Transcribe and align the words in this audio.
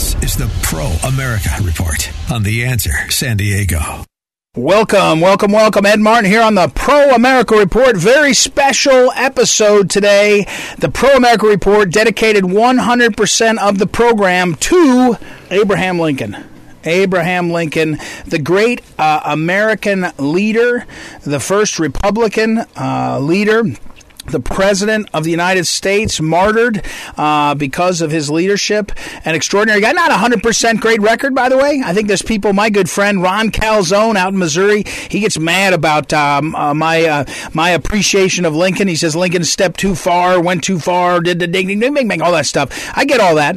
This 0.00 0.14
is 0.22 0.36
the 0.36 0.50
Pro 0.62 0.86
America 1.06 1.50
Report 1.62 2.10
on 2.32 2.42
The 2.42 2.64
Answer 2.64 3.10
San 3.10 3.36
Diego. 3.36 4.06
Welcome, 4.56 5.20
welcome, 5.20 5.52
welcome. 5.52 5.84
Ed 5.84 6.00
Martin 6.00 6.24
here 6.24 6.40
on 6.40 6.54
the 6.54 6.68
Pro 6.74 7.10
America 7.10 7.54
Report. 7.54 7.98
Very 7.98 8.32
special 8.32 9.12
episode 9.12 9.90
today. 9.90 10.46
The 10.78 10.88
Pro 10.88 11.16
America 11.16 11.46
Report 11.46 11.90
dedicated 11.90 12.44
100% 12.44 13.58
of 13.58 13.76
the 13.76 13.86
program 13.86 14.54
to 14.54 15.18
Abraham 15.50 15.98
Lincoln. 15.98 16.46
Abraham 16.84 17.50
Lincoln, 17.50 17.98
the 18.24 18.38
great 18.38 18.80
uh, 18.98 19.20
American 19.26 20.06
leader, 20.16 20.86
the 21.24 21.40
first 21.40 21.78
Republican 21.78 22.64
uh, 22.74 23.18
leader 23.20 23.64
the 24.30 24.40
president 24.40 25.08
of 25.12 25.24
the 25.24 25.30
United 25.30 25.66
States 25.66 26.20
martyred 26.20 26.84
uh, 27.16 27.54
because 27.54 28.00
of 28.00 28.10
his 28.10 28.30
leadership. 28.30 28.92
An 29.24 29.34
extraordinary 29.34 29.80
guy. 29.80 29.92
Not 29.92 30.10
a 30.10 30.14
100% 30.14 30.80
great 30.80 31.00
record, 31.00 31.34
by 31.34 31.48
the 31.48 31.56
way. 31.56 31.82
I 31.84 31.92
think 31.92 32.08
there's 32.08 32.22
people, 32.22 32.52
my 32.52 32.70
good 32.70 32.88
friend 32.88 33.22
Ron 33.22 33.50
Calzone 33.50 34.16
out 34.16 34.32
in 34.32 34.38
Missouri, 34.38 34.84
he 35.10 35.20
gets 35.20 35.38
mad 35.38 35.72
about 35.72 36.12
um, 36.12 36.54
uh, 36.54 36.74
my 36.74 37.04
uh, 37.04 37.24
my 37.52 37.70
appreciation 37.70 38.44
of 38.44 38.54
Lincoln. 38.54 38.88
He 38.88 38.96
says 38.96 39.16
Lincoln 39.16 39.44
stepped 39.44 39.78
too 39.78 39.94
far, 39.94 40.40
went 40.40 40.64
too 40.64 40.78
far, 40.78 41.20
did 41.20 41.38
the 41.38 41.46
ding, 41.46 41.68
ding, 41.68 41.80
ding, 41.80 41.94
ding, 41.94 42.08
ding, 42.08 42.22
all 42.22 42.32
that 42.32 42.46
stuff. 42.46 42.90
I 42.96 43.04
get 43.04 43.20
all 43.20 43.34
that. 43.36 43.56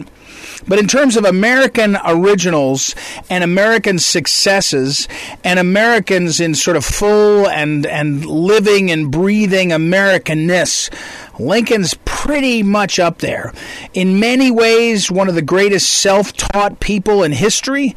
But 0.68 0.80
in 0.80 0.88
terms 0.88 1.18
of 1.18 1.26
American 1.26 1.98
originals 2.06 2.96
and 3.30 3.44
American 3.44 4.00
successes 4.00 5.08
and 5.44 5.60
Americans 5.60 6.40
in 6.40 6.56
sort 6.56 6.78
of 6.78 6.86
full 6.86 7.48
and, 7.48 7.86
and 7.86 8.26
living 8.26 8.92
and 8.92 9.12
breathing 9.12 9.70
Americanness, 9.70 10.90
Lincoln's 11.40 11.96
pretty 12.06 12.64
much 12.64 13.00
up 13.00 13.18
there. 13.20 13.54
In 13.94 14.20
many 14.20 14.52
ways, 14.52 15.12
one 15.12 15.28
of 15.28 15.36
the 15.36 15.42
greatest 15.42 15.90
self 15.90 16.32
taught 16.34 16.80
people 16.80 17.24
in 17.24 17.32
history. 17.32 17.96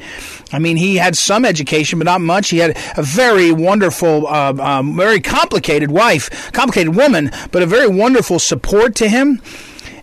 I 0.52 0.58
mean, 0.58 0.76
he 0.76 0.96
had 0.96 1.16
some 1.16 1.44
education, 1.44 1.98
but 1.98 2.06
not 2.06 2.20
much. 2.20 2.48
He 2.48 2.58
had 2.58 2.76
a 2.96 3.02
very 3.02 3.52
wonderful, 3.52 4.26
uh, 4.26 4.54
um, 4.58 4.96
very 4.96 5.20
complicated 5.20 5.90
wife, 5.90 6.52
complicated 6.52 6.96
woman, 6.96 7.30
but 7.52 7.62
a 7.62 7.66
very 7.66 7.88
wonderful 7.88 8.38
support 8.38 8.94
to 8.96 9.08
him 9.08 9.40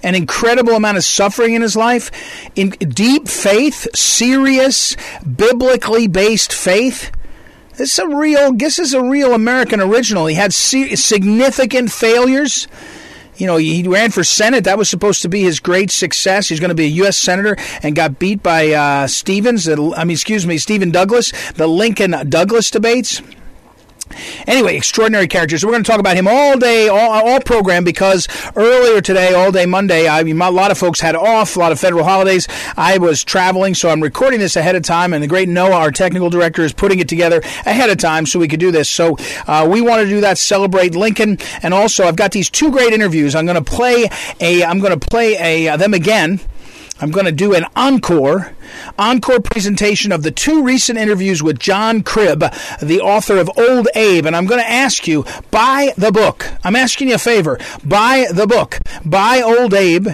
an 0.03 0.15
incredible 0.15 0.73
amount 0.73 0.97
of 0.97 1.03
suffering 1.03 1.53
in 1.53 1.61
his 1.61 1.75
life, 1.75 2.11
in 2.55 2.69
deep 2.69 3.27
faith, 3.27 3.87
serious, 3.95 4.95
biblically 5.23 6.07
based 6.07 6.53
faith. 6.53 7.11
This 7.75 7.93
is 7.93 7.99
a 7.99 8.07
real. 8.07 8.53
This 8.53 8.77
is 8.77 8.93
a 8.93 9.01
real 9.01 9.33
American 9.33 9.81
original. 9.81 10.27
He 10.27 10.35
had 10.35 10.53
significant 10.53 11.91
failures. 11.91 12.67
You 13.35 13.47
know, 13.47 13.57
he 13.57 13.81
ran 13.87 14.11
for 14.11 14.23
Senate. 14.23 14.65
That 14.65 14.77
was 14.77 14.89
supposed 14.89 15.23
to 15.23 15.29
be 15.29 15.41
his 15.41 15.59
great 15.59 15.89
success. 15.89 16.49
He's 16.49 16.59
going 16.59 16.69
to 16.69 16.75
be 16.75 16.85
a 16.85 16.95
U.S. 17.01 17.17
senator 17.17 17.57
and 17.81 17.95
got 17.95 18.19
beat 18.19 18.43
by 18.43 18.71
uh, 18.71 19.07
Stevens. 19.07 19.67
I 19.67 19.75
mean, 19.75 20.11
excuse 20.11 20.45
me, 20.45 20.59
Stephen 20.59 20.91
Douglas. 20.91 21.33
The 21.53 21.65
Lincoln 21.65 22.29
Douglas 22.29 22.69
debates. 22.69 23.23
Anyway, 24.47 24.75
extraordinary 24.75 25.27
characters. 25.27 25.65
We're 25.65 25.71
going 25.71 25.83
to 25.83 25.89
talk 25.89 25.99
about 25.99 26.17
him 26.17 26.27
all 26.27 26.57
day, 26.57 26.87
all, 26.87 27.27
all 27.27 27.39
program, 27.39 27.83
because 27.83 28.27
earlier 28.55 29.01
today, 29.01 29.33
all 29.33 29.51
day 29.51 29.65
Monday, 29.65 30.07
I 30.07 30.23
mean, 30.23 30.39
a 30.41 30.51
lot 30.51 30.71
of 30.71 30.77
folks 30.77 30.99
had 30.99 31.15
off, 31.15 31.55
a 31.55 31.59
lot 31.59 31.71
of 31.71 31.79
federal 31.79 32.03
holidays. 32.03 32.47
I 32.77 32.97
was 32.97 33.23
traveling, 33.23 33.73
so 33.73 33.89
I'm 33.89 34.01
recording 34.01 34.39
this 34.39 34.55
ahead 34.55 34.75
of 34.75 34.83
time, 34.83 35.13
and 35.13 35.23
the 35.23 35.27
great 35.27 35.49
Noah, 35.49 35.75
our 35.75 35.91
technical 35.91 36.29
director, 36.29 36.63
is 36.63 36.73
putting 36.73 36.99
it 36.99 37.09
together 37.09 37.41
ahead 37.65 37.89
of 37.89 37.97
time 37.97 38.25
so 38.25 38.39
we 38.39 38.47
could 38.47 38.59
do 38.59 38.71
this. 38.71 38.89
So 38.89 39.17
uh, 39.47 39.67
we 39.69 39.81
want 39.81 40.03
to 40.03 40.09
do 40.09 40.21
that, 40.21 40.37
celebrate 40.37 40.95
Lincoln, 40.95 41.37
and 41.61 41.73
also 41.73 42.05
I've 42.05 42.15
got 42.15 42.31
these 42.31 42.49
two 42.49 42.71
great 42.71 42.93
interviews. 42.93 43.35
I'm 43.35 43.45
going 43.45 43.63
to 43.63 43.71
play 43.71 44.09
a, 44.39 44.63
I'm 44.63 44.79
going 44.79 44.97
to 44.97 45.07
play 45.07 45.37
a 45.39 45.69
uh, 45.69 45.77
them 45.77 45.93
again. 45.93 46.39
I'm 47.03 47.11
going 47.11 47.25
to 47.25 47.33
do 47.33 47.53
an 47.53 47.65
encore 47.75 48.55
encore 48.97 49.41
presentation 49.41 50.13
of 50.13 50.23
the 50.23 50.31
two 50.31 50.63
recent 50.63 50.97
interviews 50.97 51.43
with 51.43 51.59
John 51.59 52.01
Cribb, 52.01 52.45
the 52.81 53.01
author 53.01 53.39
of 53.39 53.51
Old 53.57 53.89
Abe. 53.93 54.25
And 54.25 54.33
I'm 54.33 54.45
going 54.45 54.61
to 54.61 54.71
ask 54.71 55.05
you, 55.05 55.25
buy 55.51 55.93
the 55.97 56.13
book. 56.13 56.49
I'm 56.63 56.77
asking 56.77 57.09
you 57.09 57.15
a 57.15 57.17
favor. 57.17 57.59
Buy 57.83 58.27
the 58.33 58.47
book. 58.47 58.79
Buy 59.03 59.41
Old 59.41 59.73
Abe 59.73 60.11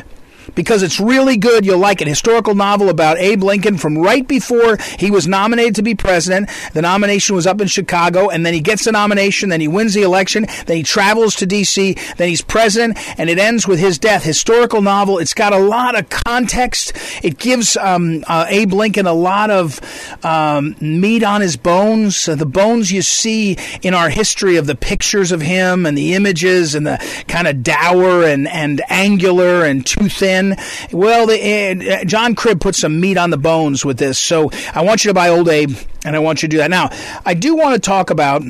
because 0.60 0.84
it's 0.84 1.00
really 1.00 1.38
good. 1.38 1.66
You'll 1.66 1.80
like 1.80 2.02
it. 2.02 2.08
Historical 2.10 2.54
novel 2.54 2.90
about 2.90 3.18
Abe 3.18 3.44
Lincoln 3.44 3.78
from 3.78 3.98
right 3.98 4.28
before 4.28 4.78
he 4.98 5.10
was 5.10 5.26
nominated 5.26 5.76
to 5.76 5.82
be 5.82 5.96
president. 5.96 6.50
The 6.74 6.82
nomination 6.82 7.34
was 7.34 7.48
up 7.48 7.62
in 7.62 7.68
Chicago, 7.68 8.28
and 8.28 8.46
then 8.46 8.54
he 8.54 8.60
gets 8.60 8.84
the 8.84 8.92
nomination, 8.92 9.48
then 9.48 9.62
he 9.62 9.70
wins 9.70 9.94
the 9.94 10.02
election, 10.02 10.48
then 10.66 10.76
he 10.76 10.84
travels 10.84 11.36
to 11.36 11.46
D.C., 11.46 11.96
then 12.18 12.28
he's 12.28 12.42
president, 12.42 12.98
and 13.18 13.30
it 13.30 13.40
ends 13.40 13.70
with 13.70 13.80
his 13.80 13.98
death. 13.98 14.26
Historical 14.26 14.82
novel. 14.82 15.18
It's 15.18 15.34
got 15.34 15.54
a 15.54 15.58
lot 15.58 15.98
of 15.98 16.10
context. 16.10 16.92
It 17.24 17.38
gives 17.40 17.78
um, 17.78 18.26
uh, 18.28 18.46
Abe 18.50 18.74
Lincoln 18.74 19.08
a 19.08 19.14
lot 19.14 19.52
of 19.52 19.80
um, 20.26 20.76
meat 20.82 21.24
on 21.24 21.40
his 21.40 21.56
bones. 21.56 22.28
Uh, 22.28 22.36
the 22.36 22.46
bones 22.46 22.92
you 22.92 23.02
see 23.02 23.58
in 23.82 23.94
our 23.94 24.10
history 24.10 24.58
of 24.58 24.68
the 24.68 24.76
pictures 24.76 25.32
of 25.32 25.40
him 25.40 25.86
and 25.86 25.98
the 25.98 26.16
images 26.16 26.76
and 26.76 26.86
the 26.86 26.98
kind 27.30 27.48
of 27.48 27.64
dour 27.64 28.26
and, 28.26 28.46
and 28.50 28.82
angular 28.90 29.64
and 29.64 29.86
too 29.86 30.10
thin 30.10 30.49
well, 30.92 31.30
uh, 31.30 32.04
John 32.06 32.36
Cribb 32.36 32.62
put 32.62 32.76
some 32.76 33.00
meat 33.00 33.18
on 33.18 33.30
the 33.30 33.38
bones 33.38 33.86
with 33.86 33.98
this. 33.98 34.20
So 34.20 34.50
I 34.74 34.84
want 34.84 35.04
you 35.04 35.10
to 35.10 35.14
buy 35.14 35.30
Old 35.30 35.50
Abe, 35.50 35.76
and 36.06 36.16
I 36.16 36.20
want 36.20 36.42
you 36.42 36.50
to 36.50 36.52
do 36.52 36.58
that. 36.58 36.70
Now, 36.70 36.90
I 37.26 37.34
do 37.34 37.56
want 37.56 37.76
to 37.76 37.80
talk 37.80 38.10
about 38.10 38.42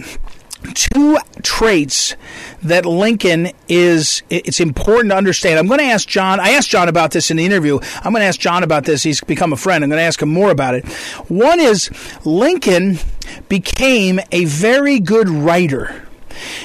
two 0.73 1.17
traits 1.41 2.15
that 2.63 2.85
Lincoln 2.85 3.51
is 3.67 4.23
it's 4.29 4.59
important 4.59 5.11
to 5.11 5.17
understand. 5.17 5.57
I'm 5.57 5.67
going 5.67 5.79
to 5.79 5.85
ask 5.85 6.07
John 6.07 6.39
I 6.39 6.51
asked 6.51 6.69
John 6.69 6.89
about 6.89 7.11
this 7.11 7.31
in 7.31 7.37
the 7.37 7.45
interview. 7.45 7.79
I'm 8.03 8.11
going 8.11 8.21
to 8.21 8.27
ask 8.27 8.39
John 8.39 8.63
about 8.63 8.85
this. 8.85 9.03
He's 9.03 9.21
become 9.21 9.53
a 9.53 9.57
friend. 9.57 9.83
I'm 9.83 9.89
going 9.89 9.99
to 9.99 10.03
ask 10.03 10.21
him 10.21 10.29
more 10.29 10.51
about 10.51 10.75
it. 10.75 10.85
One 11.29 11.59
is 11.59 11.89
Lincoln 12.25 12.99
became 13.47 14.19
a 14.31 14.45
very 14.45 14.99
good 14.99 15.29
writer. 15.29 16.08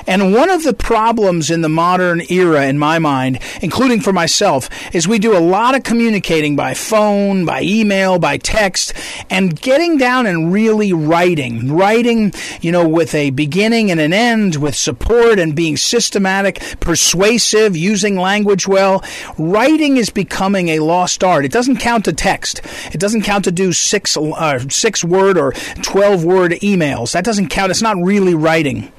And 0.06 0.32
one 0.32 0.50
of 0.50 0.62
the 0.62 0.74
problems 0.74 1.50
in 1.50 1.62
the 1.62 1.68
modern 1.68 2.22
era, 2.30 2.66
in 2.66 2.78
my 2.78 2.98
mind, 2.98 3.40
including 3.62 4.00
for 4.00 4.12
myself, 4.12 4.68
is 4.94 5.08
we 5.08 5.18
do 5.18 5.36
a 5.36 5.40
lot 5.40 5.74
of 5.74 5.82
communicating 5.82 6.56
by 6.56 6.74
phone, 6.74 7.44
by 7.44 7.62
email, 7.62 8.18
by 8.18 8.36
text, 8.36 8.92
and 9.30 9.60
getting 9.60 9.98
down 9.98 10.26
and 10.26 10.52
really 10.52 10.92
writing. 10.92 11.72
Writing, 11.74 12.32
you 12.60 12.72
know, 12.72 12.88
with 12.88 13.14
a 13.14 13.30
beginning 13.30 13.90
and 13.90 14.00
an 14.00 14.12
end, 14.12 14.56
with 14.56 14.74
support 14.74 15.38
and 15.38 15.54
being 15.54 15.76
systematic, 15.76 16.60
persuasive, 16.80 17.76
using 17.76 18.16
language 18.16 18.66
well. 18.66 19.02
Writing 19.38 19.96
is 19.96 20.10
becoming 20.10 20.68
a 20.70 20.80
lost 20.80 21.22
art. 21.24 21.44
It 21.44 21.52
doesn't 21.52 21.78
count 21.78 22.04
to 22.06 22.12
text. 22.12 22.60
It 22.92 23.00
doesn't 23.00 23.22
count 23.22 23.44
to 23.44 23.52
do 23.52 23.72
six, 23.72 24.16
uh, 24.16 24.58
six 24.68 25.04
word 25.04 25.38
or 25.38 25.52
12 25.82 26.24
word 26.24 26.52
emails. 26.52 27.12
That 27.12 27.24
doesn't 27.24 27.48
count. 27.48 27.70
It's 27.70 27.82
not 27.82 27.96
really 27.96 28.34
writing. 28.34 28.92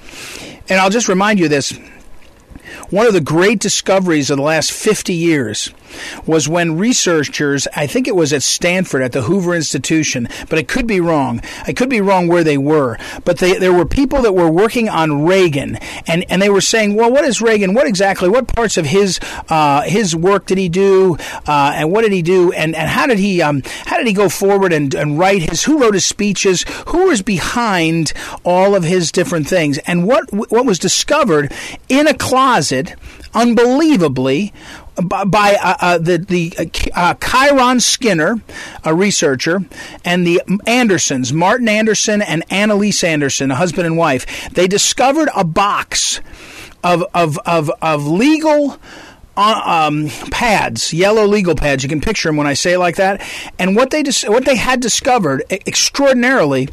And 0.70 0.80
I'll 0.80 0.90
just 0.90 1.08
remind 1.08 1.40
you 1.40 1.48
this 1.48 1.78
one 2.90 3.08
of 3.08 3.14
the 3.14 3.22
great 3.22 3.60
discoveries 3.60 4.30
of 4.30 4.38
the 4.38 4.44
last 4.44 4.72
50 4.72 5.14
years 5.14 5.72
was 6.26 6.48
when 6.48 6.78
researchers, 6.78 7.68
I 7.76 7.88
think 7.88 8.08
it 8.08 8.16
was 8.16 8.34
at 8.34 8.44
Stanford 8.44 9.02
at 9.02 9.12
the 9.12 9.24
Hoover 9.24 9.56
Institution, 9.56 10.28
but 10.50 10.60
I 10.60 10.64
could 10.64 10.88
be 10.88 11.00
wrong. 11.00 11.42
I 11.66 11.74
could 11.74 11.90
be 11.90 12.02
wrong 12.02 12.28
where 12.28 12.44
they 12.44 12.58
were, 12.58 12.98
but 13.24 13.38
they, 13.38 13.58
there 13.58 13.74
were 13.74 13.86
people 13.86 14.22
that 14.24 14.34
were 14.34 14.50
working 14.50 14.90
on 14.90 15.26
Reagan, 15.26 15.78
and, 16.08 16.26
and 16.30 16.42
they 16.42 16.50
were 16.50 16.62
saying, 16.62 16.96
well, 16.96 17.12
what 17.12 17.26
is 17.26 17.42
Reagan? 17.42 17.74
What 17.74 17.88
exactly? 17.88 18.30
What 18.30 18.48
parts 18.48 18.78
of 18.78 18.86
his 18.86 19.20
uh, 19.50 19.82
his 19.84 20.16
work 20.16 20.46
did 20.46 20.58
he 20.58 20.70
do, 20.70 21.18
uh, 21.48 21.74
and 21.76 21.92
what 21.92 22.02
did 22.02 22.12
he 22.12 22.22
do, 22.22 22.52
and, 22.52 22.76
and 22.76 22.90
how 22.90 23.08
did 23.08 23.20
he 23.20 23.42
um, 23.42 23.62
how 23.86 23.98
did 23.98 24.08
he 24.08 24.14
go 24.14 24.30
forward 24.30 24.74
and, 24.74 24.94
and 24.94 25.18
write 25.18 25.44
his? 25.44 25.64
Who 25.64 25.80
wrote 25.80 25.94
his 25.94 26.06
speeches? 26.06 26.66
Who 26.88 27.08
was 27.08 27.22
behind 27.22 28.14
all 28.44 28.76
of 28.76 28.84
his 28.84 29.12
different 29.12 29.48
things? 29.48 29.78
And 29.80 30.06
what 30.06 30.32
what 30.32 30.66
was 30.66 30.80
discovered 30.80 31.54
in 31.90 32.08
a 32.08 32.14
closet, 32.14 32.85
unbelievably, 33.34 34.54
by 35.02 35.58
uh, 35.62 35.76
uh, 35.82 35.98
the 35.98 36.18
the 36.18 36.92
uh, 36.94 37.16
Kiron 37.16 37.80
Skinner, 37.80 38.42
a 38.84 38.94
researcher, 38.94 39.66
and 40.04 40.26
the 40.26 40.42
Andersons, 40.66 41.34
Martin 41.34 41.68
Anderson 41.68 42.22
and 42.22 42.44
Annelise 42.50 43.04
Anderson, 43.04 43.52
a 43.52 43.56
husband 43.56 43.88
and 43.88 43.98
wife. 43.98 44.50
They 44.52 44.68
discovered 44.68 45.30
a 45.36 45.44
box 45.44 46.22
of 46.84 47.04
of 47.14 47.38
of, 47.46 47.70
of 47.82 48.08
legal 48.08 48.80
uh, 49.38 49.88
um, 49.92 50.10
pads, 50.32 50.94
yellow 50.94 51.26
legal 51.26 51.56
pads. 51.56 51.84
You 51.84 51.90
can 51.90 52.02
picture 52.02 52.30
them 52.30 52.38
when 52.38 52.48
I 52.48 52.54
say 52.54 52.74
it 52.74 52.80
like 52.80 52.96
that. 52.96 53.22
And 53.60 53.76
what 53.76 53.92
they 53.92 54.04
dis- 54.04 54.24
what 54.24 54.46
they 54.46 54.56
had 54.56 54.80
discovered 54.80 55.44
extraordinarily 55.50 56.70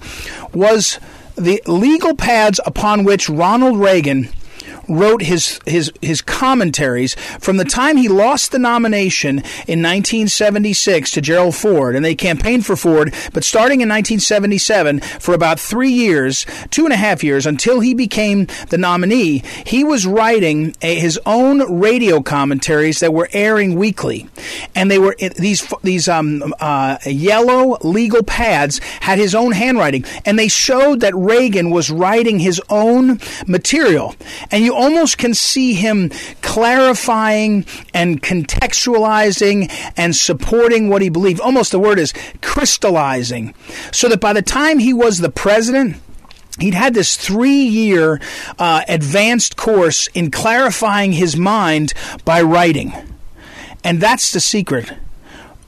was 0.52 1.00
the 1.34 1.62
legal 1.66 2.14
pads 2.14 2.60
upon 2.64 3.04
which 3.04 3.28
Ronald 3.28 3.80
Reagan 3.80 4.28
wrote 4.88 5.22
his 5.22 5.60
his 5.66 5.92
his 6.00 6.20
commentaries 6.22 7.14
from 7.40 7.56
the 7.56 7.64
time 7.64 7.96
he 7.96 8.08
lost 8.08 8.52
the 8.52 8.58
nomination 8.58 9.38
in 9.66 9.82
1976 9.82 11.10
to 11.12 11.20
Gerald 11.20 11.54
Ford, 11.54 11.96
and 11.96 12.04
they 12.04 12.14
campaigned 12.14 12.66
for 12.66 12.76
Ford, 12.76 13.14
but 13.32 13.44
starting 13.44 13.80
in 13.80 13.88
1977 13.88 15.00
for 15.00 15.34
about 15.34 15.60
three 15.60 15.90
years, 15.90 16.46
two 16.70 16.84
and 16.84 16.92
a 16.92 16.96
half 16.96 17.22
years 17.22 17.46
until 17.46 17.80
he 17.80 17.94
became 17.94 18.46
the 18.70 18.78
nominee, 18.78 19.42
he 19.64 19.84
was 19.84 20.06
writing 20.06 20.74
a, 20.82 20.98
his 20.98 21.18
own 21.26 21.80
radio 21.80 22.20
commentaries 22.20 23.00
that 23.00 23.12
were 23.12 23.28
airing 23.32 23.74
weekly, 23.74 24.28
and 24.74 24.90
they 24.90 24.98
were 24.98 25.16
these 25.36 25.66
these 25.82 26.08
um, 26.08 26.54
uh, 26.60 26.98
yellow 27.06 27.78
legal 27.82 28.22
pads 28.22 28.78
had 29.00 29.18
his 29.18 29.34
own 29.34 29.52
handwriting, 29.52 30.04
and 30.24 30.38
they 30.38 30.48
showed 30.48 31.00
that 31.00 31.14
Reagan 31.14 31.70
was 31.70 31.90
writing 31.90 32.38
his 32.38 32.60
own 32.68 33.20
material, 33.46 34.14
and 34.50 34.64
you 34.64 34.71
almost 34.72 35.18
can 35.18 35.34
see 35.34 35.74
him 35.74 36.10
clarifying 36.40 37.64
and 37.94 38.22
contextualizing 38.22 39.70
and 39.96 40.14
supporting 40.16 40.88
what 40.88 41.02
he 41.02 41.08
believed. 41.08 41.40
Almost 41.40 41.72
the 41.72 41.78
word 41.78 41.98
is 41.98 42.12
crystallizing. 42.40 43.54
So 43.92 44.08
that 44.08 44.20
by 44.20 44.32
the 44.32 44.42
time 44.42 44.78
he 44.78 44.92
was 44.92 45.18
the 45.18 45.30
president, 45.30 45.96
he'd 46.58 46.74
had 46.74 46.94
this 46.94 47.16
three 47.16 47.62
year 47.62 48.20
uh, 48.58 48.82
advanced 48.88 49.56
course 49.56 50.08
in 50.08 50.30
clarifying 50.30 51.12
his 51.12 51.36
mind 51.36 51.94
by 52.24 52.42
writing. 52.42 52.92
And 53.84 54.00
that's 54.00 54.32
the 54.32 54.40
secret. 54.40 54.92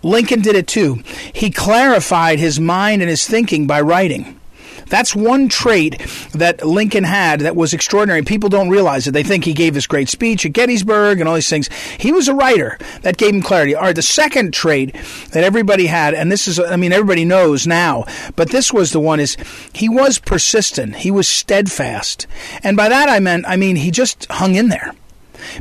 Lincoln 0.02 0.42
did 0.42 0.54
it 0.54 0.66
too. 0.66 1.02
He 1.32 1.50
clarified 1.50 2.38
his 2.38 2.60
mind 2.60 3.02
and 3.02 3.08
his 3.08 3.26
thinking 3.26 3.66
by 3.66 3.80
writing. 3.80 4.38
That's 4.86 5.14
one 5.14 5.48
trait 5.48 6.00
that 6.32 6.64
Lincoln 6.64 7.04
had 7.04 7.40
that 7.40 7.56
was 7.56 7.72
extraordinary. 7.72 8.22
People 8.22 8.48
don't 8.48 8.68
realize 8.68 9.06
it. 9.06 9.12
They 9.12 9.22
think 9.22 9.44
he 9.44 9.52
gave 9.52 9.74
this 9.74 9.86
great 9.86 10.08
speech 10.08 10.44
at 10.46 10.52
Gettysburg 10.52 11.20
and 11.20 11.28
all 11.28 11.34
these 11.34 11.48
things. 11.48 11.68
He 11.98 12.12
was 12.12 12.28
a 12.28 12.34
writer. 12.34 12.78
That 13.02 13.16
gave 13.16 13.34
him 13.34 13.42
clarity. 13.42 13.74
All 13.74 13.82
right, 13.82 13.94
the 13.94 14.02
second 14.02 14.54
trait 14.54 14.94
that 15.32 15.44
everybody 15.44 15.86
had, 15.86 16.14
and 16.14 16.30
this 16.30 16.48
is, 16.48 16.58
I 16.58 16.76
mean, 16.76 16.92
everybody 16.92 17.24
knows 17.24 17.66
now, 17.66 18.04
but 18.36 18.50
this 18.50 18.72
was 18.72 18.92
the 18.92 19.00
one 19.00 19.20
is 19.20 19.36
he 19.72 19.88
was 19.88 20.18
persistent. 20.18 20.96
He 20.96 21.10
was 21.10 21.28
steadfast. 21.28 22.26
And 22.62 22.76
by 22.76 22.88
that 22.88 23.08
I 23.08 23.20
meant, 23.20 23.44
I 23.46 23.56
mean, 23.56 23.76
he 23.76 23.90
just 23.90 24.26
hung 24.30 24.54
in 24.54 24.68
there 24.68 24.94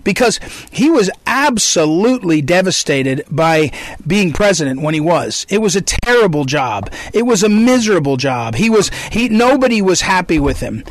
because 0.03 0.39
he 0.71 0.89
was 0.89 1.09
absolutely 1.25 2.41
devastated 2.41 3.23
by 3.29 3.71
being 4.05 4.33
president 4.33 4.81
when 4.81 4.93
he 4.93 4.99
was. 4.99 5.45
It 5.49 5.59
was 5.59 5.75
a 5.75 5.81
terrible 5.81 6.45
job. 6.45 6.91
It 7.13 7.23
was 7.23 7.43
a 7.43 7.49
miserable 7.49 8.17
job. 8.17 8.55
He 8.55 8.69
was 8.69 8.89
he 9.11 9.29
nobody 9.29 9.81
was 9.81 10.01
happy 10.01 10.39
with 10.39 10.59
him. 10.59 10.83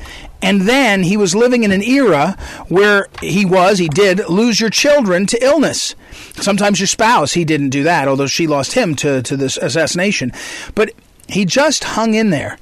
And 0.42 0.62
then 0.62 1.04
he 1.04 1.16
was 1.16 1.36
living 1.36 1.62
in 1.62 1.70
an 1.70 1.82
era 1.82 2.36
where 2.68 3.06
he 3.20 3.44
was, 3.44 3.78
he 3.78 3.88
did 3.88 4.28
lose 4.28 4.60
your 4.60 4.70
children 4.70 5.24
to 5.26 5.42
illness. 5.42 5.94
Sometimes 6.34 6.80
your 6.80 6.88
spouse, 6.88 7.32
he 7.34 7.44
didn't 7.44 7.70
do 7.70 7.84
that, 7.84 8.08
although 8.08 8.26
she 8.26 8.48
lost 8.48 8.72
him 8.72 8.96
to, 8.96 9.22
to 9.22 9.36
this 9.36 9.56
assassination. 9.56 10.32
But 10.74 10.90
he 11.28 11.44
just 11.44 11.84
hung 11.84 12.14
in 12.14 12.30
there. 12.30 12.58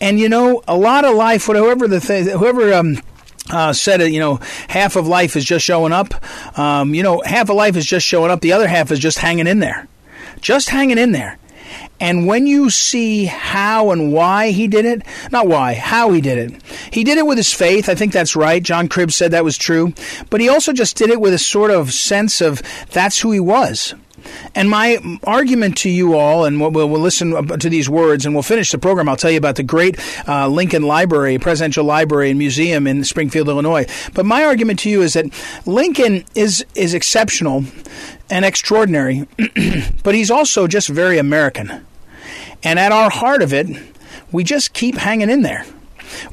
And 0.00 0.18
you 0.18 0.28
know, 0.28 0.62
a 0.66 0.76
lot 0.76 1.04
of 1.04 1.14
life, 1.14 1.46
whatever 1.46 1.86
the 1.86 2.00
thing, 2.00 2.26
whoever 2.26 2.74
um, 2.74 3.00
uh, 3.50 3.72
said 3.72 4.00
it, 4.00 4.12
you 4.12 4.20
know, 4.20 4.40
half 4.68 4.96
of 4.96 5.06
life 5.06 5.36
is 5.36 5.44
just 5.44 5.64
showing 5.64 5.92
up. 5.92 6.14
Um, 6.58 6.94
you 6.94 7.02
know, 7.02 7.22
half 7.24 7.50
of 7.50 7.56
life 7.56 7.76
is 7.76 7.86
just 7.86 8.06
showing 8.06 8.30
up. 8.30 8.40
The 8.40 8.52
other 8.52 8.68
half 8.68 8.90
is 8.90 8.98
just 8.98 9.18
hanging 9.18 9.46
in 9.46 9.58
there. 9.58 9.88
Just 10.40 10.70
hanging 10.70 10.98
in 10.98 11.12
there. 11.12 11.38
And 12.00 12.26
when 12.26 12.46
you 12.46 12.70
see 12.70 13.26
how 13.26 13.90
and 13.90 14.12
why 14.12 14.50
he 14.50 14.68
did 14.68 14.86
it, 14.86 15.02
not 15.30 15.46
why, 15.46 15.74
how 15.74 16.10
he 16.12 16.20
did 16.20 16.38
it, 16.38 16.62
he 16.90 17.04
did 17.04 17.18
it 17.18 17.26
with 17.26 17.36
his 17.36 17.52
faith. 17.52 17.88
I 17.88 17.94
think 17.94 18.12
that's 18.12 18.34
right. 18.34 18.62
John 18.62 18.88
Cribb 18.88 19.12
said 19.12 19.32
that 19.32 19.44
was 19.44 19.58
true. 19.58 19.92
But 20.30 20.40
he 20.40 20.48
also 20.48 20.72
just 20.72 20.96
did 20.96 21.10
it 21.10 21.20
with 21.20 21.34
a 21.34 21.38
sort 21.38 21.70
of 21.70 21.92
sense 21.92 22.40
of 22.40 22.62
that's 22.90 23.20
who 23.20 23.32
he 23.32 23.40
was. 23.40 23.94
And 24.54 24.68
my 24.68 24.98
argument 25.24 25.78
to 25.78 25.90
you 25.90 26.16
all, 26.16 26.44
and 26.44 26.60
we'll, 26.60 26.70
we'll, 26.70 27.00
listen 27.00 27.46
to 27.46 27.70
these 27.70 27.88
words 27.88 28.26
and 28.26 28.34
we'll 28.34 28.42
finish 28.42 28.70
the 28.72 28.78
program. 28.78 29.08
I'll 29.08 29.16
tell 29.16 29.30
you 29.30 29.38
about 29.38 29.56
the 29.56 29.62
great 29.62 29.98
uh, 30.28 30.48
Lincoln 30.48 30.82
Library, 30.82 31.38
Presidential 31.38 31.84
Library 31.84 32.30
and 32.30 32.38
Museum 32.38 32.86
in 32.86 33.04
Springfield, 33.04 33.48
Illinois. 33.48 33.86
But 34.14 34.26
my 34.26 34.44
argument 34.44 34.78
to 34.80 34.90
you 34.90 35.02
is 35.02 35.14
that 35.14 35.26
Lincoln 35.66 36.24
is, 36.34 36.64
is 36.74 36.94
exceptional 36.94 37.64
and 38.28 38.44
extraordinary, 38.44 39.26
but 40.02 40.14
he's 40.14 40.30
also 40.30 40.66
just 40.66 40.88
very 40.88 41.18
American. 41.18 41.86
And 42.62 42.78
at 42.78 42.92
our 42.92 43.10
heart 43.10 43.42
of 43.42 43.52
it, 43.52 43.66
we 44.32 44.44
just 44.44 44.72
keep 44.72 44.96
hanging 44.96 45.30
in 45.30 45.42
there. 45.42 45.64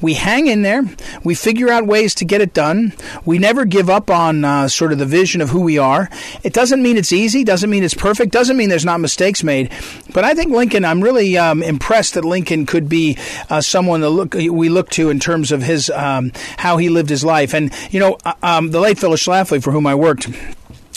We 0.02 0.16
hang 0.16 0.48
in 0.48 0.62
there. 0.62 0.84
We 1.24 1.36
figure 1.36 1.70
out 1.70 1.86
ways 1.86 2.16
to 2.16 2.26
get 2.26 2.42
it 2.42 2.54
done. 2.54 2.94
We 3.26 3.40
never 3.40 3.66
give 3.66 3.90
up 3.90 4.10
on 4.10 4.46
uh, 4.46 4.68
sort 4.68 4.92
of 4.92 5.00
the 5.00 5.06
vision 5.06 5.42
of 5.42 5.50
who 5.50 5.62
we 5.62 5.78
are. 5.78 6.10
It 6.44 6.54
doesn't 6.54 6.82
mean 6.82 6.98
it's 6.98 7.14
easy. 7.14 7.44
Doesn't 7.44 7.70
mean 7.70 7.84
it's 7.84 7.94
perfect. 7.94 8.32
Doesn't 8.32 8.58
mean 8.58 8.70
there's 8.70 8.86
not 8.86 9.00
mistakes 9.00 9.44
made. 9.44 9.72
But 10.14 10.24
I 10.24 10.34
think 10.34 10.52
Lincoln. 10.52 10.86
I'm 10.86 11.04
really 11.04 11.38
um, 11.38 11.62
impressed 11.64 12.14
that 12.16 12.26
Lincoln 12.26 12.66
could 12.66 12.90
be 12.90 13.18
uh, 13.50 13.62
someone 13.62 14.02
that 14.02 14.10
look 14.10 14.34
we 14.34 14.70
look 14.70 14.90
to 14.92 15.10
in 15.10 15.20
terms 15.20 15.52
of 15.52 15.62
his 15.62 15.90
um, 15.90 16.32
how 16.58 16.78
he 16.78 16.90
lived 16.90 17.10
his 17.10 17.24
life. 17.24 17.54
And 17.54 17.74
you 17.92 18.00
know, 18.00 18.18
uh, 18.26 18.34
um, 18.42 18.72
the 18.72 18.80
late 18.80 18.98
Phyllis 18.98 19.26
Schlafly, 19.26 19.62
for 19.62 19.72
whom 19.72 19.88
I 19.88 19.96
worked 19.96 20.30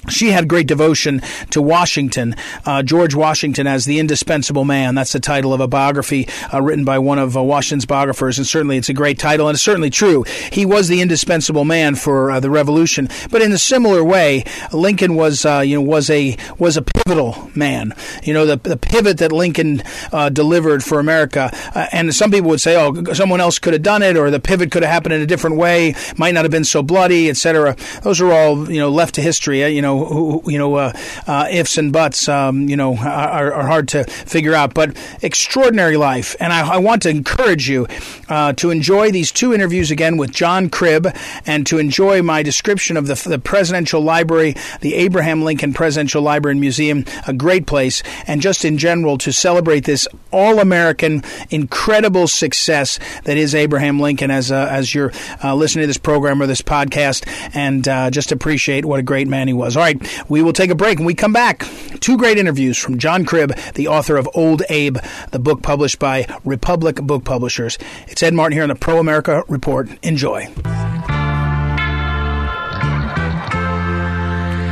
she 0.08 0.31
had 0.31 0.49
great 0.49 0.67
devotion 0.67 1.20
to 1.50 1.61
Washington, 1.61 2.35
uh, 2.64 2.82
George 2.82 3.14
Washington 3.14 3.67
as 3.67 3.85
the 3.85 3.99
indispensable 3.99 4.64
man. 4.64 4.94
That's 4.94 5.12
the 5.12 5.20
title 5.20 5.52
of 5.52 5.61
a 5.61 5.69
biography 5.69 6.26
uh, 6.52 6.62
written 6.62 6.85
by 6.85 6.99
one 6.99 7.19
of 7.19 7.37
uh, 7.37 7.43
Washington's 7.43 7.85
biographers, 7.85 8.38
and 8.38 8.47
certainly 8.47 8.79
it's 8.79 8.88
a 8.88 8.94
great 8.94 9.19
title, 9.19 9.49
and 9.49 9.55
it's 9.55 9.62
certainly 9.62 9.91
true. 9.91 10.25
He 10.50 10.64
was 10.64 10.88
the 10.88 11.02
indispensable 11.02 11.64
man 11.64 11.97
for 11.97 12.31
uh, 12.31 12.41
the 12.41 12.50
Revolution, 12.50 13.08
but 13.31 13.43
in 13.43 13.52
a 13.52 13.58
similar 13.58 14.02
way, 14.02 14.44
Lincoln 14.73 15.17
was, 15.17 15.44
uh, 15.44 15.61
you 15.61 15.76
know, 15.76 15.82
was 15.82 16.08
a 16.08 16.37
was 16.58 16.76
a 16.76 16.82
pivotal 16.82 17.50
man. 17.55 17.94
You 18.23 18.32
know, 18.32 18.46
the 18.46 18.56
the 18.56 18.79
pivot 18.79 19.19
that 19.19 19.32
Lincoln 19.32 19.82
uh, 20.12 20.31
delivered 20.31 20.82
for 20.82 20.99
America, 20.99 21.50
and 21.93 22.14
some 22.14 22.31
people 22.31 22.49
would 22.50 22.61
say, 22.61 22.76
oh, 22.76 23.12
someone 23.12 23.41
else 23.41 23.58
could 23.58 23.75
have 23.75 23.82
done 23.82 24.03
it, 24.03 24.17
or 24.17 24.31
the 24.31 24.41
pivot 24.41 24.70
could 24.70 24.82
have 24.82 24.93
happened 24.93 25.14
in 25.14 25.20
a 25.20 25.26
different 25.26 25.56
way, 25.56 25.94
might 26.17 26.32
not 26.32 26.44
have 26.44 26.50
been 26.50 26.64
so 26.64 26.82
bloody, 26.82 27.29
etc. 27.29 27.76
Those 28.03 28.20
are 28.20 28.32
all, 28.32 28.70
you 28.70 28.79
know, 28.79 28.88
left 28.88 29.14
to 29.17 29.23
history. 29.23 29.67
You 29.70 29.82
know 29.82 29.89
know, 29.90 30.04
who, 30.04 30.42
you 30.46 30.58
know, 30.58 30.75
uh, 30.75 30.92
uh, 31.26 31.46
ifs 31.50 31.78
and 31.78 31.92
buts, 31.92 32.28
um, 32.28 32.69
you 32.69 32.76
know, 32.76 32.96
are, 32.96 33.52
are, 33.52 33.66
hard 33.66 33.88
to 33.88 34.04
figure 34.04 34.54
out. 34.54 34.74
But 34.74 34.96
extraordinary 35.22 35.96
life, 35.96 36.36
and 36.41 36.53
I, 36.53 36.74
I 36.74 36.79
want 36.79 37.03
to 37.03 37.10
encourage 37.10 37.69
you 37.69 37.86
uh, 38.31 38.55
to 38.55 38.70
enjoy 38.70 39.10
these 39.10 39.31
two 39.31 39.53
interviews 39.53 39.91
again 39.91 40.17
with 40.17 40.31
John 40.31 40.70
Cribb, 40.70 41.08
and 41.44 41.67
to 41.67 41.79
enjoy 41.79 42.22
my 42.22 42.43
description 42.43 42.96
of 42.96 43.06
the, 43.06 43.15
the 43.29 43.39
Presidential 43.39 44.01
Library, 44.01 44.55
the 44.81 44.94
Abraham 44.94 45.43
Lincoln 45.43 45.75
Presidential 45.75 46.22
Library 46.22 46.53
and 46.53 46.60
Museum, 46.60 47.05
a 47.27 47.32
great 47.32 47.67
place, 47.67 48.03
and 48.27 48.41
just 48.41 48.65
in 48.65 48.79
general 48.79 49.19
to 49.19 49.32
celebrate 49.32 49.84
this 49.84 50.08
all-American, 50.31 51.22
incredible 51.51 52.29
success 52.29 52.99
that 53.25 53.37
is 53.37 53.55
Abraham 53.55 53.99
Lincoln 53.99 54.31
as 54.31 54.53
uh, 54.53 54.69
as 54.70 54.94
you're 54.94 55.13
uh, 55.43 55.55
listening 55.55 55.82
to 55.82 55.87
this 55.89 55.99
program 55.99 56.41
or 56.41 56.46
this 56.46 56.63
podcast, 56.63 57.27
and 57.55 57.87
uh, 57.89 58.10
just 58.10 58.31
appreciate 58.31 58.84
what 58.84 59.01
a 59.01 59.03
great 59.03 59.27
man 59.27 59.49
he 59.49 59.55
was. 59.55 59.77
All 59.77 59.82
right, 59.82 60.01
we 60.31 60.43
will 60.43 60.53
take 60.53 60.70
a 60.70 60.75
break. 60.77 60.99
When 60.99 61.06
we 61.06 61.15
come 61.15 61.32
back, 61.32 61.67
two 61.99 62.17
great 62.17 62.39
interviews 62.39 62.79
from 62.79 62.99
John 62.99 63.25
Cribb, 63.25 63.56
the 63.75 63.89
author 63.89 64.17
of 64.17 64.29
Old 64.34 64.63
Abe, 64.69 64.99
the 65.32 65.41
book 65.41 65.63
published 65.63 65.99
by 65.99 66.27
Republic 66.44 66.96
Book 66.96 67.25
Publishers. 67.25 67.77
It's 68.06 68.19
Ed 68.22 68.34
Martin 68.34 68.56
here 68.56 68.62
on 68.62 68.69
the 68.69 68.74
Pro 68.74 68.98
America 68.98 69.44
Report. 69.48 69.89
Enjoy. 70.03 70.48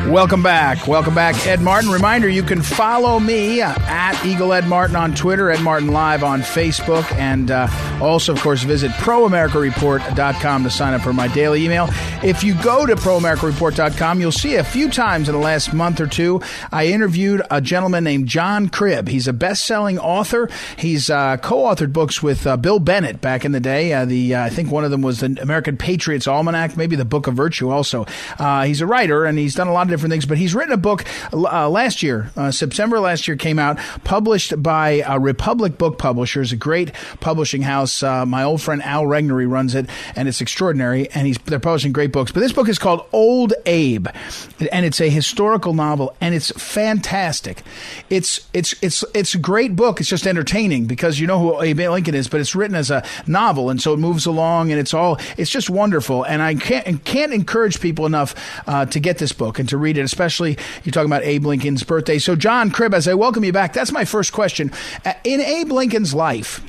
Welcome 0.08 0.42
back. 0.42 0.88
Welcome 0.88 1.14
back, 1.14 1.46
Ed 1.46 1.60
Martin. 1.60 1.90
Reminder 1.90 2.30
you 2.30 2.42
can 2.42 2.62
follow 2.62 3.20
me 3.20 3.60
uh, 3.60 3.74
at 3.82 4.24
Eagle 4.24 4.54
Ed 4.54 4.66
Martin 4.66 4.96
on 4.96 5.14
Twitter, 5.14 5.50
Ed 5.50 5.60
Martin 5.60 5.88
Live 5.88 6.24
on 6.24 6.40
Facebook, 6.40 7.04
and 7.16 7.50
uh, 7.50 7.68
also, 8.00 8.32
of 8.32 8.40
course, 8.40 8.62
visit 8.62 8.90
ProAmericaReport.com 8.92 10.64
to 10.64 10.70
sign 10.70 10.94
up 10.94 11.02
for 11.02 11.12
my 11.12 11.28
daily 11.28 11.62
email. 11.62 11.88
If 12.22 12.42
you 12.42 12.54
go 12.62 12.86
to 12.86 12.96
ProAmericaReport.com, 12.96 14.18
you'll 14.18 14.32
see 14.32 14.54
a 14.54 14.64
few 14.64 14.88
times 14.88 15.28
in 15.28 15.34
the 15.34 15.42
last 15.42 15.74
month 15.74 16.00
or 16.00 16.06
two, 16.06 16.40
I 16.72 16.86
interviewed 16.86 17.42
a 17.50 17.60
gentleman 17.60 18.02
named 18.02 18.28
John 18.28 18.70
Cribb. 18.70 19.08
He's 19.08 19.28
a 19.28 19.34
best 19.34 19.66
selling 19.66 19.98
author. 19.98 20.48
He's 20.78 21.10
uh, 21.10 21.36
co 21.36 21.64
authored 21.64 21.92
books 21.92 22.22
with 22.22 22.46
uh, 22.46 22.56
Bill 22.56 22.78
Bennett 22.78 23.20
back 23.20 23.44
in 23.44 23.52
the 23.52 23.60
day. 23.60 23.92
Uh, 23.92 24.06
the 24.06 24.36
uh, 24.36 24.44
I 24.44 24.48
think 24.48 24.70
one 24.70 24.84
of 24.84 24.90
them 24.90 25.02
was 25.02 25.20
the 25.20 25.38
American 25.42 25.76
Patriots 25.76 26.26
Almanac, 26.26 26.78
maybe 26.78 26.96
the 26.96 27.04
Book 27.04 27.26
of 27.26 27.34
Virtue 27.34 27.68
also. 27.68 28.06
he's 28.64 28.80
a 28.80 28.86
writer, 28.86 29.26
and 29.26 29.38
he's 29.38 29.54
done 29.54 29.68
a 29.68 29.72
lot 29.72 29.86
of 29.86 29.97
different 29.98 30.12
things. 30.12 30.26
But 30.26 30.38
he's 30.38 30.54
written 30.54 30.72
a 30.72 30.78
book 30.78 31.04
uh, 31.32 31.68
last 31.68 32.02
year, 32.02 32.30
uh, 32.36 32.50
September 32.50 33.00
last 33.00 33.26
year, 33.26 33.36
came 33.36 33.58
out, 33.58 33.78
published 34.04 34.62
by 34.62 35.00
uh, 35.02 35.18
Republic 35.18 35.76
Book 35.76 35.98
Publishers, 35.98 36.52
a 36.52 36.56
great 36.56 36.92
publishing 37.20 37.62
house. 37.62 38.02
Uh, 38.02 38.24
my 38.24 38.44
old 38.44 38.62
friend 38.62 38.82
Al 38.82 39.04
Regnery 39.04 39.50
runs 39.50 39.74
it, 39.74 39.88
and 40.14 40.28
it's 40.28 40.40
extraordinary. 40.40 41.10
And 41.10 41.26
he's 41.26 41.38
they're 41.38 41.58
publishing 41.58 41.92
great 41.92 42.12
books. 42.12 42.32
But 42.32 42.40
this 42.40 42.52
book 42.52 42.68
is 42.68 42.78
called 42.78 43.06
Old 43.12 43.54
Abe, 43.66 44.08
and 44.72 44.86
it's 44.86 45.00
a 45.00 45.08
historical 45.08 45.74
novel, 45.74 46.14
and 46.20 46.34
it's 46.34 46.50
fantastic. 46.52 47.62
It's 48.08 48.48
it's 48.52 48.74
it's 48.82 49.04
it's 49.14 49.34
a 49.34 49.38
great 49.38 49.74
book. 49.74 50.00
It's 50.00 50.08
just 50.08 50.26
entertaining 50.26 50.86
because 50.86 51.18
you 51.18 51.26
know 51.26 51.38
who 51.38 51.62
Abe 51.62 51.80
Lincoln 51.90 52.14
is, 52.14 52.28
but 52.28 52.40
it's 52.40 52.54
written 52.54 52.76
as 52.76 52.90
a 52.90 53.04
novel, 53.26 53.70
and 53.70 53.82
so 53.82 53.92
it 53.94 53.98
moves 53.98 54.26
along, 54.26 54.70
and 54.70 54.80
it's 54.80 54.94
all 54.94 55.18
it's 55.36 55.50
just 55.50 55.68
wonderful. 55.68 56.22
And 56.22 56.40
I 56.40 56.54
can't 56.54 57.04
can't 57.04 57.32
encourage 57.32 57.80
people 57.80 58.06
enough 58.06 58.34
uh, 58.68 58.86
to 58.86 59.00
get 59.00 59.18
this 59.18 59.32
book 59.32 59.58
and 59.58 59.68
to 59.68 59.76
read 59.76 59.87
it, 59.96 60.02
especially 60.02 60.58
you're 60.84 60.92
talking 60.92 61.08
about 61.08 61.22
Abe 61.24 61.46
Lincoln's 61.46 61.82
birthday. 61.82 62.18
So, 62.18 62.36
John 62.36 62.70
Cribb, 62.70 62.92
as 62.92 63.08
I 63.08 63.14
welcome 63.14 63.44
you 63.44 63.52
back, 63.52 63.72
that's 63.72 63.92
my 63.92 64.04
first 64.04 64.32
question. 64.32 64.70
Uh, 65.04 65.14
in 65.24 65.40
Abe 65.40 65.72
Lincoln's 65.72 66.14
life, 66.14 66.60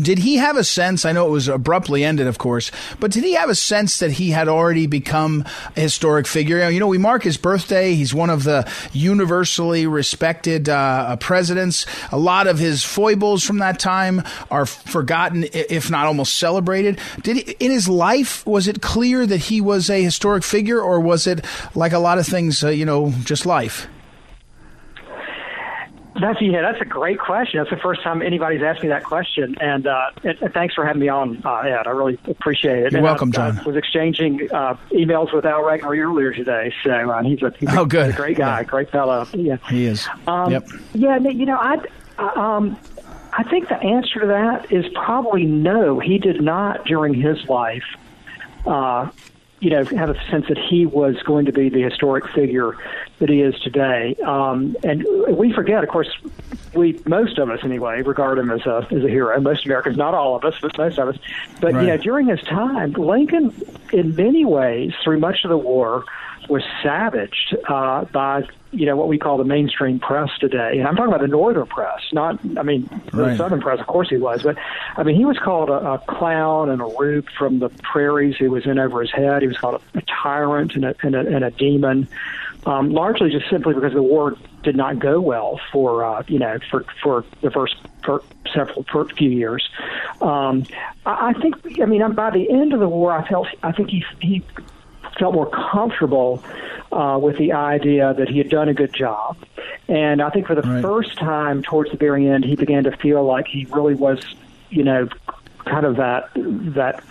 did 0.00 0.18
he 0.18 0.36
have 0.36 0.56
a 0.56 0.64
sense? 0.64 1.04
I 1.04 1.12
know 1.12 1.26
it 1.26 1.30
was 1.30 1.48
abruptly 1.48 2.04
ended, 2.04 2.26
of 2.26 2.38
course, 2.38 2.70
but 3.00 3.10
did 3.10 3.24
he 3.24 3.34
have 3.34 3.48
a 3.48 3.54
sense 3.54 3.98
that 3.98 4.12
he 4.12 4.30
had 4.30 4.48
already 4.48 4.86
become 4.86 5.44
a 5.76 5.80
historic 5.80 6.26
figure? 6.26 6.68
You 6.68 6.80
know, 6.80 6.86
we 6.86 6.98
mark 6.98 7.22
his 7.22 7.36
birthday. 7.36 7.94
He's 7.94 8.14
one 8.14 8.30
of 8.30 8.44
the 8.44 8.70
universally 8.92 9.86
respected 9.86 10.68
uh, 10.68 11.16
presidents. 11.16 11.86
A 12.12 12.18
lot 12.18 12.46
of 12.46 12.58
his 12.58 12.84
foibles 12.84 13.44
from 13.44 13.58
that 13.58 13.78
time 13.78 14.22
are 14.50 14.66
forgotten, 14.66 15.46
if 15.52 15.90
not 15.90 16.06
almost 16.06 16.36
celebrated. 16.36 17.00
Did 17.22 17.36
he, 17.36 17.56
in 17.60 17.70
his 17.70 17.88
life 17.88 18.46
was 18.46 18.68
it 18.68 18.82
clear 18.82 19.26
that 19.26 19.38
he 19.38 19.60
was 19.60 19.90
a 19.90 20.02
historic 20.02 20.44
figure, 20.44 20.80
or 20.80 21.00
was 21.00 21.26
it 21.26 21.44
like 21.74 21.92
a 21.92 21.98
lot 21.98 22.18
of 22.18 22.26
things, 22.26 22.62
uh, 22.62 22.68
you 22.68 22.84
know, 22.84 23.12
just 23.24 23.46
life? 23.46 23.88
That's 26.20 26.40
yeah, 26.40 26.62
that's 26.62 26.80
a 26.80 26.84
great 26.84 27.18
question. 27.18 27.58
That's 27.58 27.70
the 27.70 27.76
first 27.76 28.02
time 28.02 28.22
anybody's 28.22 28.62
asked 28.62 28.82
me 28.82 28.88
that 28.88 29.04
question, 29.04 29.56
and, 29.60 29.86
uh, 29.86 30.10
and, 30.24 30.38
and 30.40 30.54
thanks 30.54 30.74
for 30.74 30.84
having 30.84 31.00
me 31.00 31.08
on, 31.08 31.42
uh, 31.44 31.58
Ed. 31.58 31.86
I 31.86 31.90
really 31.90 32.18
appreciate 32.26 32.78
it. 32.78 32.92
You're 32.92 32.98
and 32.98 33.02
welcome, 33.04 33.28
I, 33.30 33.32
John. 33.32 33.58
I 33.58 33.62
was 33.64 33.76
exchanging 33.76 34.48
uh, 34.52 34.76
emails 34.92 35.34
with 35.34 35.44
Al 35.44 35.60
Regnery 35.62 35.98
earlier 35.98 36.32
today, 36.32 36.72
so 36.82 36.90
uh, 36.90 37.22
he's 37.22 37.42
a 37.42 37.52
he's 37.58 37.68
oh, 37.76 37.84
good. 37.84 38.10
a 38.10 38.12
great 38.16 38.36
guy, 38.38 38.60
yeah. 38.60 38.64
great 38.64 38.90
fellow. 38.90 39.26
Yeah, 39.34 39.56
he 39.68 39.86
is. 39.86 40.08
Um, 40.26 40.50
yep. 40.50 40.68
Yeah, 40.94 41.18
you 41.18 41.46
know, 41.46 41.58
I 41.58 41.84
um, 42.18 42.78
I 43.32 43.42
think 43.42 43.68
the 43.68 43.76
answer 43.76 44.20
to 44.20 44.26
that 44.28 44.72
is 44.72 44.86
probably 44.94 45.44
no. 45.44 46.00
He 46.00 46.18
did 46.18 46.40
not 46.40 46.86
during 46.86 47.12
his 47.12 47.46
life. 47.48 47.84
Uh, 48.64 49.10
you 49.60 49.70
know, 49.70 49.84
have 49.84 50.10
a 50.10 50.30
sense 50.30 50.46
that 50.48 50.58
he 50.58 50.84
was 50.84 51.16
going 51.22 51.46
to 51.46 51.52
be 51.52 51.68
the 51.68 51.82
historic 51.82 52.28
figure 52.28 52.76
that 53.18 53.28
he 53.28 53.40
is 53.40 53.58
today. 53.60 54.14
Um, 54.24 54.76
and 54.84 55.06
we 55.28 55.52
forget, 55.52 55.82
of 55.82 55.88
course, 55.88 56.10
we 56.74 57.00
most 57.06 57.38
of 57.38 57.48
us 57.48 57.60
anyway 57.62 58.02
regard 58.02 58.38
him 58.38 58.50
as 58.50 58.66
a 58.66 58.86
as 58.90 59.02
a 59.02 59.08
hero. 59.08 59.40
Most 59.40 59.64
Americans, 59.64 59.96
not 59.96 60.14
all 60.14 60.36
of 60.36 60.44
us, 60.44 60.54
but 60.60 60.76
most 60.76 60.98
of 60.98 61.08
us. 61.08 61.16
But 61.60 61.72
right. 61.72 61.80
you 61.82 61.86
know, 61.88 61.96
during 61.96 62.26
his 62.26 62.40
time, 62.42 62.92
Lincoln, 62.92 63.54
in 63.92 64.14
many 64.14 64.44
ways, 64.44 64.92
through 65.02 65.20
much 65.20 65.44
of 65.44 65.48
the 65.48 65.58
war, 65.58 66.04
was 66.48 66.62
savaged 66.82 67.56
uh, 67.68 68.04
by 68.06 68.44
you 68.72 68.86
know 68.86 68.96
what 68.96 69.08
we 69.08 69.18
call 69.18 69.38
the 69.38 69.44
mainstream 69.44 69.98
press 69.98 70.30
today, 70.38 70.78
and 70.78 70.86
I'm 70.86 70.96
talking 70.96 71.12
about 71.12 71.22
the 71.22 71.28
northern 71.28 71.66
press, 71.66 72.00
not 72.12 72.38
I 72.58 72.62
mean 72.62 72.88
the 73.12 73.36
southern 73.36 73.60
press. 73.60 73.80
Of 73.80 73.86
course 73.86 74.08
he 74.10 74.16
was, 74.16 74.42
but 74.42 74.56
I 74.96 75.02
mean 75.02 75.16
he 75.16 75.24
was 75.24 75.38
called 75.38 75.70
a, 75.70 75.92
a 75.92 75.98
clown 75.98 76.68
and 76.68 76.80
a 76.80 76.84
rube 76.98 77.26
from 77.38 77.58
the 77.58 77.68
prairies. 77.68 78.36
He 78.36 78.48
was 78.48 78.66
in 78.66 78.78
over 78.78 79.00
his 79.00 79.10
head. 79.10 79.42
He 79.42 79.48
was 79.48 79.56
called 79.56 79.80
a, 79.94 79.98
a 79.98 80.02
tyrant 80.02 80.74
and 80.74 80.84
a, 80.84 80.94
and 81.02 81.14
a, 81.14 81.20
and 81.20 81.44
a 81.44 81.50
demon. 81.50 82.08
Um, 82.66 82.90
largely 82.90 83.30
just 83.30 83.48
simply 83.48 83.74
because 83.74 83.92
the 83.92 84.02
war 84.02 84.36
did 84.64 84.74
not 84.74 84.98
go 84.98 85.20
well 85.20 85.60
for 85.72 86.04
uh, 86.04 86.24
you 86.26 86.40
know 86.40 86.58
for 86.68 86.84
for 87.02 87.24
the 87.40 87.50
first 87.50 87.76
for 88.04 88.22
several 88.52 88.84
for 88.90 89.04
few 89.10 89.30
years. 89.30 89.68
Um, 90.20 90.64
I, 91.06 91.28
I 91.28 91.32
think 91.40 91.80
I 91.80 91.86
mean 91.86 92.12
by 92.12 92.30
the 92.30 92.50
end 92.50 92.72
of 92.72 92.80
the 92.80 92.88
war, 92.88 93.12
I 93.12 93.26
felt 93.26 93.46
I 93.62 93.72
think 93.72 93.90
he 93.90 94.04
he 94.20 94.42
felt 95.18 95.34
more 95.34 95.50
comfortable 95.50 96.42
uh, 96.92 97.18
with 97.20 97.36
the 97.38 97.52
idea 97.52 98.14
that 98.14 98.28
he 98.28 98.38
had 98.38 98.48
done 98.48 98.68
a 98.68 98.74
good 98.74 98.92
job. 98.92 99.36
And 99.88 100.22
I 100.22 100.30
think 100.30 100.46
for 100.46 100.54
the 100.54 100.62
right. 100.62 100.82
first 100.82 101.16
time 101.18 101.62
towards 101.62 101.90
the 101.90 101.96
very 101.96 102.28
end, 102.28 102.44
he 102.44 102.56
began 102.56 102.84
to 102.84 102.96
feel 102.96 103.24
like 103.24 103.46
he 103.46 103.66
really 103.70 103.94
was, 103.94 104.24
you 104.70 104.82
know, 104.82 105.08
kind 105.64 105.84
of 105.84 105.96
that 105.96 106.30
that 106.34 107.02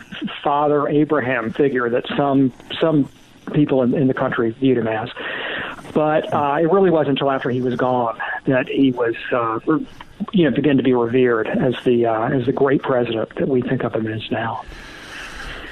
father 0.43 0.87
Abraham 0.87 1.51
figure 1.51 1.89
that 1.89 2.05
some 2.15 2.53
some 2.79 3.09
people 3.53 3.83
in, 3.83 3.93
in 3.93 4.07
the 4.07 4.13
country 4.13 4.51
viewed 4.51 4.77
him 4.77 4.87
as. 4.87 5.09
But 5.93 6.33
uh, 6.33 6.57
it 6.59 6.71
really 6.71 6.89
wasn't 6.89 7.19
until 7.19 7.31
after 7.31 7.49
he 7.49 7.61
was 7.61 7.75
gone 7.75 8.19
that 8.45 8.67
he 8.67 8.91
was, 8.91 9.15
uh, 9.31 9.59
you 10.33 10.43
know, 10.43 10.51
began 10.51 10.77
to 10.77 10.83
be 10.83 10.93
revered 10.93 11.47
as 11.47 11.75
the 11.83 12.05
uh, 12.05 12.29
as 12.29 12.45
the 12.45 12.51
great 12.51 12.81
president 12.81 13.35
that 13.35 13.47
we 13.47 13.61
think 13.61 13.83
of 13.83 13.95
him 13.95 14.07
as 14.07 14.29
now. 14.31 14.63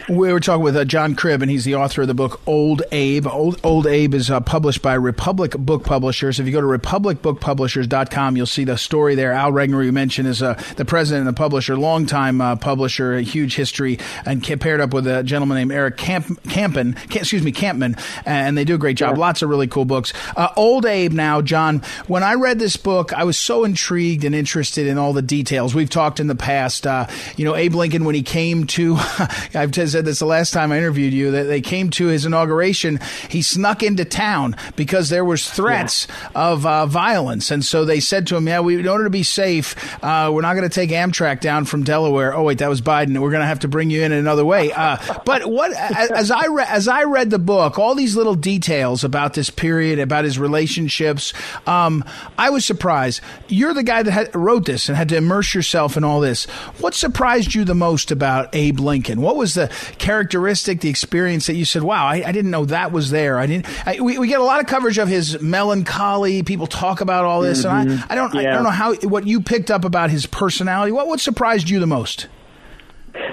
We 0.09 0.33
were 0.33 0.41
talking 0.41 0.63
with 0.63 0.75
uh, 0.75 0.83
John 0.83 1.15
Cribb, 1.15 1.41
and 1.41 1.49
he's 1.49 1.63
the 1.63 1.75
author 1.75 2.01
of 2.01 2.09
the 2.09 2.13
book 2.13 2.41
Old 2.45 2.81
Abe. 2.91 3.25
Old, 3.25 3.59
Old 3.63 3.87
Abe 3.87 4.13
is 4.15 4.29
uh, 4.29 4.41
published 4.41 4.81
by 4.81 4.95
Republic 4.95 5.51
Book 5.51 5.85
Publishers. 5.85 6.41
If 6.41 6.45
you 6.45 6.51
go 6.51 6.59
to 6.59 6.67
republicbookpublishers.com, 6.67 8.35
you'll 8.35 8.45
see 8.45 8.65
the 8.65 8.77
story 8.77 9.15
there. 9.15 9.31
Al 9.31 9.53
Regnery, 9.53 9.85
you 9.85 9.93
mentioned, 9.93 10.27
is 10.27 10.43
uh, 10.43 10.61
the 10.75 10.83
president 10.83 11.25
and 11.25 11.35
the 11.35 11.39
publisher, 11.39 11.77
longtime 11.77 12.41
uh, 12.41 12.57
publisher, 12.57 13.13
a 13.13 13.21
huge 13.21 13.55
history, 13.55 13.97
and 14.25 14.43
paired 14.43 14.81
up 14.81 14.93
with 14.93 15.07
a 15.07 15.23
gentleman 15.23 15.57
named 15.57 15.71
Eric 15.71 15.95
Camp, 15.95 16.43
Campen, 16.49 16.97
excuse 17.09 17.41
me, 17.41 17.53
Kampmann, 17.53 17.97
and 18.25 18.57
they 18.57 18.65
do 18.65 18.75
a 18.75 18.77
great 18.77 18.97
job. 18.97 19.15
Yeah. 19.15 19.21
Lots 19.21 19.41
of 19.41 19.49
really 19.49 19.67
cool 19.67 19.85
books. 19.85 20.11
Uh, 20.35 20.49
Old 20.57 20.85
Abe 20.85 21.13
now, 21.13 21.41
John, 21.41 21.81
when 22.07 22.23
I 22.23 22.33
read 22.33 22.59
this 22.59 22.75
book, 22.75 23.13
I 23.13 23.23
was 23.23 23.37
so 23.37 23.63
intrigued 23.63 24.25
and 24.25 24.35
interested 24.35 24.85
in 24.85 24.97
all 24.97 25.13
the 25.13 25.21
details. 25.21 25.73
We've 25.73 25.89
talked 25.89 26.19
in 26.19 26.27
the 26.27 26.35
past, 26.35 26.85
uh, 26.85 27.07
you 27.37 27.45
know, 27.45 27.55
Abe 27.55 27.75
Lincoln, 27.75 28.03
when 28.03 28.15
he 28.15 28.23
came 28.23 28.67
to, 28.67 28.97
I've 29.53 29.71
said 29.93 30.05
this 30.05 30.19
the 30.19 30.25
last 30.25 30.53
time 30.53 30.71
I 30.71 30.77
interviewed 30.77 31.13
you 31.13 31.31
that 31.31 31.43
they 31.43 31.61
came 31.61 31.89
to 31.91 32.07
his 32.07 32.25
inauguration. 32.25 32.99
He 33.29 33.41
snuck 33.43 33.83
into 33.83 34.05
town 34.05 34.55
because 34.75 35.09
there 35.09 35.23
was 35.23 35.49
threats 35.49 36.07
yeah. 36.09 36.29
of 36.35 36.65
uh, 36.65 36.87
violence, 36.87 37.51
and 37.51 37.63
so 37.63 37.85
they 37.85 37.99
said 37.99 38.27
to 38.27 38.35
him, 38.35 38.47
"Yeah, 38.47 38.61
we, 38.61 38.79
in 38.79 38.87
order 38.87 39.03
to 39.03 39.09
be 39.11 39.23
safe, 39.23 39.75
uh, 40.03 40.31
we're 40.33 40.41
not 40.41 40.55
going 40.55 40.67
to 40.67 40.73
take 40.73 40.89
Amtrak 40.89 41.41
down 41.41 41.65
from 41.65 41.83
Delaware." 41.83 42.33
Oh 42.33 42.43
wait, 42.43 42.57
that 42.57 42.69
was 42.69 42.81
Biden. 42.81 43.17
We're 43.19 43.29
going 43.29 43.41
to 43.41 43.47
have 43.47 43.59
to 43.59 43.67
bring 43.67 43.91
you 43.91 44.01
in 44.01 44.11
another 44.11 44.43
way. 44.43 44.71
Uh, 44.71 44.97
but 45.25 45.45
what 45.45 45.71
as 45.73 46.31
I 46.31 46.47
re- 46.47 46.65
as 46.67 46.87
I 46.87 47.03
read 47.03 47.29
the 47.29 47.39
book, 47.39 47.77
all 47.77 47.93
these 47.93 48.15
little 48.15 48.35
details 48.35 49.03
about 49.03 49.35
this 49.35 49.51
period, 49.51 49.99
about 49.99 50.25
his 50.25 50.39
relationships, 50.39 51.33
um, 51.67 52.03
I 52.37 52.49
was 52.49 52.65
surprised. 52.65 53.21
You're 53.47 53.75
the 53.75 53.83
guy 53.83 54.01
that 54.01 54.11
had, 54.11 54.35
wrote 54.35 54.65
this 54.65 54.89
and 54.89 54.97
had 54.97 55.09
to 55.09 55.17
immerse 55.17 55.53
yourself 55.53 55.97
in 55.97 56.03
all 56.03 56.19
this. 56.19 56.45
What 56.79 56.95
surprised 56.95 57.53
you 57.53 57.63
the 57.63 57.75
most 57.75 58.09
about 58.09 58.49
Abe 58.53 58.79
Lincoln? 58.79 59.21
What 59.21 59.35
was 59.35 59.53
the 59.53 59.71
characteristic, 59.97 60.81
the 60.81 60.89
experience 60.89 61.47
that 61.47 61.55
you 61.55 61.65
said, 61.65 61.83
wow, 61.83 62.05
I, 62.05 62.23
I 62.25 62.31
didn't 62.31 62.51
know 62.51 62.65
that 62.65 62.91
was 62.91 63.09
there. 63.11 63.39
I 63.39 63.45
didn't, 63.45 63.87
I, 63.87 63.99
we, 64.01 64.17
we 64.17 64.27
get 64.27 64.39
a 64.39 64.43
lot 64.43 64.59
of 64.59 64.67
coverage 64.67 64.97
of 64.97 65.07
his 65.07 65.41
melancholy. 65.41 66.43
People 66.43 66.67
talk 66.67 67.01
about 67.01 67.25
all 67.25 67.41
this. 67.41 67.65
Mm-hmm. 67.65 67.91
And 67.91 68.01
I, 68.01 68.05
I 68.09 68.15
don't, 68.15 68.33
yeah. 68.33 68.51
I 68.51 68.53
don't 68.53 68.63
know 68.63 68.69
how, 68.69 68.93
what 68.95 69.25
you 69.27 69.41
picked 69.41 69.71
up 69.71 69.85
about 69.85 70.09
his 70.09 70.25
personality. 70.25 70.91
What, 70.91 71.07
what 71.07 71.19
surprised 71.19 71.69
you 71.69 71.79
the 71.79 71.87
most? 71.87 72.27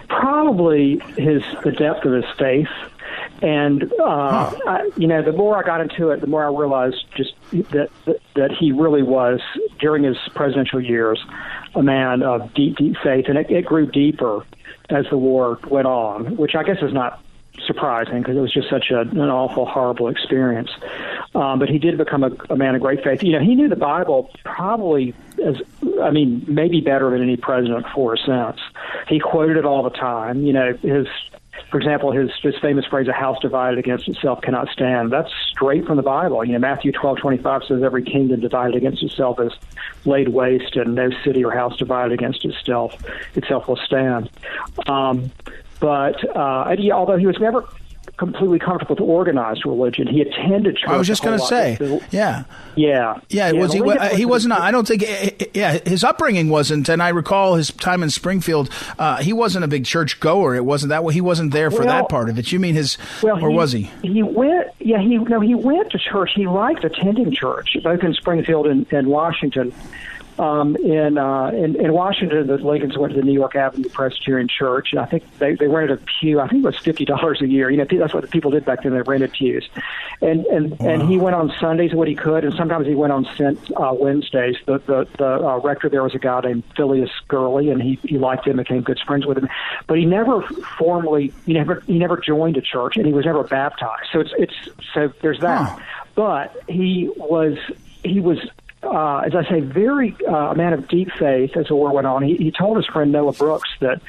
Probably 0.09 0.99
his, 1.17 1.43
the 1.65 1.73
depth 1.73 2.05
of 2.05 2.13
his 2.13 2.25
faith. 2.39 2.69
And 3.43 3.85
uh, 3.99 4.51
huh. 4.51 4.59
I, 4.67 4.91
you 4.97 5.07
know, 5.07 5.23
the 5.23 5.33
more 5.33 5.57
I 5.57 5.63
got 5.63 5.81
into 5.81 6.11
it, 6.11 6.21
the 6.21 6.27
more 6.27 6.45
I 6.45 6.49
realized 6.49 7.05
just 7.17 7.35
that, 7.71 7.89
that 8.05 8.21
that 8.35 8.51
he 8.53 8.73
really 8.73 9.03
was 9.03 9.41
during 9.79 10.05
his 10.05 10.17
presidential 10.35 10.81
years 10.81 11.19
a 11.75 11.83
man 11.83 12.23
of 12.23 12.53
deep, 12.55 12.77
deep 12.77 12.97
faith, 13.03 13.27
and 13.29 13.39
it, 13.39 13.51
it 13.51 13.65
grew 13.65 13.87
deeper 13.87 14.45
as 14.91 15.07
the 15.11 15.17
war 15.17 15.59
went 15.69 15.87
on, 15.87 16.37
which 16.37 16.55
I 16.55 16.65
guess 16.65 16.83
is 16.83 16.93
not 16.93 17.23
surprising 17.67 18.19
because 18.19 18.37
it 18.37 18.41
was 18.41 18.53
just 18.53 18.69
such 18.69 18.91
a, 18.91 19.01
an 19.01 19.21
awful, 19.21 19.67
horrible 19.67 20.09
experience. 20.09 20.71
Um, 21.35 21.59
but 21.59 21.69
he 21.69 21.79
did 21.79 21.99
become 21.99 22.25
a, 22.25 22.31
a 22.49 22.57
man 22.57 22.75
of 22.75 22.81
great 22.81 23.05
faith. 23.05 23.23
You 23.23 23.33
know, 23.33 23.41
he 23.41 23.55
knew 23.55 23.69
the 23.69 23.77
Bible 23.77 24.31
probably 24.45 25.15
as, 25.45 25.57
I 26.03 26.11
mean, 26.11 26.45
maybe 26.49 26.81
better 26.81 27.11
than 27.11 27.23
any 27.23 27.37
president 27.37 27.87
for 27.95 28.15
or 28.15 28.17
since. 28.17 28.61
He 29.09 29.21
quoted 29.21 29.57
it 29.57 29.65
all 29.65 29.83
the 29.83 29.91
time. 29.91 30.43
You 30.45 30.53
know, 30.53 30.73
his 30.83 31.07
for 31.71 31.79
example, 31.79 32.13
his 32.13 32.31
his 32.43 32.57
famous 32.59 32.85
phrase, 32.87 33.09
"A 33.09 33.13
house 33.13 33.39
divided 33.41 33.79
against 33.79 34.09
itself 34.09 34.41
cannot 34.41 34.69
stand." 34.69 35.11
That's 35.11 35.31
straight 35.51 35.87
from 35.87 35.97
the 35.97 36.03
Bible. 36.03 36.45
You 36.45 36.55
know, 36.55 36.59
Matthew 36.59 36.93
twelve 36.93 37.19
twenty 37.19 37.39
five 37.39 37.63
says, 37.65 37.83
"Every 37.83 38.03
kingdom 38.03 38.41
divided 38.41 38.77
against 38.77 39.03
itself 39.03 39.41
is 39.41 39.53
laid 40.05 40.29
waste, 40.29 40.77
and 40.77 40.95
no 40.95 41.11
city 41.25 41.45
or 41.45 41.53
house 41.53 41.77
divided 41.77 42.13
against 42.13 42.45
itself 42.45 42.97
itself 43.37 43.69
will 43.69 43.77
stand." 43.77 44.31
Um, 44.87 45.31
but 45.79 46.25
uh, 46.37 46.77
although 46.93 47.17
he 47.17 47.27
was 47.27 47.39
never 47.39 47.65
completely 48.17 48.59
comfortable 48.59 48.95
with 48.95 49.01
organized 49.01 49.65
religion. 49.65 50.07
He 50.07 50.21
attended 50.21 50.77
church. 50.77 50.91
I 50.91 50.97
was 50.97 51.07
just 51.07 51.23
going 51.23 51.39
to 51.39 51.45
say, 51.45 52.01
yeah, 52.11 52.45
yeah, 52.77 53.21
yeah. 53.29 53.53
Was 53.53 53.73
he? 53.73 53.81
Uh, 53.81 54.15
he 54.15 54.27
wasn't. 54.27 54.55
I 54.55 54.71
don't 54.71 54.87
think. 54.87 55.03
Eh, 55.03 55.31
eh, 55.41 55.45
yeah, 55.55 55.79
his 55.85 56.05
upbringing 56.05 56.49
wasn't. 56.49 56.89
And 56.89 57.03
I 57.03 57.11
recall 57.11 57.57
his 57.57 57.71
time 57.71 58.03
in 58.03 58.11
Springfield. 58.11 58.71
Uh, 58.99 59.19
he 59.19 59.33
wasn't 59.33 59.65
a 59.65 59.69
big 59.69 59.85
church 59.85 60.21
goer. 60.21 60.55
It 60.55 60.65
wasn't 60.65 60.91
that. 60.91 61.05
Way 61.05 61.15
he 61.15 61.21
wasn't 61.21 61.53
there 61.53 61.71
for 61.71 61.79
well, 61.79 61.87
that 61.87 62.09
part 62.09 62.29
of 62.29 62.39
it. 62.39 62.53
You 62.53 62.61
mean 62.61 62.75
his? 62.75 62.99
Well, 63.23 63.43
or 63.45 63.51
he, 63.51 63.57
was 63.57 63.73
he? 63.73 63.91
He 64.03 64.23
went. 64.23 64.69
Yeah, 64.79 65.01
he 65.01 65.19
no. 65.19 65.41
He 65.41 65.55
went 65.55 65.91
to 65.93 65.99
church. 65.99 66.33
He 66.35 66.47
liked 66.47 66.85
attending 66.85 67.33
church, 67.33 67.77
both 67.83 68.03
in 68.03 68.15
Springfield 68.15 68.67
and, 68.67 68.87
and 68.93 69.09
Washington 69.09 69.73
um, 70.41 70.75
in, 70.77 71.19
uh, 71.19 71.49
in 71.49 71.79
in 71.79 71.93
Washington, 71.93 72.47
the 72.47 72.57
Lincolns 72.57 72.97
went 72.97 73.13
to 73.13 73.21
the 73.21 73.27
New 73.27 73.35
York 73.35 73.55
Avenue 73.55 73.91
Presbyterian 73.91 74.49
Church, 74.49 74.89
and 74.93 74.99
I 74.99 75.05
think 75.05 75.23
they 75.39 75.55
they 75.55 75.69
rented 75.69 75.99
a 75.99 76.03
pew. 76.03 76.41
I 76.41 76.49
think 76.49 76.65
it 76.65 76.67
was 76.67 76.79
fifty 76.79 77.05
dollars 77.05 77.43
a 77.43 77.47
year. 77.47 77.71
You 77.71 77.77
know, 77.77 77.85
that's 77.85 78.15
what 78.15 78.23
the 78.23 78.29
people 78.29 78.51
did 78.51 78.65
back 78.65 78.83
then. 78.83 78.93
They 78.93 79.03
rented 79.03 79.33
pews, 79.33 79.69
and 80.23 80.47
and 80.47 80.79
wow. 80.79 80.89
and 80.89 81.03
he 81.03 81.19
went 81.19 81.37
on 81.37 81.53
Sundays 81.61 81.93
what 81.93 82.09
he 82.09 82.15
could, 82.15 82.45
and 82.45 82.55
sometimes 82.55 82.87
he 82.87 82.95
went 82.95 83.13
on 83.13 83.27
uh, 83.27 83.93
Wednesdays. 83.93 84.57
The 84.65 84.79
the 84.79 85.07
the 85.19 85.47
uh, 85.47 85.59
rector 85.59 85.91
there 85.91 86.03
was 86.03 86.15
a 86.15 86.19
guy 86.19 86.41
named 86.41 86.65
Phineas 86.75 87.11
Gurley, 87.29 87.69
and 87.69 87.83
he 87.83 87.99
he 88.03 88.17
liked 88.17 88.47
him, 88.47 88.57
became 88.57 88.81
good 88.81 88.99
friends 89.07 89.27
with 89.27 89.37
him, 89.37 89.49
but 89.89 89.99
he 89.99 90.07
never 90.07 90.41
formally 90.79 91.35
he 91.45 91.53
never 91.53 91.81
he 91.87 91.99
never 91.99 92.17
joined 92.17 92.57
a 92.57 92.63
church, 92.63 92.97
and 92.97 93.05
he 93.05 93.13
was 93.13 93.27
never 93.27 93.45
baptized. 93.45 94.09
So 94.11 94.21
it's 94.21 94.33
it's 94.39 94.55
so 94.95 95.13
there's 95.21 95.41
that. 95.41 95.69
Huh. 95.69 95.85
But 96.15 96.57
he 96.67 97.11
was 97.17 97.59
he 98.03 98.21
was 98.21 98.39
uh, 98.83 99.19
as 99.19 99.35
I 99.35 99.49
say, 99.49 99.61
very 99.61 100.17
uh, 100.27 100.51
a 100.51 100.55
man 100.55 100.73
of 100.73 100.89
deep 100.89 101.11
faith 101.19 101.57
as 101.57 101.67
the 101.69 101.75
war 101.75 101.93
went 101.93 102.07
on. 102.07 102.23
He, 102.23 102.37
he 102.37 102.51
told 102.51 102.77
his 102.77 102.87
friend 102.87 103.13
Noah 103.13 103.33
Brooks 103.33 103.69
that 103.81 104.01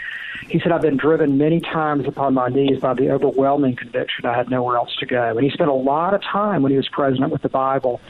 he 0.50 0.60
said, 0.60 0.72
I've 0.72 0.82
been 0.82 0.98
driven 0.98 1.38
many 1.38 1.60
times 1.60 2.08
upon 2.08 2.34
my 2.34 2.48
knees 2.48 2.80
by 2.80 2.94
the 2.94 3.12
overwhelming 3.12 3.76
conviction 3.76 4.26
I 4.26 4.36
had 4.36 4.50
nowhere 4.50 4.78
else 4.78 4.96
to 4.98 5.06
go. 5.06 5.38
And 5.38 5.44
he 5.44 5.50
spent 5.50 5.70
a 5.70 5.74
lot 5.74 6.14
of 6.14 6.22
time 6.24 6.62
when 6.62 6.72
he 6.72 6.78
was 6.78 6.88
president 6.88 7.32
with 7.32 7.42
the 7.42 7.50
Bible 7.50 8.02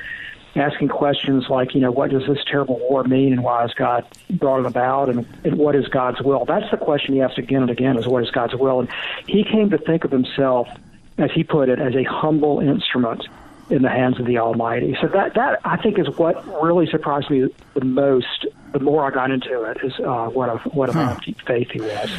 asking 0.55 0.89
questions 0.89 1.45
like, 1.49 1.73
you 1.73 1.81
know, 1.81 1.91
what 1.91 2.11
does 2.11 2.27
this 2.27 2.39
terrible 2.45 2.77
war 2.77 3.03
mean 3.03 3.31
and 3.33 3.43
why 3.43 3.61
has 3.61 3.73
God 3.73 4.05
brought 4.29 4.59
it 4.59 4.65
about 4.65 5.09
and, 5.09 5.25
and 5.43 5.57
what 5.57 5.75
is 5.75 5.87
God's 5.87 6.21
will? 6.21 6.45
That's 6.45 6.69
the 6.71 6.77
question 6.77 7.15
he 7.15 7.21
asked 7.21 7.37
again 7.37 7.61
and 7.61 7.71
again 7.71 7.97
is 7.97 8.07
what 8.07 8.23
is 8.23 8.31
God's 8.31 8.55
will? 8.55 8.81
And 8.81 8.89
he 9.27 9.43
came 9.43 9.69
to 9.69 9.77
think 9.77 10.03
of 10.03 10.11
himself, 10.11 10.67
as 11.17 11.31
he 11.31 11.43
put 11.43 11.69
it, 11.69 11.79
as 11.79 11.95
a 11.95 12.03
humble 12.03 12.59
instrument 12.59 13.27
in 13.71 13.81
the 13.81 13.89
hands 13.89 14.19
of 14.19 14.25
the 14.25 14.37
Almighty. 14.37 14.95
So 15.01 15.07
that 15.07 15.33
that 15.35 15.59
I 15.63 15.77
think 15.77 15.97
is 15.97 16.07
what 16.17 16.45
really 16.61 16.87
surprised 16.87 17.29
me 17.29 17.47
the 17.73 17.85
most. 17.85 18.45
The 18.73 18.79
more 18.79 19.05
I 19.05 19.11
got 19.11 19.31
into 19.31 19.63
it, 19.63 19.77
is 19.83 19.93
uh, 19.99 20.27
what 20.27 20.49
a 20.49 20.57
what 20.69 20.89
a 20.89 20.93
huh. 20.93 21.15
faith 21.45 21.69
he 21.71 21.81
was. 21.81 22.09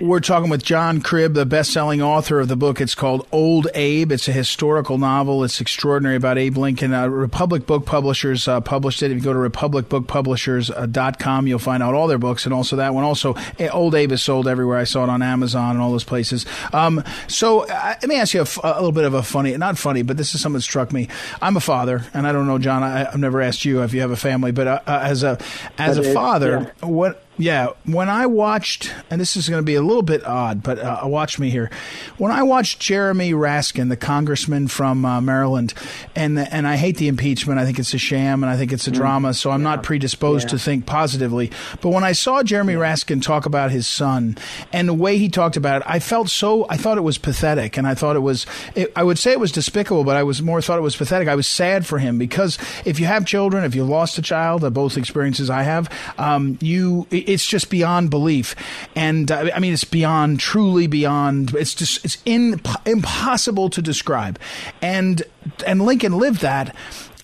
We're 0.00 0.20
talking 0.20 0.48
with 0.48 0.62
John 0.62 1.00
Cribb, 1.00 1.34
the 1.34 1.44
best-selling 1.44 2.00
author 2.00 2.38
of 2.38 2.46
the 2.46 2.54
book. 2.54 2.80
It's 2.80 2.94
called 2.94 3.26
Old 3.32 3.66
Abe. 3.74 4.12
It's 4.12 4.28
a 4.28 4.32
historical 4.32 4.96
novel. 4.96 5.42
It's 5.42 5.60
extraordinary 5.60 6.14
about 6.14 6.38
Abe 6.38 6.56
Lincoln. 6.56 6.94
Uh, 6.94 7.08
Republic 7.08 7.66
Book 7.66 7.84
Publishers 7.84 8.46
uh, 8.46 8.60
published 8.60 9.02
it. 9.02 9.10
If 9.10 9.16
you 9.16 9.24
go 9.24 9.32
to 9.32 9.40
republicbookpublishers.com, 9.40 11.48
you'll 11.48 11.58
find 11.58 11.82
out 11.82 11.94
all 11.94 12.06
their 12.06 12.16
books 12.16 12.44
and 12.44 12.54
also 12.54 12.76
that 12.76 12.94
one. 12.94 13.02
Also, 13.02 13.34
Old 13.72 13.96
Abe 13.96 14.12
is 14.12 14.22
sold 14.22 14.46
everywhere. 14.46 14.78
I 14.78 14.84
saw 14.84 15.02
it 15.02 15.10
on 15.10 15.20
Amazon 15.20 15.72
and 15.72 15.80
all 15.80 15.90
those 15.90 16.04
places. 16.04 16.46
Um, 16.72 17.02
so 17.26 17.66
uh, 17.66 17.94
let 18.00 18.08
me 18.08 18.20
ask 18.20 18.34
you 18.34 18.40
a, 18.40 18.44
f- 18.44 18.60
a 18.62 18.74
little 18.74 18.92
bit 18.92 19.04
of 19.04 19.14
a 19.14 19.24
funny, 19.24 19.56
not 19.56 19.78
funny, 19.78 20.02
but 20.02 20.16
this 20.16 20.32
is 20.32 20.40
something 20.40 20.58
that 20.58 20.62
struck 20.62 20.92
me. 20.92 21.08
I'm 21.42 21.56
a 21.56 21.60
father, 21.60 22.04
and 22.14 22.24
I 22.24 22.30
don't 22.30 22.46
know, 22.46 22.58
John. 22.58 22.84
I, 22.84 22.98
have 22.98 23.18
never 23.18 23.42
asked 23.42 23.64
you 23.64 23.82
if 23.82 23.92
you 23.94 24.02
have 24.02 24.12
a 24.12 24.16
family, 24.16 24.52
but 24.52 24.68
uh, 24.68 24.80
uh, 24.86 25.00
as 25.02 25.24
a 25.24 25.40
as 25.76 25.98
a 25.98 26.14
father, 26.14 26.72
yeah. 26.80 26.88
what 26.88 27.24
yeah, 27.38 27.68
when 27.84 28.08
I 28.08 28.26
watched, 28.26 28.92
and 29.10 29.20
this 29.20 29.36
is 29.36 29.48
going 29.48 29.60
to 29.60 29.66
be 29.66 29.76
a 29.76 29.82
little 29.82 30.02
bit 30.02 30.26
odd, 30.26 30.62
but 30.62 30.78
uh, 30.78 31.00
watch 31.04 31.38
me 31.38 31.50
here. 31.50 31.70
When 32.18 32.32
I 32.32 32.42
watched 32.42 32.80
Jeremy 32.80 33.32
Raskin, 33.32 33.88
the 33.88 33.96
congressman 33.96 34.66
from 34.68 35.04
uh, 35.04 35.20
Maryland, 35.20 35.72
and 36.16 36.36
the, 36.36 36.52
and 36.52 36.66
I 36.66 36.76
hate 36.76 36.96
the 36.96 37.08
impeachment. 37.08 37.60
I 37.60 37.64
think 37.64 37.78
it's 37.78 37.94
a 37.94 37.98
sham, 37.98 38.42
and 38.42 38.50
I 38.50 38.56
think 38.56 38.72
it's 38.72 38.88
a 38.88 38.90
mm. 38.90 38.94
drama. 38.94 39.34
So 39.34 39.50
I'm 39.50 39.60
yeah. 39.60 39.76
not 39.76 39.82
predisposed 39.82 40.46
yeah. 40.46 40.50
to 40.50 40.58
think 40.58 40.86
positively. 40.86 41.50
But 41.80 41.90
when 41.90 42.04
I 42.04 42.12
saw 42.12 42.42
Jeremy 42.42 42.74
yeah. 42.74 42.80
Raskin 42.80 43.22
talk 43.22 43.46
about 43.46 43.70
his 43.70 43.86
son 43.86 44.36
and 44.72 44.88
the 44.88 44.94
way 44.94 45.18
he 45.18 45.28
talked 45.28 45.56
about 45.56 45.82
it, 45.82 45.88
I 45.88 46.00
felt 46.00 46.28
so. 46.28 46.66
I 46.68 46.76
thought 46.76 46.98
it 46.98 47.02
was 47.02 47.18
pathetic, 47.18 47.76
and 47.76 47.86
I 47.86 47.94
thought 47.94 48.16
it 48.16 48.20
was. 48.20 48.46
It, 48.74 48.92
I 48.96 49.04
would 49.04 49.18
say 49.18 49.32
it 49.32 49.40
was 49.40 49.52
despicable, 49.52 50.04
but 50.04 50.16
I 50.16 50.24
was 50.24 50.42
more 50.42 50.60
thought 50.60 50.78
it 50.78 50.82
was 50.82 50.96
pathetic. 50.96 51.28
I 51.28 51.36
was 51.36 51.46
sad 51.46 51.86
for 51.86 51.98
him 51.98 52.18
because 52.18 52.58
if 52.84 52.98
you 52.98 53.06
have 53.06 53.24
children, 53.26 53.64
if 53.64 53.74
you 53.74 53.84
lost 53.84 54.18
a 54.18 54.22
child, 54.22 54.72
both 54.74 54.96
experiences 54.96 55.50
I 55.50 55.62
have, 55.62 55.88
um, 56.18 56.58
you 56.60 57.06
it's 57.28 57.46
just 57.46 57.70
beyond 57.70 58.10
belief. 58.10 58.56
And 58.96 59.30
uh, 59.30 59.50
I 59.54 59.60
mean, 59.60 59.72
it's 59.72 59.84
beyond, 59.84 60.40
truly 60.40 60.86
beyond. 60.86 61.54
It's 61.54 61.74
just 61.74 62.04
it's 62.04 62.18
in, 62.24 62.60
impossible 62.86 63.70
to 63.70 63.82
describe. 63.82 64.38
And 64.82 65.22
and 65.66 65.82
Lincoln 65.82 66.18
lived 66.18 66.40
that. 66.40 66.74